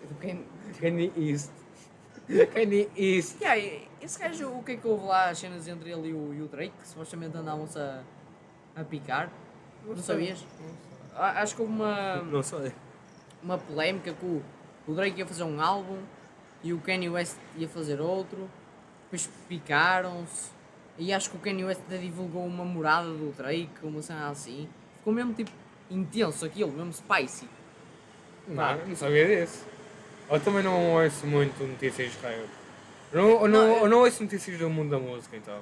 Do 0.09 0.15
Kanye- 0.15 0.45
Kanye 0.79 1.11
East. 1.17 1.51
Kanye 2.53 2.89
East. 2.97 3.39
Yeah, 3.41 3.57
e- 3.57 3.87
esse 4.01 4.19
gajo, 4.19 4.49
o 4.49 4.63
que 4.63 4.73
é 4.73 4.77
que 4.77 4.87
houve 4.87 5.05
lá, 5.05 5.29
as 5.29 5.37
cenas 5.39 5.67
entre 5.67 5.91
ele 5.91 6.09
e 6.09 6.13
o, 6.13 6.33
e 6.33 6.41
o 6.41 6.47
Drake, 6.47 6.73
que 6.81 6.87
supostamente 6.87 7.37
andavam-se 7.37 7.77
a, 7.79 8.01
a 8.75 8.83
picar? 8.83 9.29
Não 9.85 9.95
sabias? 9.97 10.45
A- 11.15 11.41
Acho 11.41 11.55
que 11.55 11.61
houve 11.61 11.73
uma, 11.73 12.15
Não 12.23 12.41
sei. 12.43 12.71
uma 13.43 13.57
polémica 13.57 14.13
que 14.13 14.25
o, 14.25 14.41
o 14.87 14.93
Drake 14.93 15.19
ia 15.19 15.25
fazer 15.25 15.43
um 15.43 15.61
álbum 15.61 15.97
e 16.63 16.73
o 16.73 16.79
Kanye 16.79 17.09
West 17.09 17.37
ia 17.57 17.67
fazer 17.69 17.99
outro, 18.01 18.49
depois 19.03 19.29
picaram-se 19.47 20.49
e 21.01 21.13
acho 21.13 21.29
que 21.31 21.37
o 21.37 21.39
Kanye 21.39 21.65
West 21.65 21.81
até 21.87 21.97
divulgou 21.97 22.45
uma 22.45 22.63
morada 22.63 23.07
do 23.07 23.31
Drake, 23.35 23.69
uma 23.83 24.01
cena 24.01 24.29
assim. 24.29 24.69
Ficou 24.97 25.11
mesmo 25.13 25.33
tipo 25.33 25.51
intenso 25.89 26.45
aquilo, 26.45 26.71
mesmo 26.71 26.93
spicy. 26.93 27.47
Não, 28.47 28.77
não 28.87 28.95
sabia 28.95 29.27
disso. 29.27 29.65
Eu 30.29 30.39
também 30.39 30.63
não 30.63 30.91
ouço 30.93 31.25
muito 31.27 31.61
notícias 31.63 32.11
de 32.13 32.17
rap. 32.19 32.45
Não, 33.13 33.29
eu 33.29 33.39
não, 33.41 33.47
Não, 33.49 33.67
eu- 33.67 33.77
eu 33.83 33.89
não 33.89 33.99
ouço 33.99 34.23
notícias 34.23 34.57
do 34.57 34.69
mundo 34.69 34.91
da 34.91 34.99
música, 34.99 35.35
então. 35.35 35.59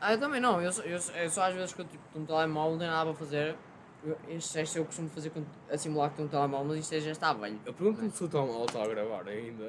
Ah, 0.00 0.12
eu 0.12 0.18
também 0.20 0.40
não, 0.40 0.60
eu, 0.60 0.72
só- 0.72 0.82
eu, 0.82 0.98
eu 1.16 1.30
só 1.30 1.42
às 1.44 1.54
vezes 1.54 1.72
que 1.72 1.80
eu 1.80 1.84
tipo, 1.86 2.02
estou 2.06 2.20
no 2.20 2.26
telemóvel, 2.26 2.72
não 2.72 2.78
tenho 2.78 2.90
nada 2.90 3.10
para 3.10 3.18
fazer. 3.18 3.56
Eu, 4.04 4.18
este 4.28 4.58
este 4.60 4.78
eu 4.78 4.84
costumo 4.84 5.08
fazer 5.08 5.30
com, 5.30 5.42
a 5.70 5.78
simular 5.78 6.08
que 6.10 6.14
estou 6.14 6.24
no 6.26 6.30
telemóvel, 6.30 6.66
mas 6.68 6.78
isto 6.90 7.00
já 7.00 7.10
está 7.12 7.32
velho. 7.32 7.58
Eu 7.64 7.72
pergunto-me 7.72 8.10
se 8.10 8.22
o 8.24 8.28
Hall 8.28 8.64
está 8.66 8.82
a 8.82 8.86
gravar 8.86 9.26
ainda. 9.28 9.68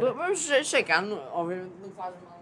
Va- 0.00 0.12
Vamos 0.12 0.40
che- 0.40 0.64
checar, 0.64 1.04
obviamente 1.32 1.72
não 1.82 1.90
faz 1.90 2.14
mal. 2.22 2.39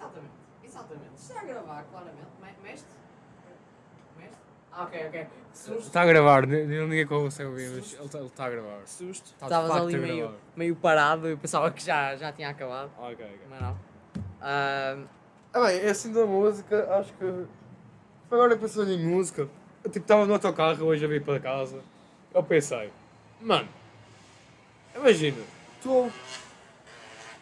Exatamente, 0.00 0.32
exatamente. 0.64 1.10
Está 1.18 1.40
a 1.40 1.44
gravar, 1.44 1.84
claramente. 1.90 2.28
Me- 2.40 2.68
Mestre? 2.70 2.88
Mestre? 4.18 4.38
Ah, 4.72 4.84
ok, 4.84 5.06
ok. 5.08 5.26
Que 5.52 5.58
susto. 5.58 5.80
Está 5.80 6.00
a 6.02 6.06
gravar, 6.06 6.46
n- 6.48 6.64
ninguém 6.86 7.06
consegue 7.06 7.48
ouvir, 7.50 7.68
mas 7.70 7.92
ele 7.92 8.04
está, 8.04 8.18
está 8.20 8.44
a 8.46 8.50
gravar. 8.50 8.80
Que 8.82 8.90
susto. 8.90 9.24
Está 9.26 9.46
de 9.46 9.52
Estavas 9.52 9.70
facto 9.70 9.82
ali 9.84 9.94
a 9.94 9.98
meio, 9.98 10.16
gravar. 10.18 10.36
meio 10.56 10.76
parado, 10.76 11.28
eu 11.28 11.36
pensava 11.38 11.70
que 11.70 11.82
já, 11.84 12.16
já 12.16 12.32
tinha 12.32 12.48
acabado, 12.48 12.90
Ok, 12.98 13.12
ok. 13.12 13.40
mas 13.50 13.60
não. 13.60 13.76
Ah, 14.40 14.96
Ah 15.52 15.60
bem, 15.66 15.80
é 15.80 15.90
assim 15.90 16.12
da 16.12 16.24
música, 16.24 16.88
acho 16.98 17.12
que. 17.14 17.46
Agora 18.30 18.56
pensando 18.56 18.90
em 18.92 19.04
música, 19.04 19.48
eu 19.84 19.90
tipo 19.90 20.04
estava 20.04 20.24
no 20.24 20.32
autocarro 20.32 20.84
hoje 20.86 21.04
a 21.04 21.08
vir 21.08 21.22
para 21.22 21.40
casa, 21.40 21.82
eu 22.32 22.42
pensei, 22.44 22.90
mano, 23.40 23.68
imagina, 24.94 25.42
tu 25.82 26.10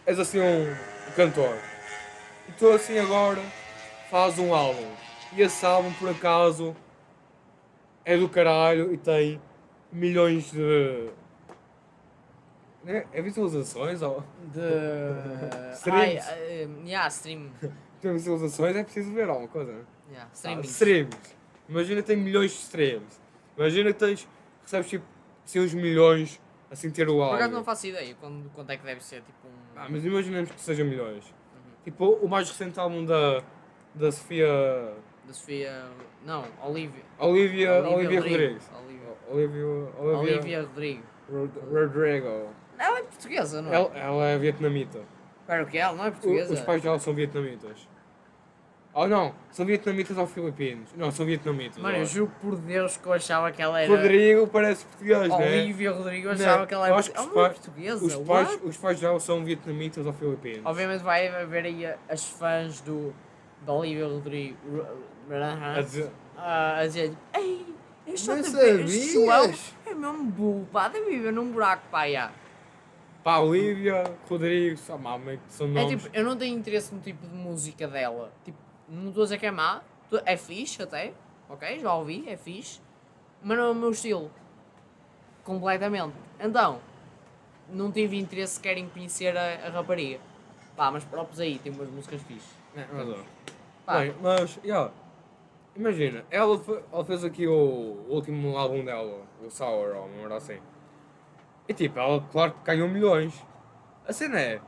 és 0.06 0.18
assim 0.18 0.40
um 0.40 0.74
cantor, 1.14 1.54
e 2.58 2.60
tu 2.60 2.68
assim 2.70 2.98
agora 2.98 3.40
fazes 4.10 4.40
um 4.40 4.52
álbum, 4.52 4.90
e 5.32 5.42
esse 5.42 5.64
álbum 5.64 5.92
por 5.92 6.08
acaso 6.08 6.74
é 8.04 8.16
do 8.16 8.28
caralho 8.28 8.92
e 8.92 8.96
tem 8.98 9.40
milhões 9.92 10.50
de. 10.50 11.08
né? 12.82 13.06
É 13.12 13.22
visualizações 13.22 14.02
ou. 14.02 14.24
de. 14.52 14.60
Streams. 15.74 16.28
Ai, 16.28 16.64
ah, 16.64 16.84
yeah, 16.84 17.08
stream. 17.08 17.50
Tem 18.00 18.12
visualizações, 18.12 18.76
é 18.76 18.84
preciso 18.84 19.12
ver 19.12 19.28
alguma 19.28 19.48
coisa, 19.48 19.72
não 19.72 19.80
é? 19.80 20.12
Yeah, 20.12 20.30
Ah, 20.44 20.60
streams. 20.60 21.16
Imagina 21.68 22.00
que 22.00 22.06
tem 22.06 22.16
milhões 22.16 22.52
de 22.52 22.58
streams. 22.58 23.20
Imagina 23.56 23.92
que 23.92 23.98
tens, 23.98 24.28
recebes 24.62 24.88
tipo 24.88 25.04
assim, 25.44 25.60
uns 25.60 25.74
milhões 25.74 26.40
assim 26.70 26.90
ter 26.90 27.08
o 27.08 27.16
Por 27.16 27.34
acaso 27.34 27.52
não 27.52 27.64
faço 27.64 27.88
ideia 27.88 28.14
quando, 28.20 28.48
quanto 28.50 28.70
é 28.70 28.76
que 28.76 28.84
deve 28.84 29.02
ser, 29.02 29.22
tipo 29.22 29.48
um. 29.48 29.50
Ah, 29.76 29.88
mas 29.90 30.04
imaginemos 30.04 30.50
que 30.50 30.60
sejam 30.60 30.86
milhões. 30.86 31.24
Tipo, 31.88 32.04
o 32.20 32.28
mais 32.28 32.46
recente 32.50 32.78
álbum 32.78 33.02
da, 33.02 33.42
da 33.94 34.12
Sofia 34.12 34.46
Da 35.26 35.32
Sofia. 35.32 35.84
Não, 36.26 36.44
Olivia. 36.62 37.02
Olivia, 37.18 37.72
Olivia 37.88 38.20
Rodrigues. 38.20 38.70
Olivia, 38.76 39.08
Olivia, 39.30 39.66
Olivia, 39.98 40.18
Olivia 40.34 40.60
Rodrigo. 40.62 41.02
Rod- 41.32 41.72
Rodrigo. 41.72 42.48
Ela 42.78 42.98
é 42.98 43.02
portuguesa, 43.04 43.62
não 43.62 43.72
é? 43.72 43.74
Ela, 43.76 43.98
ela 43.98 44.24
é 44.26 44.38
vietnamita. 44.38 45.00
Espera 45.40 45.62
o 45.62 45.66
que 45.66 45.78
ela 45.78 45.96
não 45.96 46.04
é 46.04 46.08
O- 46.08 46.12
portuguesa? 46.12 46.52
os 46.52 46.60
pais 46.60 46.82
dela 46.82 46.98
são 46.98 47.14
vietnamitas. 47.14 47.88
Oh 49.00 49.06
não, 49.06 49.32
são 49.52 49.64
vietnamitas 49.64 50.18
ou 50.18 50.26
filipinos? 50.26 50.90
Não, 50.96 51.12
são 51.12 51.24
vietnamitas. 51.24 51.78
Mano, 51.80 51.98
eu 51.98 52.04
juro 52.04 52.32
por 52.40 52.56
Deus 52.56 52.96
que 52.96 53.06
eu 53.06 53.12
achava 53.12 53.52
que 53.52 53.62
ela 53.62 53.80
era. 53.80 53.88
Rodrigo 53.94 54.48
parece 54.48 54.84
português, 54.86 55.28
não 55.28 55.40
é? 55.40 55.46
Olivia 55.62 55.92
Rodrigo, 55.92 56.28
eu 56.30 56.34
Não, 56.34 56.40
achava 56.44 56.66
que 56.66 56.74
ela 56.74 56.88
era. 56.88 57.02
que 57.04 57.16
Ela 57.16 57.46
é 57.46 57.48
portuguesa. 57.50 58.04
Os 58.04 58.16
pais, 58.16 58.58
os 58.64 58.76
pais 58.76 59.00
dela 59.00 59.20
são 59.20 59.44
vietnamitas 59.44 60.04
ou 60.04 60.12
filipinos. 60.12 60.62
Obviamente 60.64 61.04
vai 61.04 61.28
haver 61.28 61.64
aí 61.66 61.94
as 62.08 62.24
fãs 62.28 62.80
do. 62.80 63.14
da 63.64 63.72
Olivia 63.72 64.08
Rodrigo. 64.08 64.56
A 65.30 65.80
dizer, 65.80 66.10
a 66.36 66.80
dizer 66.84 67.12
Ei, 67.36 67.66
este 68.04 68.26
João 69.12 69.42
é 69.86 69.94
mesmo 69.94 70.24
burro, 70.24 70.68
pá, 70.72 70.88
deve 70.88 71.08
viver 71.08 71.32
num 71.32 71.52
buraco, 71.52 71.84
pá, 71.88 72.08
já. 72.08 72.32
pá, 73.22 73.38
Olivia, 73.38 74.02
Rodrigo, 74.28 74.76
só 74.76 74.98
mamãe, 74.98 75.36
que 75.36 75.52
são 75.52 75.66
É 75.68 75.70
nomes. 75.70 76.02
tipo, 76.02 76.16
eu 76.16 76.24
não 76.24 76.36
tenho 76.36 76.58
interesse 76.58 76.92
no 76.94 77.00
tipo 77.00 77.24
de 77.26 77.34
música 77.34 77.86
dela. 77.86 78.32
Tipo, 78.44 78.58
não 78.88 79.08
estou 79.08 79.22
a 79.22 79.26
dizer 79.26 79.38
que 79.38 79.46
é 79.46 79.50
má, 79.50 79.82
é 80.24 80.36
fixe 80.36 80.82
até, 80.82 81.12
ok? 81.48 81.80
Já 81.80 81.94
ouvi, 81.94 82.28
é 82.28 82.36
fixe, 82.36 82.80
mas 83.42 83.56
não 83.56 83.64
é 83.64 83.70
o 83.70 83.74
meu 83.74 83.90
estilo. 83.90 84.30
Completamente. 85.44 86.14
Então, 86.40 86.80
não 87.68 87.92
tive 87.92 88.18
interesse 88.18 88.54
sequer 88.54 88.78
em 88.78 88.88
conhecer 88.88 89.36
a, 89.36 89.66
a 89.66 89.70
rapariga. 89.70 90.20
Pá, 90.76 90.90
mas 90.90 91.04
próprios 91.04 91.40
aí, 91.40 91.58
tem 91.58 91.72
umas 91.72 91.88
músicas 91.90 92.22
fixe. 92.22 92.48
É, 92.74 92.82
adoro. 92.82 93.24
Pá, 93.84 94.00
Bem, 94.00 94.14
mas, 94.20 94.58
yeah, 94.64 94.90
imagina, 95.74 96.24
ela, 96.30 96.60
ela 96.92 97.04
fez 97.04 97.24
aqui 97.24 97.46
o 97.46 98.04
último 98.08 98.56
álbum 98.56 98.84
dela, 98.84 99.22
o 99.44 99.50
Sour, 99.50 99.96
ou 99.96 100.06
uma 100.06 100.36
assim. 100.36 100.58
E 101.68 101.74
tipo, 101.74 101.98
ela, 101.98 102.24
claro 102.32 102.52
que 102.52 102.64
ganhou 102.64 102.88
milhões. 102.88 103.34
A 104.06 104.12
cena 104.12 104.40
é, 104.40 104.60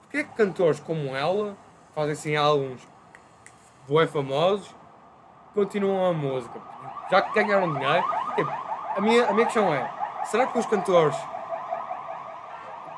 porque 0.00 0.18
é 0.18 0.24
que 0.24 0.34
cantores 0.34 0.80
como 0.80 1.14
ela 1.14 1.56
fazem 1.94 2.12
assim 2.12 2.36
álbuns 2.36 2.86
bué 3.88 4.06
famosos, 4.06 4.74
continuam 5.54 6.10
a 6.10 6.12
música? 6.12 6.60
Já 7.10 7.22
que 7.22 7.32
ganharam 7.34 7.72
dinheiro, 7.72 8.04
tipo, 8.36 8.50
a 8.96 9.00
minha, 9.00 9.26
a 9.28 9.32
minha 9.32 9.46
questão 9.46 9.72
é, 9.72 9.90
será 10.24 10.46
que 10.46 10.58
os 10.58 10.66
cantores 10.66 11.16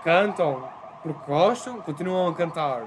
cantam 0.02 0.68
porque 1.02 1.20
gostam, 1.26 1.80
continuam 1.80 2.28
a 2.28 2.34
cantar, 2.34 2.82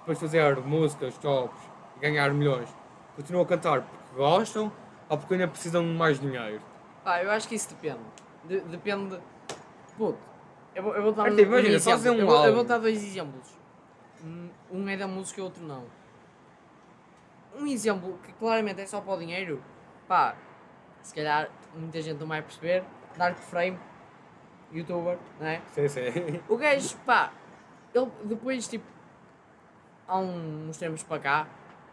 depois 0.00 0.18
de 0.18 0.24
fazer 0.24 0.56
músicas, 0.60 1.16
tops 1.18 1.58
e 1.96 2.00
ganhar 2.00 2.30
milhões, 2.32 2.68
continuam 3.16 3.44
a 3.44 3.48
cantar 3.48 3.82
porque 3.82 4.16
gostam 4.16 4.72
ou 5.08 5.18
porque 5.18 5.34
ainda 5.34 5.48
precisam 5.48 5.82
de 5.82 5.90
mais 5.92 6.18
dinheiro? 6.18 6.60
pá, 7.04 7.22
eu 7.22 7.30
acho 7.30 7.48
que 7.48 7.54
isso 7.54 7.68
depende. 7.70 8.00
De- 8.44 8.60
depende. 8.60 9.18
Puto, 9.96 10.18
eu 10.74 10.82
vou, 10.82 10.94
eu 10.94 11.02
vou 11.02 11.12
dar 11.12 11.26
É 11.26 11.30
um, 11.32 11.36
tipo, 11.36 11.50
um 11.50 11.58
imagina, 11.58 11.80
fazer 11.80 12.10
um 12.10 12.14
eu, 12.18 12.26
vou, 12.26 12.44
eu 12.44 12.54
vou 12.54 12.64
dar 12.64 12.78
dois 12.78 13.02
exemplos. 13.02 13.48
Um- 14.24 14.50
Um 14.70 14.88
é 14.88 14.96
da 14.96 15.06
música 15.08 15.40
e 15.40 15.44
outro 15.44 15.62
não. 15.64 15.84
Um 17.58 17.66
exemplo 17.66 18.18
que 18.24 18.32
claramente 18.34 18.80
é 18.80 18.86
só 18.86 19.00
para 19.00 19.14
o 19.14 19.18
dinheiro, 19.18 19.62
pá, 20.06 20.36
se 21.02 21.14
calhar 21.14 21.50
muita 21.74 22.00
gente 22.00 22.18
não 22.18 22.26
vai 22.26 22.40
perceber. 22.40 22.84
Dark 23.16 23.36
Frame, 23.38 23.78
youtuber, 24.72 25.18
não 25.40 25.46
é? 25.46 25.60
Sim, 25.72 25.88
sim. 25.88 26.40
O 26.48 26.56
gajo, 26.56 26.96
pá, 26.98 27.32
ele 27.92 28.08
depois, 28.24 28.68
tipo, 28.68 28.84
há 30.06 30.18
uns 30.18 30.76
tempos 30.76 31.02
para 31.02 31.20
cá, 31.20 31.48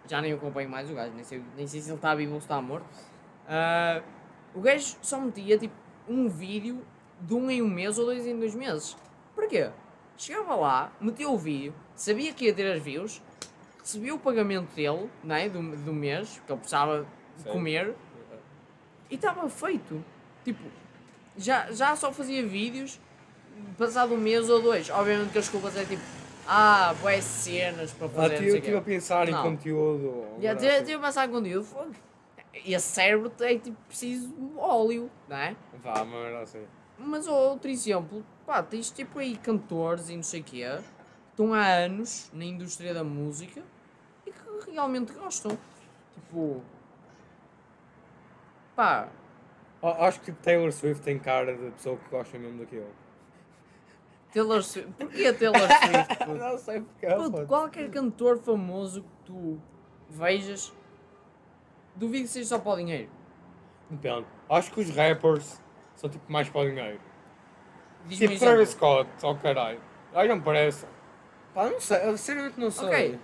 já 0.08 0.22
nem 0.22 0.34
acompanho 0.34 0.70
mais 0.70 0.90
o 0.92 0.94
gajo, 0.94 1.14
nem 1.14 1.24
sei, 1.24 1.44
nem 1.56 1.66
sei 1.66 1.82
se 1.82 1.90
ele 1.90 1.96
está 1.96 2.14
vivo 2.14 2.36
ou 2.36 2.40
se 2.40 2.46
está 2.46 2.62
morto. 2.62 2.86
ah, 3.48 4.02
o 4.54 4.62
gajo 4.62 4.96
só 5.02 5.20
metia, 5.20 5.58
tipo, 5.58 5.74
um 6.08 6.30
vídeo 6.30 6.86
de 7.20 7.34
um 7.34 7.50
em 7.50 7.62
um 7.62 7.68
mês 7.68 7.98
ou 7.98 8.06
dois 8.06 8.26
em 8.28 8.38
dois 8.38 8.54
meses. 8.54 8.96
Porquê? 9.34 9.70
Chegava 10.16 10.56
lá, 10.56 10.92
metia 11.02 11.28
o 11.28 11.38
vídeo, 11.38 11.74
sabia 11.96 12.32
que 12.34 12.46
ia 12.46 12.54
ter 12.54 12.72
as 12.72 12.82
views, 12.82 13.22
recebia 13.86 14.16
o 14.16 14.20
pagamento 14.20 14.74
dele, 14.76 15.08
não 15.24 15.36
é? 15.36 15.48
Do, 15.48 15.62
do 15.78 15.94
mês, 15.94 16.42
que 16.44 16.52
ele 16.52 16.58
precisava 16.60 17.06
de 17.38 17.44
Sim. 17.44 17.50
comer, 17.52 17.96
e 19.12 19.14
estava 19.16 19.48
feito. 19.48 20.04
Tipo, 20.44 20.64
já, 21.38 21.72
já 21.72 21.96
só 21.96 22.12
fazia 22.12 22.44
vídeos 22.46 23.00
passado 23.78 24.16
um 24.16 24.18
mês 24.18 24.50
ou 24.50 24.60
dois. 24.60 24.90
Obviamente 24.90 25.32
que 25.32 25.38
as 25.38 25.48
culpas 25.48 25.78
é 25.78 25.86
tipo, 25.86 26.02
ah, 26.48 26.96
boas 27.00 27.24
cenas 27.24 27.92
para 27.92 28.08
Ah, 28.08 28.10
fazer. 28.10 28.30
não 28.30 28.38
sei 28.38 28.50
eu 28.50 28.56
estive 28.56 28.78
a 28.78 28.82
pensar 28.82 29.30
em 29.30 29.32
Não. 29.32 29.44
conteúdo. 29.44 30.08
ou 30.08 30.40
Já 30.42 30.50
algo 30.50 30.62
tive 30.62 30.74
assim. 30.76 30.86
tive 30.86 30.96
a 30.96 31.00
pensar 31.08 31.30
em 31.30 31.32
conteúdo. 31.32 31.96
E 32.66 32.74
esse 32.74 32.88
cérebro 32.88 33.30
tem 33.30 33.60
tipo 33.60 33.78
preciso 33.88 34.34
óleo, 34.58 35.12
não 35.30 35.38
é? 35.38 35.56
Vá, 35.84 36.04
mas 36.04 36.26
era 36.26 36.42
assim. 36.42 36.64
Mas 36.98 37.28
outro 37.28 37.70
exemplo, 37.70 38.26
pá, 38.48 38.64
tens 38.64 38.90
tipo 38.90 39.20
aí 39.20 39.36
cantores 39.38 40.10
e 40.10 40.16
não 40.16 40.24
sei 40.24 40.42
o 40.42 40.44
quê, 40.44 40.66
que 40.66 40.84
estão 41.32 41.54
há 41.54 41.64
anos 41.68 42.32
na 42.34 42.46
indústria 42.46 42.94
da 42.94 43.04
música 43.04 43.62
que 44.64 44.72
realmente 44.72 45.14
gostam. 45.14 45.58
Tipo, 46.14 46.62
pá, 48.76 49.10
Acho 49.82 50.20
que 50.22 50.32
Taylor 50.32 50.72
Swift 50.72 51.04
tem 51.04 51.20
cara 51.20 51.56
de 51.56 51.70
pessoa 51.72 51.98
que 51.98 52.10
gosta 52.10 52.40
mesmo 52.40 52.60
daquilo. 52.60 52.90
Taylor 54.34 54.64
Swift. 54.64 54.92
Porquê 54.94 55.32
Taylor 55.32 55.60
Swift? 55.60 56.26
Não 56.40 56.58
sei 56.58 56.82
porque. 56.82 57.08
Puto, 57.08 57.46
qualquer 57.46 57.92
cantor 57.92 58.40
famoso 58.40 59.04
que 59.04 59.10
tu 59.26 59.62
vejas, 60.10 60.74
duvido 61.96 62.24
que 62.24 62.30
seja 62.30 62.50
só 62.50 62.60
para 62.60 62.72
o 62.72 62.78
dinheiro. 62.78 63.10
Depende. 63.90 64.26
Acho 64.50 64.72
que 64.72 64.82
os 64.82 64.90
rappers 64.90 65.62
são 65.96 66.10
tipo 66.10 66.32
mais 66.32 66.50
para 66.50 66.62
o 66.62 66.70
dinheiro. 66.70 67.00
Um 68.06 68.10
Tipo 68.10 68.40
Travis. 68.40 68.70
Scott, 68.70 69.10
oh 69.24 69.36
caralho. 69.36 69.80
Ai, 70.14 70.28
não 70.28 70.42
parece. 70.42 70.88
Pá, 71.54 71.70
não 71.70 71.80
sei, 71.80 72.08
eu 72.08 72.18
sinceramente 72.18 72.60
não 72.60 72.72
sei. 72.72 72.88
Ok. 72.88 73.20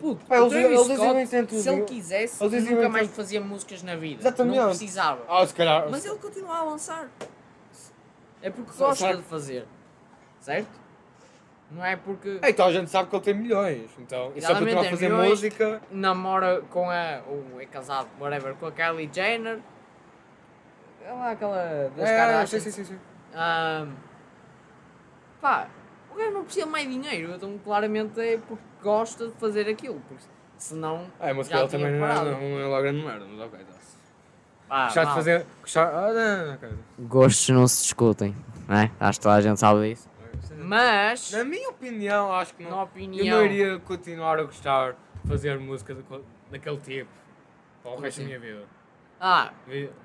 Puto, 0.00 0.24
Pá, 0.24 0.38
eles- 0.38 0.52
eles 0.54 0.80
Scott, 0.80 1.26
se 1.26 1.68
ele 1.68 1.82
os- 1.82 1.90
quisesse, 1.90 2.42
eles 2.42 2.52
dizem 2.62 2.74
nunca 2.74 2.88
mais 2.88 3.08
fazia 3.10 3.40
músicas 3.40 3.82
na 3.82 3.94
vida. 3.96 4.22
Exatamente. 4.22 4.56
Não 4.58 4.68
precisava. 4.68 5.20
Ah, 5.28 5.46
se 5.46 5.54
calhar. 5.54 5.86
Mas 5.90 6.04
ele 6.06 6.16
continua 6.16 6.56
a 6.56 6.62
lançar. 6.64 7.08
É 8.42 8.48
porque 8.48 8.72
Só- 8.72 8.86
gosta 8.88 9.04
será 9.06 9.16
de 9.18 9.22
fazer. 9.24 9.66
Certo? 10.40 10.80
Não 11.70 11.84
é 11.84 11.94
porque 11.96 12.38
É, 12.42 12.48
então 12.50 12.66
a 12.66 12.72
gente 12.72 12.90
sabe 12.90 13.10
que 13.10 13.14
ele 13.16 13.22
tem 13.24 13.34
milhões. 13.34 13.90
Então, 13.98 14.28
e 14.28 14.30
ele 14.30 14.38
Exatamente, 14.38 14.60
continuar 14.74 14.86
a 14.86 14.90
fazer 14.90 15.08
milhões. 15.10 15.28
música. 15.28 15.82
namora 15.90 16.62
com 16.70 16.90
a. 16.90 17.20
ou 17.28 17.60
é 17.60 17.66
casado, 17.66 18.08
whatever, 18.18 18.54
com 18.54 18.66
a 18.66 18.72
Kylie 18.72 19.10
Jenner. 19.12 19.58
É 21.04 21.12
lá 21.12 21.30
aquela 21.32 21.90
das 21.96 22.08
É, 22.08 22.16
Kardashian. 22.16 22.60
sim, 22.60 22.70
sim, 22.70 22.84
sim. 22.84 22.98
Ahm, 23.34 23.92
pá, 25.40 25.68
o 26.12 26.16
gajo 26.16 26.30
não 26.32 26.44
precisa 26.44 26.66
mais 26.66 26.88
dinheiro, 26.88 27.34
então 27.34 27.56
claramente 27.62 28.18
é 28.20 28.38
porque 28.38 28.62
gosta 28.82 29.28
de 29.28 29.34
fazer 29.34 29.68
aquilo, 29.68 30.00
porque 30.08 30.24
senão 30.56 31.06
É, 31.20 31.32
mas 31.32 31.46
que 31.48 31.54
já 31.54 31.60
ele 31.60 31.68
tinha 31.68 31.80
também 31.80 31.98
não 32.00 32.06
é, 32.06 32.08
parado. 32.14 32.30
não 32.30 32.76
é 32.76 32.82
grande 32.82 33.04
merda, 33.04 33.26
mas 33.26 33.40
ok, 33.40 33.58
tá. 33.64 33.80
Pá, 34.68 34.84
Gostar 34.84 35.04
de 35.04 35.14
fazer. 35.14 35.46
Gostar. 35.62 35.88
Ah, 35.92 36.12
não. 36.62 37.06
Gostos 37.08 37.48
não 37.48 37.66
se 37.66 37.82
discutem, 37.82 38.36
não 38.68 38.76
é? 38.76 38.90
Acho 39.00 39.18
que 39.18 39.22
toda 39.24 39.34
a 39.34 39.40
gente 39.40 39.58
sabe 39.58 39.88
disso. 39.90 40.08
Mas, 40.56 41.32
Na 41.32 41.42
minha 41.44 41.70
opinião, 41.70 42.32
acho 42.32 42.54
que 42.54 42.62
na 42.64 42.70
não. 42.70 42.82
opinião, 42.84 43.26
Eu 43.26 43.36
não 43.38 43.44
iria 43.44 43.78
continuar 43.80 44.38
a 44.38 44.44
gostar 44.44 44.92
de 45.24 45.28
fazer 45.28 45.58
música 45.58 45.96
daquele 46.50 46.76
tipo 46.78 47.10
para 47.82 47.92
o 47.92 48.00
resto 48.00 48.02
da 48.02 48.08
assim? 48.08 48.24
minha 48.26 48.38
vida. 48.38 48.64
ah, 49.20 49.50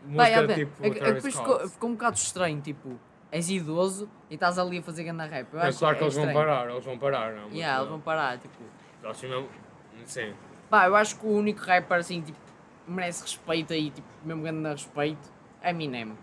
Música 0.05 0.27
é, 0.41 0.47
tipo 0.55 0.83
é, 0.83 0.87
é 0.87 0.91
Travis 0.93 1.23
depois 1.23 1.35
ficou, 1.35 1.69
ficou 1.69 1.89
um 1.89 1.93
bocado 1.93 2.17
estranho, 2.17 2.61
tipo, 2.61 2.99
és 3.35 3.49
idoso 3.49 4.09
e 4.29 4.35
estás 4.35 4.57
ali 4.57 4.77
a 4.77 4.81
fazer 4.81 5.03
ganda 5.03 5.25
rap. 5.25 5.53
Eu 5.53 5.59
É 5.59 5.73
claro 5.73 5.97
que 5.97 6.03
é 6.03 6.05
eles 6.05 6.15
vão 6.15 6.23
estranho. 6.25 6.33
parar, 6.47 6.69
eles 6.71 6.85
vão 6.85 6.97
parar, 6.97 7.33
não. 7.33 7.49
Yeah, 7.49 7.75
eles 7.75 7.79
mas, 7.81 7.89
vão 7.89 7.99
parar, 7.99 8.37
tipo. 8.37 8.63
Acho 9.03 9.27
mesmo. 9.27 9.49
Sim. 10.05 10.33
Pá, 10.69 10.87
eu 10.87 10.95
acho 10.95 11.19
que 11.19 11.25
o 11.25 11.31
único 11.31 11.59
rapper 11.59 11.97
assim, 11.97 12.21
tipo, 12.21 12.37
merece 12.87 13.23
respeito 13.23 13.73
aí, 13.73 13.91
tipo, 13.91 14.07
mesmo 14.23 14.41
ganda 14.41 14.71
respeito, 14.71 15.29
é 15.61 15.71
Eminem. 15.71 16.11
What 16.11 16.19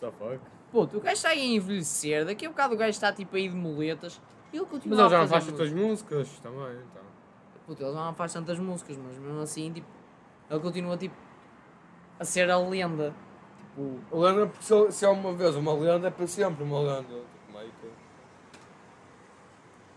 the 0.00 0.10
fuck? 0.10 0.40
Puto, 0.72 0.96
o 0.96 1.00
gajo 1.00 1.14
está 1.14 1.28
aí 1.28 1.40
a 1.40 1.44
envelhecer, 1.54 2.26
daqui 2.26 2.44
a 2.44 2.48
bocado 2.48 2.74
o 2.74 2.76
gajo 2.76 2.90
está 2.90 3.12
tipo 3.12 3.36
aí 3.36 3.48
de 3.48 3.54
muletas 3.54 4.20
e 4.52 4.56
ele 4.56 4.64
Mas 4.64 4.70
continua 4.72 4.98
ele 4.98 5.06
a 5.06 5.08
já 5.08 5.18
não 5.20 5.28
faz 5.28 5.46
tantas 5.46 5.72
músicas 5.72 6.28
também, 6.40 6.76
então. 6.90 7.02
Puto, 7.64 7.82
ele 7.84 7.92
já 7.92 8.04
não 8.04 8.14
faz 8.14 8.32
tantas 8.32 8.58
músicas, 8.58 8.96
mas 8.96 9.16
mesmo 9.16 9.40
assim, 9.40 9.72
tipo, 9.72 9.86
ele 10.50 10.60
continua 10.60 10.96
tipo 10.96 11.14
a 12.18 12.24
ser 12.24 12.50
a 12.50 12.58
lenda. 12.58 13.14
Tipo, 13.76 14.16
Lenda, 14.16 14.46
porque 14.46 14.64
se, 14.64 14.92
se 14.92 15.04
é 15.04 15.08
uma 15.08 15.34
vez 15.34 15.54
uma 15.54 15.74
lenda, 15.74 16.08
é 16.08 16.10
para 16.10 16.26
sempre 16.26 16.64
uma 16.64 16.80
lenda. 16.80 17.02
Tipo, 17.02 17.58
meio 17.58 17.70
que. 17.80 17.90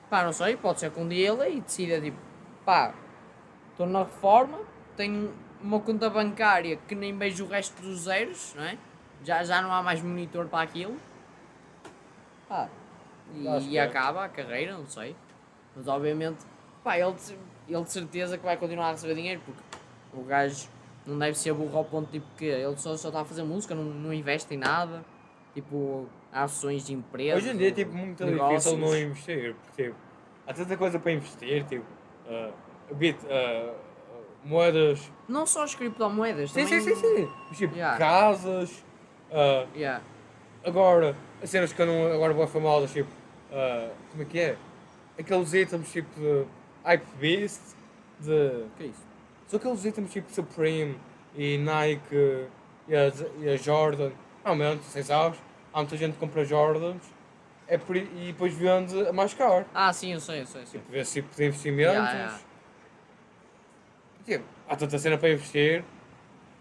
pá, 0.09 0.23
não 0.23 0.34
sei, 0.34 0.57
pode 0.57 0.82
ser 0.82 0.91
que 0.91 0.99
um 0.99 1.07
dia 1.07 1.32
ele 1.32 1.41
aí 1.41 1.61
decida 1.61 2.01
tipo, 2.01 2.17
pá, 2.65 2.93
estou 3.71 3.88
na 3.88 3.99
reforma, 3.99 4.59
tenho 4.97 5.34
uma 5.61 5.80
conta 5.80 6.09
bancária 6.09 6.77
que 6.88 6.93
nem 6.93 7.17
vejo 7.17 7.45
o 7.45 7.47
resto 7.47 7.82
dos 7.82 8.01
zeros, 8.01 8.53
não 8.55 8.63
é? 8.63 8.77
Já, 9.23 9.43
já 9.43 9.61
não 9.61 9.71
há 9.71 9.82
mais 9.82 10.01
monitor 10.01 10.47
para 10.47 10.61
aquilo. 10.63 10.97
Pá, 12.49 12.67
e, 13.34 13.43
que 13.43 13.69
e 13.69 13.77
é. 13.77 13.82
acaba 13.82 14.25
a 14.25 14.30
carreira, 14.30 14.77
não 14.77 14.88
sei. 14.88 15.15
Mas 15.73 15.88
obviamente, 15.88 16.45
pá, 16.84 16.97
ele 16.97 17.15
ele 17.69 17.84
de 17.84 17.91
certeza 17.91 18.38
que 18.38 18.43
vai 18.43 18.57
continuar 18.57 18.89
a 18.89 18.91
receber 18.91 19.15
dinheiro 19.15 19.41
porque 19.45 19.61
O 20.13 20.23
gajo 20.23 20.67
não 21.10 21.18
deve 21.20 21.38
ser 21.38 21.53
burro 21.53 21.78
ao 21.78 21.86
ponto 21.86 22.12
tipo 22.12 22.26
que 22.38 22.45
ele 22.45 22.78
só 22.78 22.93
está 22.93 23.22
a 23.22 23.26
fazer 23.26 23.43
música, 23.43 23.74
não, 23.76 23.84
não 23.84 24.14
investe 24.14 24.53
em 24.53 24.57
nada. 24.57 25.03
Tipo, 25.53 26.07
há 26.32 26.43
ações 26.43 26.86
de 26.86 26.93
empresa. 26.93 27.38
Hoje 27.38 27.49
em 27.49 27.57
dia 27.57 27.70
é 27.70 27.72
tipo 27.72 27.91
muito 27.93 28.24
negócios. 28.24 28.64
difícil 28.64 28.78
não 28.78 28.97
investir, 28.97 29.55
porque 29.55 29.84
tipo, 29.84 29.95
há 30.47 30.53
tanta 30.53 30.78
coisa 30.78 30.99
para 30.99 31.12
investir, 31.12 31.66
tipo, 31.66 31.86
uh, 32.28 32.95
bit, 32.95 33.18
uh, 33.26 33.74
moedas. 34.45 35.12
Não 35.28 35.45
só 35.45 35.64
as 35.64 35.74
criptomoedas, 35.76 36.51
Sim, 36.51 36.64
também... 36.66 36.82
sim, 36.82 36.95
sim, 36.95 37.16
sim. 37.16 37.30
Tipo, 37.55 37.76
Yeah. 37.76 37.97
casas. 37.97 38.84
uh, 39.32 39.68
Yeah. 39.76 40.03
agora, 40.64 41.16
as 41.41 41.49
cenas 41.49 41.74
que 41.74 41.82
andam 41.82 42.14
agora 42.14 42.34
boas 42.34 42.49
famosas, 42.51 42.91
tipo, 42.93 43.10
uh, 43.51 43.89
como 44.12 44.24
é 44.24 44.26
que 44.26 44.39
é? 44.39 44.57
Aqueles 45.20 45.53
itens 45.53 45.91
tipo 45.91 46.20
de 46.20 46.45
Hype 46.86 47.05
Beast, 47.20 47.62
de. 48.20 48.66
que 48.78 48.84
é 48.84 48.86
isso? 48.88 49.09
São 49.49 49.57
aqueles 49.57 49.83
itens 49.83 50.11
tipo 50.13 50.31
Supreme 50.31 50.95
e 51.35 51.57
Nike 51.57 52.45
e 52.87 52.95
a, 52.95 53.11
e 53.39 53.49
a 53.49 53.57
Jordan. 53.57 54.11
Realmente, 54.43 54.83
se 54.85 55.03
sabes, 55.03 55.39
há 55.73 55.79
muita 55.79 55.97
gente 55.97 56.13
que 56.13 56.19
compra 56.19 56.45
Jordans 56.45 57.01
é 57.67 57.75
por, 57.77 57.95
e 57.97 58.05
depois 58.27 58.53
vende 58.53 59.07
a 59.07 59.11
mais 59.11 59.33
caro. 59.33 59.65
Ah, 59.73 59.91
sim, 59.91 60.13
eu 60.13 60.19
sei, 60.19 60.41
eu 60.41 60.45
sei. 60.45 60.61
eu 60.61 60.67
sei. 60.67 60.79
Tipo, 60.79 60.95
esse 60.95 61.13
tipo 61.21 61.35
de 61.35 61.45
investimentos. 61.45 61.93
Yeah, 61.93 62.13
yeah. 62.13 62.39
Tipo, 64.23 64.45
há 64.67 64.75
tanta 64.75 64.99
cena 64.99 65.17
para 65.17 65.31
investir. 65.31 65.83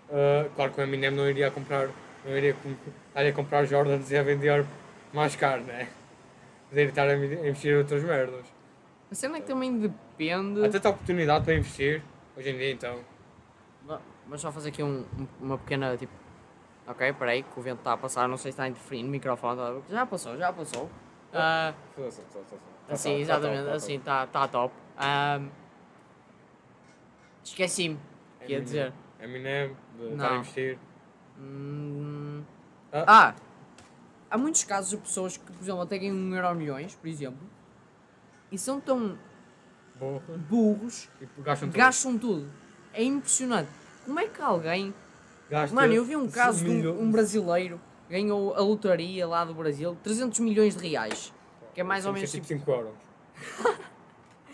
Uh, 0.08 0.48
claro 0.56 0.72
que 0.72 0.80
o 0.80 0.84
Eminem 0.84 1.10
não 1.10 1.28
iria 1.28 1.50
comprar, 1.50 1.90
não 2.24 2.34
iria 2.36 2.54
com- 2.54 2.74
estar 3.08 3.26
a 3.26 3.32
comprar 3.32 3.66
Jordans 3.66 4.10
e 4.10 4.16
a 4.16 4.22
vender 4.22 4.64
mais 5.12 5.36
caro, 5.36 5.62
né? 5.64 5.88
Poderia 6.70 6.88
estar 6.88 7.06
a 7.06 7.14
investir 7.14 7.74
em 7.74 7.76
outras 7.76 8.02
merdas. 8.02 8.46
A 9.10 9.14
cena 9.14 9.36
é 9.36 9.40
que 9.40 9.46
também 9.46 9.78
depende. 9.78 10.64
Há 10.64 10.70
tanta 10.70 10.88
oportunidade 10.88 11.44
para 11.44 11.54
investir 11.54 12.02
hoje 12.38 12.50
em 12.50 12.56
dia, 12.56 12.72
então. 12.72 13.00
Vamos 14.24 14.40
só 14.40 14.52
fazer 14.52 14.68
aqui 14.68 14.82
um- 14.82 15.00
um- 15.18 15.26
uma 15.40 15.58
pequena 15.58 15.96
tipo. 15.96 16.12
Ok, 16.86 17.12
peraí, 17.14 17.42
que 17.42 17.58
o 17.58 17.62
vento 17.62 17.78
está 17.80 17.92
a 17.92 17.96
passar, 17.96 18.26
não 18.28 18.36
sei 18.38 18.50
se 18.52 18.54
está 18.54 18.62
a 18.64 18.68
interferir 18.68 19.02
no 19.02 19.10
microfone. 19.10 19.56
tá- 19.58 19.80
Já 19.90 20.06
passou, 20.06 20.36
já 20.38 20.52
passou. 20.52 20.88
Tá 21.30 21.74
assim, 22.88 23.10
tá 23.14 23.18
exatamente, 23.20 23.68
assim, 23.70 23.94
está 23.96 24.26
tá 24.26 24.48
top. 24.48 24.74
Ah, 24.96 25.40
Esqueci-me, 27.44 27.96
que 28.40 28.52
ia 28.52 28.58
Eminem. 28.58 28.64
dizer. 28.64 28.92
Eminem, 29.20 29.76
de 29.98 30.04
estar 30.12 30.32
a 30.32 30.36
investir. 30.36 30.78
Hum, 31.38 32.42
Ah. 32.92 33.04
Ah, 33.06 33.34
há 34.30 34.38
muitos 34.38 34.64
casos 34.64 34.90
de 34.90 34.96
pessoas 34.96 35.36
que, 35.36 35.44
por 35.52 35.62
exemplo, 35.62 35.82
até 35.82 35.98
ganham 35.98 36.14
1 36.16 36.34
euro 36.34 36.54
milhões, 36.54 36.94
por 36.94 37.06
exemplo, 37.08 37.46
e 38.50 38.56
são 38.58 38.80
tão 38.80 39.18
Boa. 39.98 40.22
burros, 40.48 41.08
E 41.20 41.26
gastam 41.42 41.68
tudo. 41.68 41.76
gastam 41.78 42.18
tudo. 42.18 42.50
É 42.92 43.02
impressionante. 43.02 43.68
Como 44.04 44.18
é 44.20 44.26
que 44.28 44.40
alguém 44.40 44.94
Gasta 45.50 45.74
Mano, 45.74 45.92
eu 45.94 46.04
vi 46.04 46.14
um 46.16 46.28
caso 46.30 46.64
de 46.64 46.86
um, 46.88 47.02
um 47.04 47.10
brasileiro 47.10 47.80
ganhou 48.08 48.54
a 48.54 48.60
lotaria 48.60 49.26
lá 49.26 49.44
do 49.44 49.54
Brasil 49.54 49.96
300 50.02 50.38
milhões 50.40 50.76
de 50.76 50.86
reais. 50.88 51.32
Que 51.74 51.80
é 51.80 51.84
mais 51.84 52.04
ou 52.06 52.12
menos 52.12 52.30
tipo 52.30 52.46
tipo. 52.46 52.60
5 52.60 52.70
euros. 52.70 52.94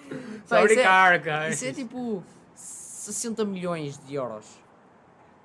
Pá, 0.09 0.15
Só 0.47 0.57
isso 0.59 0.65
é- 0.73 0.75
brincar, 0.75 1.19
guys. 1.19 1.55
Isso 1.57 1.65
é 1.67 1.73
tipo 1.73 2.23
60 2.55 3.45
milhões 3.45 3.99
de 3.99 4.15
euros. 4.15 4.47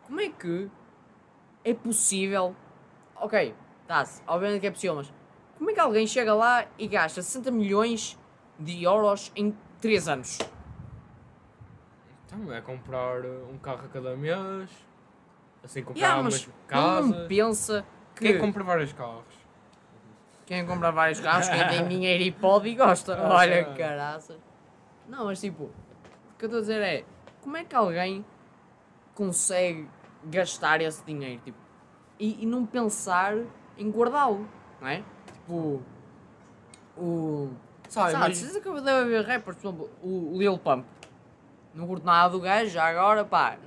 Como 0.05 0.19
é 0.21 0.29
que 0.29 0.69
é 1.63 1.73
possível? 1.73 2.55
Ok, 3.15 3.53
tá-se, 3.87 4.21
obviamente 4.27 4.61
que 4.61 4.67
é 4.67 4.71
possível, 4.71 4.95
mas 4.95 5.11
como 5.57 5.69
é 5.69 5.73
que 5.73 5.79
alguém 5.79 6.07
chega 6.07 6.33
lá 6.33 6.65
e 6.77 6.87
gasta 6.87 7.21
60 7.21 7.51
milhões 7.51 8.17
de 8.57 8.83
euros 8.83 9.31
em 9.35 9.55
3 9.81 10.07
anos? 10.07 10.37
Então 12.25 12.51
é 12.53 12.61
comprar 12.61 13.21
uh, 13.25 13.49
um 13.51 13.57
carro 13.57 13.85
a 13.85 13.87
cada 13.89 14.15
mês. 14.15 14.69
Assim 15.63 15.83
comprar 15.83 15.99
Yeah, 15.99 16.21
umas 16.21 16.45
mas 16.45 16.55
casas. 16.67 17.09
não 17.09 17.27
pensa 17.27 17.85
que 18.15 18.31
Quem 18.31 18.39
compra 18.39 18.63
vários 18.63 18.93
carros? 18.93 19.39
Quem 20.45 20.65
compra 20.65 20.91
vários 20.91 21.19
carros, 21.19 21.47
quem 21.49 21.67
tem 21.67 21.87
dinheiro 21.89 22.23
e 22.23 22.31
pode 22.31 22.69
e 22.69 22.75
gosta. 22.75 23.15
Ah, 23.15 23.35
Olha, 23.35 23.65
sim. 23.65 23.73
caraças. 23.75 24.37
Não, 25.07 25.25
mas 25.25 25.39
tipo, 25.39 25.63
o 25.65 26.37
que 26.37 26.45
eu 26.45 26.47
estou 26.47 26.57
a 26.59 26.61
dizer 26.61 26.81
é, 26.81 27.03
como 27.41 27.57
é 27.57 27.63
que 27.63 27.75
alguém 27.75 28.25
consegue 29.15 29.87
gastar 30.25 30.81
esse 30.81 31.03
dinheiro, 31.03 31.41
tipo, 31.43 31.57
e, 32.19 32.43
e 32.43 32.45
não 32.45 32.65
pensar 32.65 33.35
em 33.77 33.89
guardá-lo, 33.89 34.47
não 34.79 34.87
é? 34.87 35.03
Tipo, 35.33 35.81
o... 36.97 37.51
Sabe, 37.89 38.11
Sabe, 38.11 38.27
mas- 38.29 38.37
se 38.37 38.61
que 38.61 38.67
eu 38.67 38.75
deve 38.75 38.91
haver 39.01 39.25
rappers, 39.25 39.57
por 39.57 39.67
exemplo, 39.67 39.89
o 40.01 40.37
Lil 40.37 40.57
Pump. 40.57 40.85
Não 41.73 41.85
curto 41.87 42.05
nada 42.05 42.29
do 42.29 42.39
gajo, 42.39 42.69
já 42.69 42.85
agora, 42.85 43.25
pá, 43.25 43.57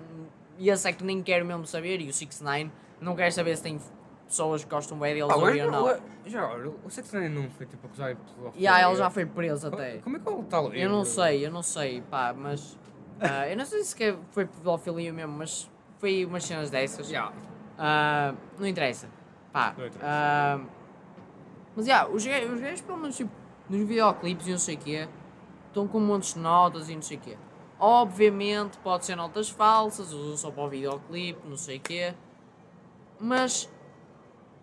e 0.58 0.70
esse 0.70 0.88
é 0.88 0.92
que 0.92 1.04
nem 1.04 1.22
quero 1.22 1.44
mesmo 1.44 1.66
saber, 1.66 2.00
e 2.00 2.08
o 2.08 2.12
6 2.12 2.40
9 2.40 2.70
não 3.00 3.14
quero 3.16 3.32
saber 3.32 3.56
se 3.56 3.62
tem 3.62 3.80
pessoas 4.26 4.64
que 4.64 4.70
gostam 4.70 4.98
bem 4.98 5.14
deles 5.14 5.30
Ah, 5.30 5.36
ou 5.36 5.70
não. 5.70 6.00
Já, 6.24 6.48
o 6.84 6.90
Sex 6.90 7.12
Nine 7.12 7.28
não 7.28 7.50
foi 7.50 7.66
tipo 7.66 7.86
acusado 7.86 8.14
de 8.54 8.60
E 8.60 8.66
aí 8.66 8.84
ele 8.84 8.96
já 8.96 9.10
foi 9.10 9.26
preso 9.26 9.66
até. 9.66 9.98
Como 9.98 10.16
é 10.16 10.20
que 10.20 10.28
ele 10.28 10.40
está 10.40 10.58
ali? 10.58 10.80
Eu 10.80 10.88
não 10.88 11.04
sei, 11.04 11.44
eu 11.46 11.50
não 11.50 11.62
sei, 11.62 12.00
pá, 12.02 12.32
mas. 12.36 12.78
ah, 13.20 13.48
eu 13.48 13.56
não 13.56 13.64
sei 13.64 13.82
se 13.82 13.94
que 13.94 14.16
foi 14.30 14.46
pedofilia 14.46 15.12
mesmo, 15.12 15.32
mas 15.36 15.70
foi 15.98 16.24
umas 16.24 16.44
cenas 16.44 16.70
dessas. 16.70 17.08
Já. 17.08 17.32
Ah, 17.78 18.34
não 18.58 18.66
interessa. 18.66 19.08
Pá. 19.52 19.74
Não 19.76 19.86
interessa. 19.86 19.98
ah, 20.06 20.60
mas 21.74 21.86
já, 21.86 22.06
os 22.06 22.24
gajos, 22.24 22.52
os 22.52 22.60
gajos, 22.60 22.80
pelo 22.82 22.98
menos 22.98 23.16
tipo, 23.16 23.30
nos 23.72 23.88
videoclipes 23.88 24.46
e 24.46 24.50
não 24.50 24.58
sei 24.58 24.74
o 24.74 24.78
quê, 24.78 25.08
estão 25.68 25.88
com 25.88 25.98
montes 25.98 26.34
de 26.34 26.40
notas 26.40 26.88
e 26.90 26.94
não 26.94 27.02
sei 27.02 27.16
o 27.16 27.20
quê. 27.20 27.36
Obviamente 27.80 28.76
pode 28.78 29.04
ser 29.06 29.16
notas 29.16 29.48
falsas, 29.48 30.12
usam 30.12 30.36
só 30.36 30.50
para 30.50 30.64
o 30.64 30.68
videoclipe, 30.68 31.40
não 31.48 31.56
sei 31.56 31.78
o 31.78 31.80
quê. 31.80 32.14
Mas, 33.18 33.68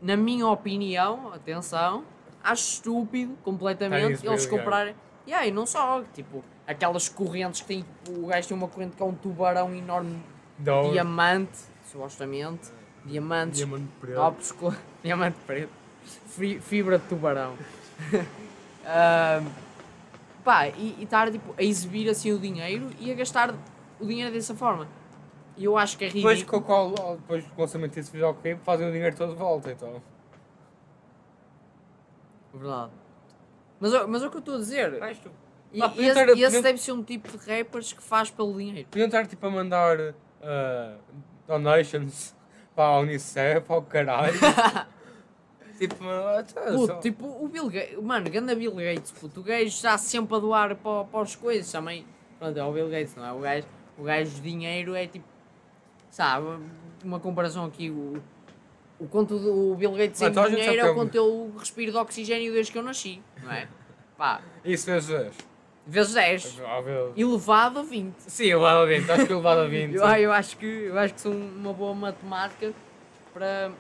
na 0.01 0.15
minha 0.15 0.47
opinião, 0.47 1.33
atenção, 1.33 2.03
acho 2.43 2.73
estúpido 2.73 3.35
completamente 3.43 4.25
eles 4.25 4.45
comprarem. 4.45 4.95
E 5.25 5.33
aí, 5.33 5.51
não 5.51 5.65
só, 5.65 6.03
tipo, 6.13 6.43
aquelas 6.67 7.09
correntes 7.09 7.61
que 7.61 7.67
tem, 7.67 7.81
tipo, 7.81 8.23
o 8.23 8.27
gajo 8.27 8.47
tem 8.47 8.55
uma 8.57 8.67
corrente 8.67 8.95
que 8.95 9.01
é 9.01 9.05
um 9.05 9.13
tubarão 9.13 9.73
enorme 9.73 10.23
diamante, 10.91 11.57
supostamente, 11.91 12.71
diamantes, 13.05 13.57
Diamante 13.57 13.87
preto. 13.99 14.53
com 14.55 14.73
diamante 15.03 15.37
preto, 15.45 15.71
Fi- 16.27 16.59
fibra 16.59 16.99
de 16.99 17.05
tubarão. 17.05 17.55
Ahm, 18.85 19.45
pá, 20.43 20.67
e 20.69 20.95
e 20.99 21.03
estar 21.03 21.31
tipo, 21.31 21.53
a 21.57 21.63
exibir 21.63 22.09
assim 22.09 22.31
o 22.31 22.39
dinheiro 22.39 22.89
e 22.99 23.11
a 23.11 23.15
gastar 23.15 23.53
o 23.99 24.05
dinheiro 24.05 24.31
dessa 24.33 24.55
forma. 24.55 24.87
E 25.57 25.65
eu 25.65 25.77
acho 25.77 25.97
que 25.97 26.05
é 26.05 26.09
Depois, 26.09 26.37
ridículo. 26.39 26.61
com 26.61 26.87
o 26.87 26.93
qual, 26.93 27.15
depois 27.17 27.43
do 27.45 27.59
lançamento 27.59 27.93
desse 27.95 28.11
videoclipe, 28.11 28.61
fazem 28.63 28.87
o 28.87 28.91
dinheiro 28.91 29.15
todo 29.15 29.33
de 29.33 29.37
volta, 29.37 29.71
então. 29.71 30.01
Verdade. 32.53 32.91
Mas, 33.79 34.07
mas 34.07 34.23
é 34.23 34.27
o 34.27 34.29
que 34.29 34.37
eu 34.37 34.39
estou 34.39 34.55
a 34.55 34.57
dizer. 34.57 34.93
E, 35.71 35.81
Ah, 35.83 35.93
e 35.95 36.05
esse, 36.05 36.13
ter- 36.25 36.37
e 36.37 36.43
esse 36.43 36.61
deve 36.61 36.77
ser 36.79 36.91
um 36.93 37.03
tipo 37.03 37.37
de 37.37 37.37
rappers 37.37 37.93
que 37.93 38.01
faz 38.01 38.29
pelo 38.31 38.57
dinheiro. 38.57 38.87
Podiam 38.89 39.05
estar 39.07 39.27
tipo 39.27 39.45
a 39.45 39.49
mandar 39.51 39.99
uh, 39.99 40.97
donations 41.47 42.33
para 42.75 42.85
a 42.85 42.99
Unicef, 42.99 43.61
para 43.67 43.77
o 43.77 43.81
caralho. 43.83 44.33
tipo, 45.79 45.95
Puto, 46.73 46.85
só- 46.87 46.99
tipo, 46.99 47.25
o 47.25 47.47
Bill 47.47 47.69
Gates, 47.69 47.97
mano, 48.01 48.29
ganda 48.29 48.53
Bill 48.55 48.75
Gates, 48.75 49.11
puto, 49.11 49.39
o 49.39 49.43
gajo 49.43 49.63
está 49.65 49.97
sempre 49.97 50.35
a 50.35 50.39
doar 50.39 50.75
para, 50.75 51.05
para 51.05 51.21
as 51.21 51.35
coisas 51.35 51.71
também. 51.71 52.05
Pronto, 52.37 52.57
é 52.57 52.63
o 52.63 52.71
Bill 52.71 52.89
Gates, 52.89 53.15
não 53.15 53.25
é? 53.25 53.31
O 53.33 53.39
gajo, 53.39 53.67
o 53.97 54.03
gajo 54.03 54.29
de 54.31 54.41
dinheiro 54.41 54.93
é 54.95 55.07
tipo, 55.07 55.25
sabe, 56.11 56.45
uma 57.03 57.19
comparação 57.19 57.65
aqui, 57.65 57.89
o, 57.89 58.21
o 58.99 59.07
quanto 59.07 59.37
do 59.39 59.71
o 59.71 59.75
Bill 59.75 59.91
Gates 59.93 60.21
em 60.21 60.31
dinheiro 60.31 60.79
é 60.79 60.83
o 60.83 60.85
que 60.85 60.91
é 60.91 60.93
quanto 60.93 61.15
eu 61.15 61.53
respiro 61.57 61.91
de 61.91 61.97
oxigênio 61.97 62.51
desde 62.53 62.71
que 62.71 62.77
eu 62.77 62.83
nasci, 62.83 63.21
não 63.43 63.51
é? 63.51 63.67
Pá, 64.17 64.41
Isso 64.65 64.85
vezes. 64.87 65.31
vezes 65.87 66.13
10, 66.13 66.59
Ah, 66.65 66.81
elevado 67.15 67.79
a 67.79 67.83
20. 67.83 68.13
Sim, 68.19 68.53
levado 68.53 68.79
a 68.81 68.85
20, 68.85 69.09
acho 69.09 69.27
que 69.27 69.33
levado 69.33 69.59
a 69.61 69.65
20. 69.65 69.95
Eu, 69.95 70.03
eu, 70.05 70.31
acho 70.33 70.57
que, 70.57 70.65
eu 70.65 70.99
acho 70.99 71.13
que 71.13 71.21
são 71.21 71.31
uma 71.31 71.71
boa 71.71 71.95
matemática 71.95 72.73
para 73.33 73.71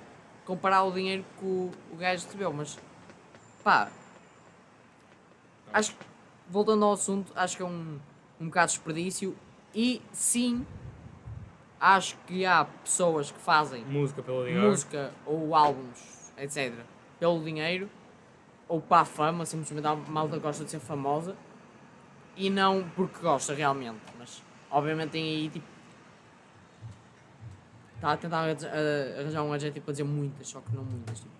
comparar 0.49 0.81
o 0.81 0.91
dinheiro 0.91 1.23
que 1.37 1.45
o, 1.45 1.71
o 1.91 1.95
gajo 1.95 2.25
recebeu, 2.25 2.51
mas 2.51 2.75
pá, 3.63 3.87
acho 5.71 5.93
que, 5.93 6.03
voltando 6.49 6.83
ao 6.85 6.93
assunto, 6.93 7.31
acho 7.35 7.55
que 7.55 7.61
é 7.61 7.65
um, 7.67 7.99
um 8.41 8.45
bocado 8.47 8.71
de 8.71 8.77
desperdício 8.77 9.37
e 9.75 10.01
sim, 10.11 10.65
acho 11.79 12.17
que 12.25 12.47
há 12.47 12.65
pessoas 12.65 13.29
que 13.29 13.37
fazem 13.37 13.85
Música 13.85 14.23
pelo 14.23 14.43
dinheiro. 14.43 14.69
música 14.69 15.13
ou 15.23 15.53
álbuns, 15.53 16.33
etc., 16.35 16.73
pelo 17.19 17.43
dinheiro 17.43 17.87
ou 18.67 18.81
para 18.81 19.03
a 19.03 19.05
fama, 19.05 19.45
simplesmente 19.45 19.85
a 19.85 19.95
malta 19.95 20.39
gosta 20.39 20.65
de 20.65 20.71
ser 20.71 20.79
famosa 20.79 21.35
e 22.35 22.49
não 22.49 22.89
porque 22.95 23.19
gosta 23.19 23.53
realmente, 23.53 24.01
mas 24.17 24.43
obviamente 24.71 25.11
tem 25.11 25.23
aí 25.23 25.49
tipo. 25.49 25.78
Está 27.99 28.13
a 28.13 28.17
tentar 28.17 28.45
arranjar 29.17 29.43
um 29.43 29.51
adjetivo 29.51 29.83
para 29.83 29.91
dizer 29.91 30.05
muitas, 30.05 30.47
só 30.47 30.61
que 30.61 30.73
não 30.73 30.85
muitas. 30.85 31.19
Tipo. 31.19 31.31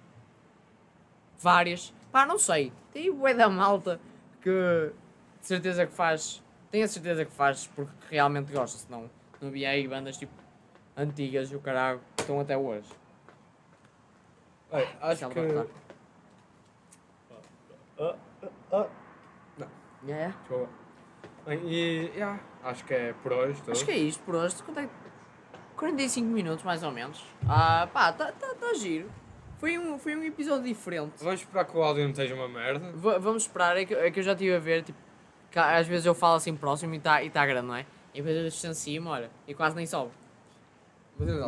Várias. 1.39 1.93
Pá, 2.11 2.25
não 2.25 2.37
sei. 2.37 2.73
Tem 2.91 3.09
bué 3.13 3.33
da 3.33 3.47
malta 3.47 3.97
que 4.41 4.91
de 5.39 5.47
certeza 5.47 5.87
que 5.87 5.93
faz. 5.93 6.43
Tenho 6.69 6.83
a 6.83 6.87
certeza 6.89 7.23
que 7.23 7.31
faz 7.31 7.67
porque 7.67 7.93
realmente 8.09 8.51
gosta, 8.51 8.77
senão 8.77 9.09
Não 9.39 9.47
havia 9.47 9.69
aí 9.69 9.87
bandas 9.87 10.17
tipo 10.17 10.33
antigas 10.97 11.49
e 11.49 11.55
o 11.55 11.61
caralho 11.61 12.01
que 12.17 12.23
estão 12.23 12.41
até 12.41 12.57
hoje. 12.57 12.89
Acho 15.01 15.29
que. 15.29 15.39
ela 15.39 15.67
Ah, 17.97 18.15
ah, 18.43 18.49
ah. 18.73 18.87
É. 20.07 20.27
Desculpa. 20.27 20.69
Bem, 21.45 21.59
e 21.65 22.11
yeah, 22.15 22.37
acho 22.63 22.83
que 22.83 22.93
é 22.93 23.13
por 23.13 23.31
hoje. 23.31 23.59
Tudo. 23.61 23.71
Acho 23.71 23.85
que 23.85 23.91
é 23.91 23.97
isto 23.97 24.21
por 24.23 24.35
hoje. 24.35 24.61
Quanto 24.61 24.79
é 24.81 24.83
que- 24.87 24.93
45 25.79 26.27
minutos 26.27 26.63
mais 26.65 26.83
ou 26.83 26.91
menos. 26.91 27.23
Ah, 27.47 27.87
pá, 27.93 28.11
tá, 28.11 28.31
tá, 28.33 28.53
tá 28.53 28.73
giro. 28.73 29.09
Foi 29.57 29.77
um, 29.77 29.97
foi 29.97 30.15
um 30.15 30.23
episódio 30.23 30.63
diferente. 30.65 31.13
Vamos 31.23 31.39
esperar 31.41 31.65
que 31.65 31.75
o 31.77 31.81
áudio 31.81 32.03
não 32.03 32.11
esteja 32.11 32.35
uma 32.35 32.47
merda. 32.47 32.91
Va- 32.95 33.17
vamos 33.17 33.43
esperar, 33.43 33.77
é 33.77 33.85
que, 33.85 33.93
é 33.93 34.11
que 34.11 34.19
eu 34.19 34.23
já 34.23 34.33
estive 34.33 34.55
a 34.55 34.59
ver, 34.59 34.83
tipo, 34.83 34.97
que 35.51 35.57
às 35.59 35.87
vezes 35.87 36.05
eu 36.05 36.13
falo 36.13 36.35
assim 36.35 36.55
próximo 36.55 36.93
e 36.93 36.97
está 36.97 37.23
e 37.23 37.29
tá 37.29 37.45
grande, 37.45 37.67
não 37.67 37.75
é? 37.75 37.85
E 38.13 38.17
depois 38.21 38.35
eu 38.37 38.43
distancio-me, 38.43 39.07
olha, 39.07 39.29
e 39.47 39.53
quase 39.53 39.75
nem 39.75 39.85
sobe. 39.85 40.11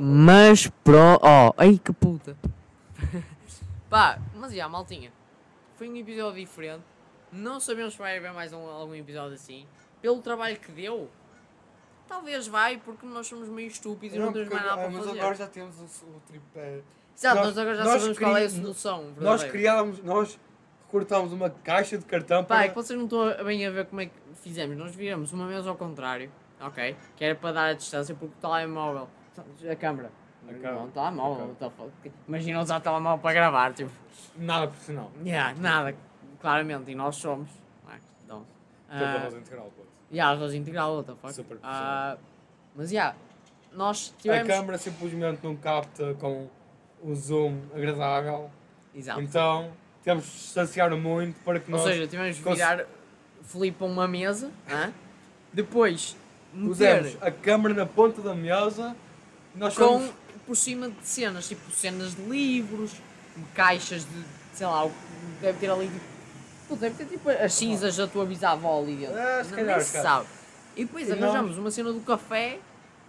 Mas 0.01 0.67
pro. 0.83 1.15
Oh, 1.21 1.53
ai 1.57 1.77
que 1.83 1.93
puta. 1.93 2.35
Pá, 3.89 4.19
mas 4.35 4.53
já, 4.53 4.67
maltinha. 4.67 5.11
Foi 5.75 5.89
um 5.89 5.95
episódio 5.95 6.39
diferente. 6.45 6.83
Não 7.31 7.59
sabemos 7.59 7.93
se 7.93 7.99
vai 7.99 8.17
haver 8.17 8.33
mais 8.33 8.51
um, 8.53 8.59
algum 8.69 8.93
episódio 8.95 9.33
assim. 9.35 9.65
Pelo 10.01 10.21
trabalho 10.21 10.57
que 10.59 10.71
deu, 10.71 11.09
talvez 12.11 12.47
vai, 12.47 12.77
porque 12.77 13.05
nós 13.05 13.25
somos 13.25 13.47
meio 13.47 13.67
estúpidos 13.69 14.15
e 14.17 14.19
não, 14.19 14.33
temos 14.33 14.49
mais 14.49 14.63
nada 14.65 14.77
para 14.81 14.89
mas 14.89 15.05
fazer. 15.05 15.19
agora 15.19 15.35
já 15.35 15.47
temos 15.47 15.79
o, 15.79 16.05
o 16.07 16.21
tripé. 16.27 16.81
Exato, 17.17 17.35
nós- 17.37 17.45
nós, 17.47 17.57
agora 17.57 17.75
já 17.77 17.83
nós 17.83 17.93
sabemos 17.93 18.19
qual 18.19 18.37
é 18.37 18.45
a 18.45 18.49
solução. 18.49 19.03
Nós 19.03 19.13
verdadeira. 19.41 19.51
criámos, 19.51 20.03
nós 20.03 20.39
recortámos 20.85 21.31
uma 21.31 21.49
caixa 21.49 21.97
de 21.97 22.05
cartão 22.05 22.43
Pá, 22.43 22.55
para. 22.55 22.65
é 22.65 22.69
que 22.69 22.75
vocês 22.75 22.97
não 22.97 23.05
estão 23.05 23.45
bem 23.45 23.65
a 23.65 23.71
ver 23.71 23.85
como 23.85 24.01
é 24.01 24.05
que 24.07 24.13
fizemos. 24.41 24.77
Nós 24.77 24.93
viramos 24.93 25.31
uma 25.31 25.45
mesa 25.45 25.69
ao 25.69 25.75
contrário, 25.77 26.29
ok? 26.59 26.95
Que 27.15 27.23
era 27.25 27.35
para 27.35 27.51
dar 27.53 27.65
a 27.69 27.73
distância 27.73 28.13
porque 28.13 28.33
o 28.37 28.41
telemóvel. 28.41 29.07
A 29.69 29.75
câmera. 29.75 30.11
A 30.43 30.53
câmera. 30.53 30.73
Não, 30.73 30.89
telemóvel? 30.89 31.55
Imagina 32.27 32.61
usar 32.61 32.77
o 32.77 32.81
telemóvel 32.81 33.19
para 33.19 33.33
gravar, 33.33 33.73
tipo. 33.73 33.91
Nada 34.35 34.67
profissional. 34.67 35.11
Yeah, 35.23 35.53
nada, 35.59 35.95
claramente, 36.41 36.91
e 36.91 36.95
nós 36.95 37.15
somos. 37.15 37.49
não 37.85 37.93
é? 37.93 37.99
Então. 38.25 38.45
Arroz 38.89 39.33
integral, 39.35 39.71
pô. 39.75 39.83
Yeah, 40.11 40.31
arroz 40.31 40.53
integral, 40.53 40.95
what 40.97 41.07
the 41.07 41.15
fuck? 41.15 41.33
Super 41.33 41.57
Ah, 41.63 42.17
mas 42.75 42.91
yeah, 42.91 43.15
nós 43.73 44.13
A 44.17 44.21
tivemos. 44.21 44.47
câmera 44.47 44.77
simplesmente 44.77 45.39
não 45.43 45.55
capta 45.55 46.13
com 46.19 46.47
o 47.03 47.15
zoom 47.15 47.57
agradável. 47.75 48.49
Exato. 48.93 49.21
Então 49.21 49.71
temos 50.03 50.25
de 50.25 50.31
distanciar 50.31 50.95
muito 50.97 51.39
para 51.43 51.59
que 51.59 51.71
Ou 51.71 51.77
nós 51.77 51.87
seja, 51.87 52.07
tivemos 52.07 52.35
de 52.35 52.43
virar 52.43 52.85
Filipe 53.43 53.83
a 53.83 53.85
uma 53.87 54.07
mesa, 54.07 54.51
depois 55.53 56.15
pusemos 56.53 56.77
meter 56.79 57.17
a 57.21 57.31
câmera 57.31 57.73
na 57.73 57.85
ponta 57.85 58.21
da 58.21 58.33
mesa 58.35 58.95
nós 59.55 59.75
com 59.75 59.83
fomos 59.83 60.11
por 60.45 60.55
cima 60.55 60.89
de 60.89 61.05
cenas, 61.05 61.47
tipo 61.47 61.69
cenas 61.71 62.15
de 62.15 62.21
livros, 62.23 62.93
caixas 63.53 64.03
de, 64.05 64.23
sei 64.53 64.65
lá, 64.65 64.85
o- 64.85 64.91
deve 65.41 65.59
ter 65.59 65.69
ali 65.69 65.87
tipo, 65.87 65.99
pô, 66.71 66.75
deve 66.77 66.95
ter 66.95 67.05
tipo 67.05 67.29
as 67.29 67.53
cinzas 67.53 67.97
da 67.97 68.07
tua 68.07 68.25
bisavó 68.25 68.81
ali. 68.81 69.05
Ah, 69.05 69.43
se 69.43 69.53
calhar, 69.53 69.81
se 69.81 70.01
sabe. 70.01 70.25
E 70.75 70.85
depois 70.85 71.07
E 71.07 71.11
arranjamos 71.11 71.57
uma 71.57 71.69
cena 71.69 71.91
do 71.91 71.99
café 72.01 72.55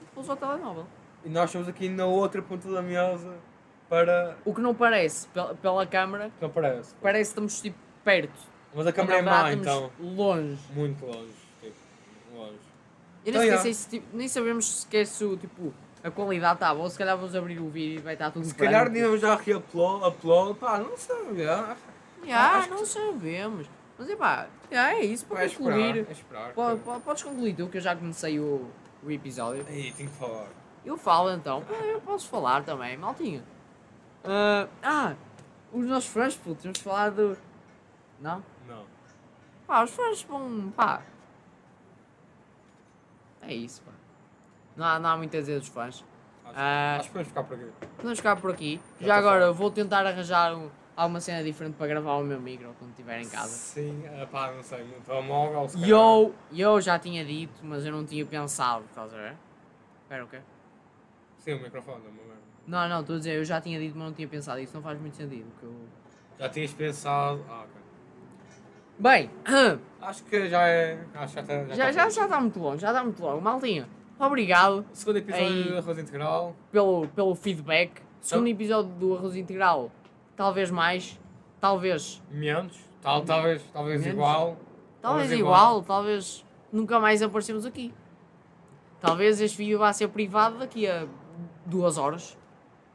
e 0.00 0.04
depois 0.04 0.28
ao 0.28 0.36
telemóvel. 0.36 0.86
e 1.24 1.28
nós 1.28 1.48
estamos 1.50 1.68
aqui 1.68 1.88
na 1.88 2.06
outra 2.06 2.42
ponta 2.42 2.68
da 2.70 2.82
mesa 2.82 3.34
para. 3.88 4.36
O 4.44 4.52
que 4.54 4.60
não 4.60 4.74
parece 4.74 5.26
pela, 5.28 5.54
pela 5.54 5.86
câmara, 5.86 6.30
Não 6.40 6.50
parece. 6.50 6.94
parece 7.00 7.22
que 7.30 7.32
estamos 7.32 7.60
tipo 7.60 7.78
perto. 8.04 8.32
Mas 8.74 8.86
a 8.86 8.92
câmera 8.92 9.18
é 9.18 9.22
má 9.22 9.52
então. 9.52 9.90
longe. 10.00 10.58
Muito 10.74 11.04
longe. 11.04 11.32
Tipo, 11.60 11.74
longe. 12.34 12.56
Eu 13.24 13.30
Então, 13.30 13.42
nem, 13.42 13.58
sei 13.58 13.74
se, 13.74 13.88
tipo, 13.88 14.16
nem 14.16 14.26
sabemos 14.28 14.80
sequer 14.80 15.06
se 15.06 15.36
tipo, 15.36 15.72
a 16.02 16.10
qualidade 16.10 16.54
está 16.54 16.74
boa. 16.74 16.88
Se 16.90 16.98
calhar 16.98 17.16
vamos 17.16 17.36
abrir 17.36 17.60
o 17.60 17.68
vídeo 17.68 17.98
e 17.98 18.02
vai 18.02 18.14
estar 18.14 18.30
tudo 18.32 18.44
Se 18.46 18.54
calhar 18.54 18.90
branco. 18.90 19.08
nem 19.10 19.18
já 19.18 19.36
re-upload, 19.36 20.06
upload, 20.08 20.58
pá, 20.58 20.78
não 20.78 20.96
sei. 20.96 21.46
ah, 21.46 21.76
Já, 22.24 22.56
acho 22.58 22.68
que 22.68 22.74
não 22.74 22.86
sabemos. 22.86 23.66
Mas 23.98 24.08
epá, 24.10 24.46
já 24.70 24.94
é 24.94 25.04
isso, 25.04 25.26
para 25.26 25.48
concluir. 25.48 26.06
Podes 27.04 27.22
concluir 27.22 27.54
tu, 27.54 27.68
que 27.68 27.76
eu 27.78 27.80
já 27.80 27.94
comecei 27.94 28.38
o, 28.40 28.68
o 29.02 29.10
episódio. 29.10 29.64
Aí, 29.68 29.92
tenho 29.92 30.08
que 30.10 30.16
falar. 30.16 30.46
Eu 30.84 30.96
falo 30.96 31.30
então. 31.30 31.62
Ah, 31.70 31.84
Eu 31.84 32.00
posso 32.00 32.28
falar 32.28 32.64
também, 32.64 32.96
maltinha. 32.96 33.42
Ah, 34.24 34.66
ah, 34.82 35.14
os 35.72 35.86
nossos 35.86 36.10
fãs, 36.10 36.36
puto, 36.36 36.62
temos 36.62 36.78
de 36.78 36.84
falar 36.84 37.10
do. 37.10 37.36
Não? 38.20 38.42
Não. 38.68 38.84
Pá, 39.66 39.84
os 39.84 39.90
fãs 39.90 40.22
vão. 40.22 40.72
pá. 40.74 41.02
É 43.42 43.52
isso, 43.54 43.82
pá. 43.82 43.92
Não 44.76 44.86
há, 44.86 44.98
não 44.98 45.10
há 45.10 45.26
dizer 45.26 45.58
dos 45.58 45.68
fãs. 45.68 46.04
Acho, 46.44 46.54
Ah. 46.56 46.96
acho 46.98 47.08
que 47.08 47.14
vamos 47.14 47.28
ficar 47.28 47.44
por 47.44 47.54
aqui. 47.56 47.72
Vamos 48.02 48.18
ficar 48.18 48.36
por 48.36 48.50
aqui. 48.50 48.80
Já 49.00 49.06
Já 49.06 49.14
tô 49.14 49.28
agora 49.28 49.52
vou 49.52 49.70
tentar 49.70 50.06
arranjar 50.06 50.54
um- 50.56 50.70
alguma 51.02 51.20
cena 51.20 51.42
diferente 51.42 51.74
para 51.74 51.86
gravar 51.86 52.14
o 52.16 52.24
meu 52.24 52.40
micro 52.40 52.74
quando 52.78 52.90
estiver 52.90 53.20
em 53.20 53.28
casa. 53.28 53.48
Sim, 53.48 54.02
pá, 54.30 54.52
não 54.52 54.62
sei. 54.62 54.84
No 54.84 55.00
telemóvel, 55.04 55.68
se 55.68 55.78
E 55.78 55.90
eu, 55.90 56.34
eu 56.56 56.80
já 56.80 56.98
tinha 56.98 57.24
dito, 57.24 57.60
mas 57.62 57.84
eu 57.84 57.92
não 57.92 58.04
tinha 58.04 58.24
pensado, 58.24 58.84
estás 58.88 59.12
a 59.12 59.16
ver? 59.16 59.36
Espera, 60.02 60.24
o 60.24 60.28
quê? 60.28 60.40
Sim, 61.38 61.54
o 61.54 61.62
microfone, 61.62 61.98
é 62.04 62.08
uma 62.08 62.22
merda. 62.22 62.42
Não, 62.66 62.88
não, 62.88 63.00
estou 63.00 63.16
a 63.16 63.18
dizer, 63.18 63.36
eu 63.36 63.44
já 63.44 63.60
tinha 63.60 63.78
dito, 63.78 63.96
mas 63.96 64.06
não 64.08 64.14
tinha 64.14 64.28
pensado. 64.28 64.60
Isso 64.60 64.74
não 64.74 64.82
faz 64.82 64.98
muito 65.00 65.16
sentido. 65.16 65.46
Que 65.58 65.66
eu... 65.66 65.74
Já 66.38 66.48
tinhas 66.48 66.72
pensado. 66.72 67.44
Ah, 67.48 67.64
ok. 67.64 67.82
Bem, 68.98 69.30
Acho 70.00 70.24
que 70.24 70.48
já 70.48 70.66
é. 70.68 70.98
Acho 71.14 71.34
que 71.34 71.46
já 71.46 71.60
está. 71.62 71.74
já, 71.74 71.92
já, 71.92 72.08
já 72.10 72.24
está 72.24 72.40
muito 72.40 72.58
longe, 72.58 72.80
já 72.82 72.88
está 72.88 73.02
muito 73.02 73.22
longe. 73.22 73.40
Maltinha, 73.42 73.88
obrigado 74.18 74.84
Segundo 74.92 75.18
episódio 75.18 75.46
Aí. 75.46 75.64
do 75.64 75.76
Arroz 75.78 75.98
Integral. 75.98 76.56
pelo, 76.70 77.08
pelo 77.08 77.34
feedback. 77.34 78.02
Segundo 78.20 78.48
episódio 78.48 78.92
do 78.92 79.16
Arroz 79.16 79.34
Integral, 79.34 79.90
talvez 80.42 80.70
mais, 80.72 81.18
talvez, 81.60 82.20
Menos. 82.30 82.76
Tal, 83.00 83.22
talvez 83.24 83.62
talvez 83.72 84.00
Menos. 84.00 84.14
igual. 84.14 84.56
talvez 85.00 85.30
igual, 85.30 85.82
talvez 85.82 86.44
nunca 86.72 86.98
mais 86.98 87.22
aparecemos 87.22 87.64
aqui. 87.64 87.94
Talvez 89.00 89.40
este 89.40 89.56
vídeo 89.56 89.78
vá 89.78 89.92
ser 89.92 90.08
privado 90.08 90.58
daqui 90.58 90.86
a 90.88 91.06
duas 91.64 91.96
horas. 91.96 92.36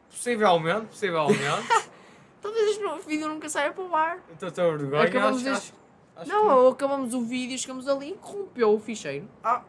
Possivelmente, 0.10 0.88
possivelmente. 0.88 1.40
Talvez 2.42 2.70
este 2.72 3.08
vídeo 3.08 3.28
nunca 3.28 3.50
saia 3.50 3.72
para 3.74 3.84
o 3.84 3.96
ar. 3.96 4.20
Estou 4.30 4.48
a 4.74 4.78
vergonha. 4.78 5.04
Acabamos 5.04 5.46
acho, 5.46 5.50
este- 5.58 5.74
acho, 6.16 6.22
acho 6.22 6.32
não, 6.32 6.44
que- 6.48 6.54
ou 6.54 6.70
acabamos 6.70 7.14
o 7.14 7.22
vídeo, 7.26 7.58
chegamos 7.58 7.88
ali 7.88 8.12
e 8.12 8.14
corrompeu 8.16 8.74
o 8.74 8.80
ficheiro. 8.80 9.28
Ah, 9.44 9.64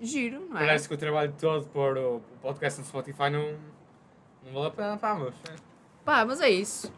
Giro, 0.00 0.40
não 0.48 0.56
é? 0.56 0.66
parece 0.66 0.88
que 0.88 0.94
o 0.94 0.98
trabalho 0.98 1.32
todo 1.40 1.66
por 1.68 1.96
o 1.96 2.16
o 2.16 2.20
podcast 2.42 2.80
no 2.80 2.86
Spotify 2.86 3.30
não. 3.30 3.56
Não 4.44 4.52
vale 4.52 4.66
a 4.66 4.70
pena, 4.70 4.96
pá, 4.98 5.14
mas. 5.14 5.34
é. 5.50 5.71
Pá, 6.04 6.24
mas 6.24 6.40
é 6.40 6.50
isso. 6.50 6.92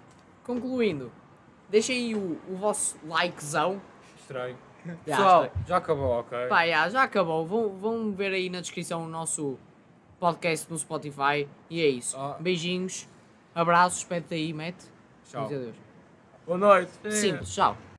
Concluindo, 0.45 1.11
deixem 1.69 1.97
aí 1.97 2.15
o, 2.15 2.39
o 2.49 2.57
vosso 2.57 2.97
likezão. 3.07 3.81
Estranho. 4.19 4.57
Já, 4.85 5.17
Pessoal, 5.17 5.45
estranho. 5.45 5.67
já 5.67 5.77
acabou, 5.79 6.11
ok? 6.21 6.47
Pá, 6.47 6.67
já, 6.67 6.89
já 6.91 7.03
acabou. 7.05 7.47
Vão, 7.47 7.71
vão 7.71 8.13
ver 8.13 8.33
aí 8.35 8.51
na 8.51 8.61
descrição 8.61 9.03
o 9.05 9.09
nosso 9.09 9.59
podcast 10.21 10.71
no 10.71 10.77
Spotify. 10.79 11.49
E 11.71 11.81
é 11.81 11.87
isso. 11.89 12.15
Ah. 12.19 12.37
Beijinhos, 12.39 13.09
abraços, 13.55 14.05
pede 14.05 14.35
aí, 14.35 14.53
mete. 14.53 14.85
Tchau. 15.25 15.49
Boa 16.47 16.59
noite. 16.59 16.93
Simples, 17.11 17.55
tchau. 17.55 17.79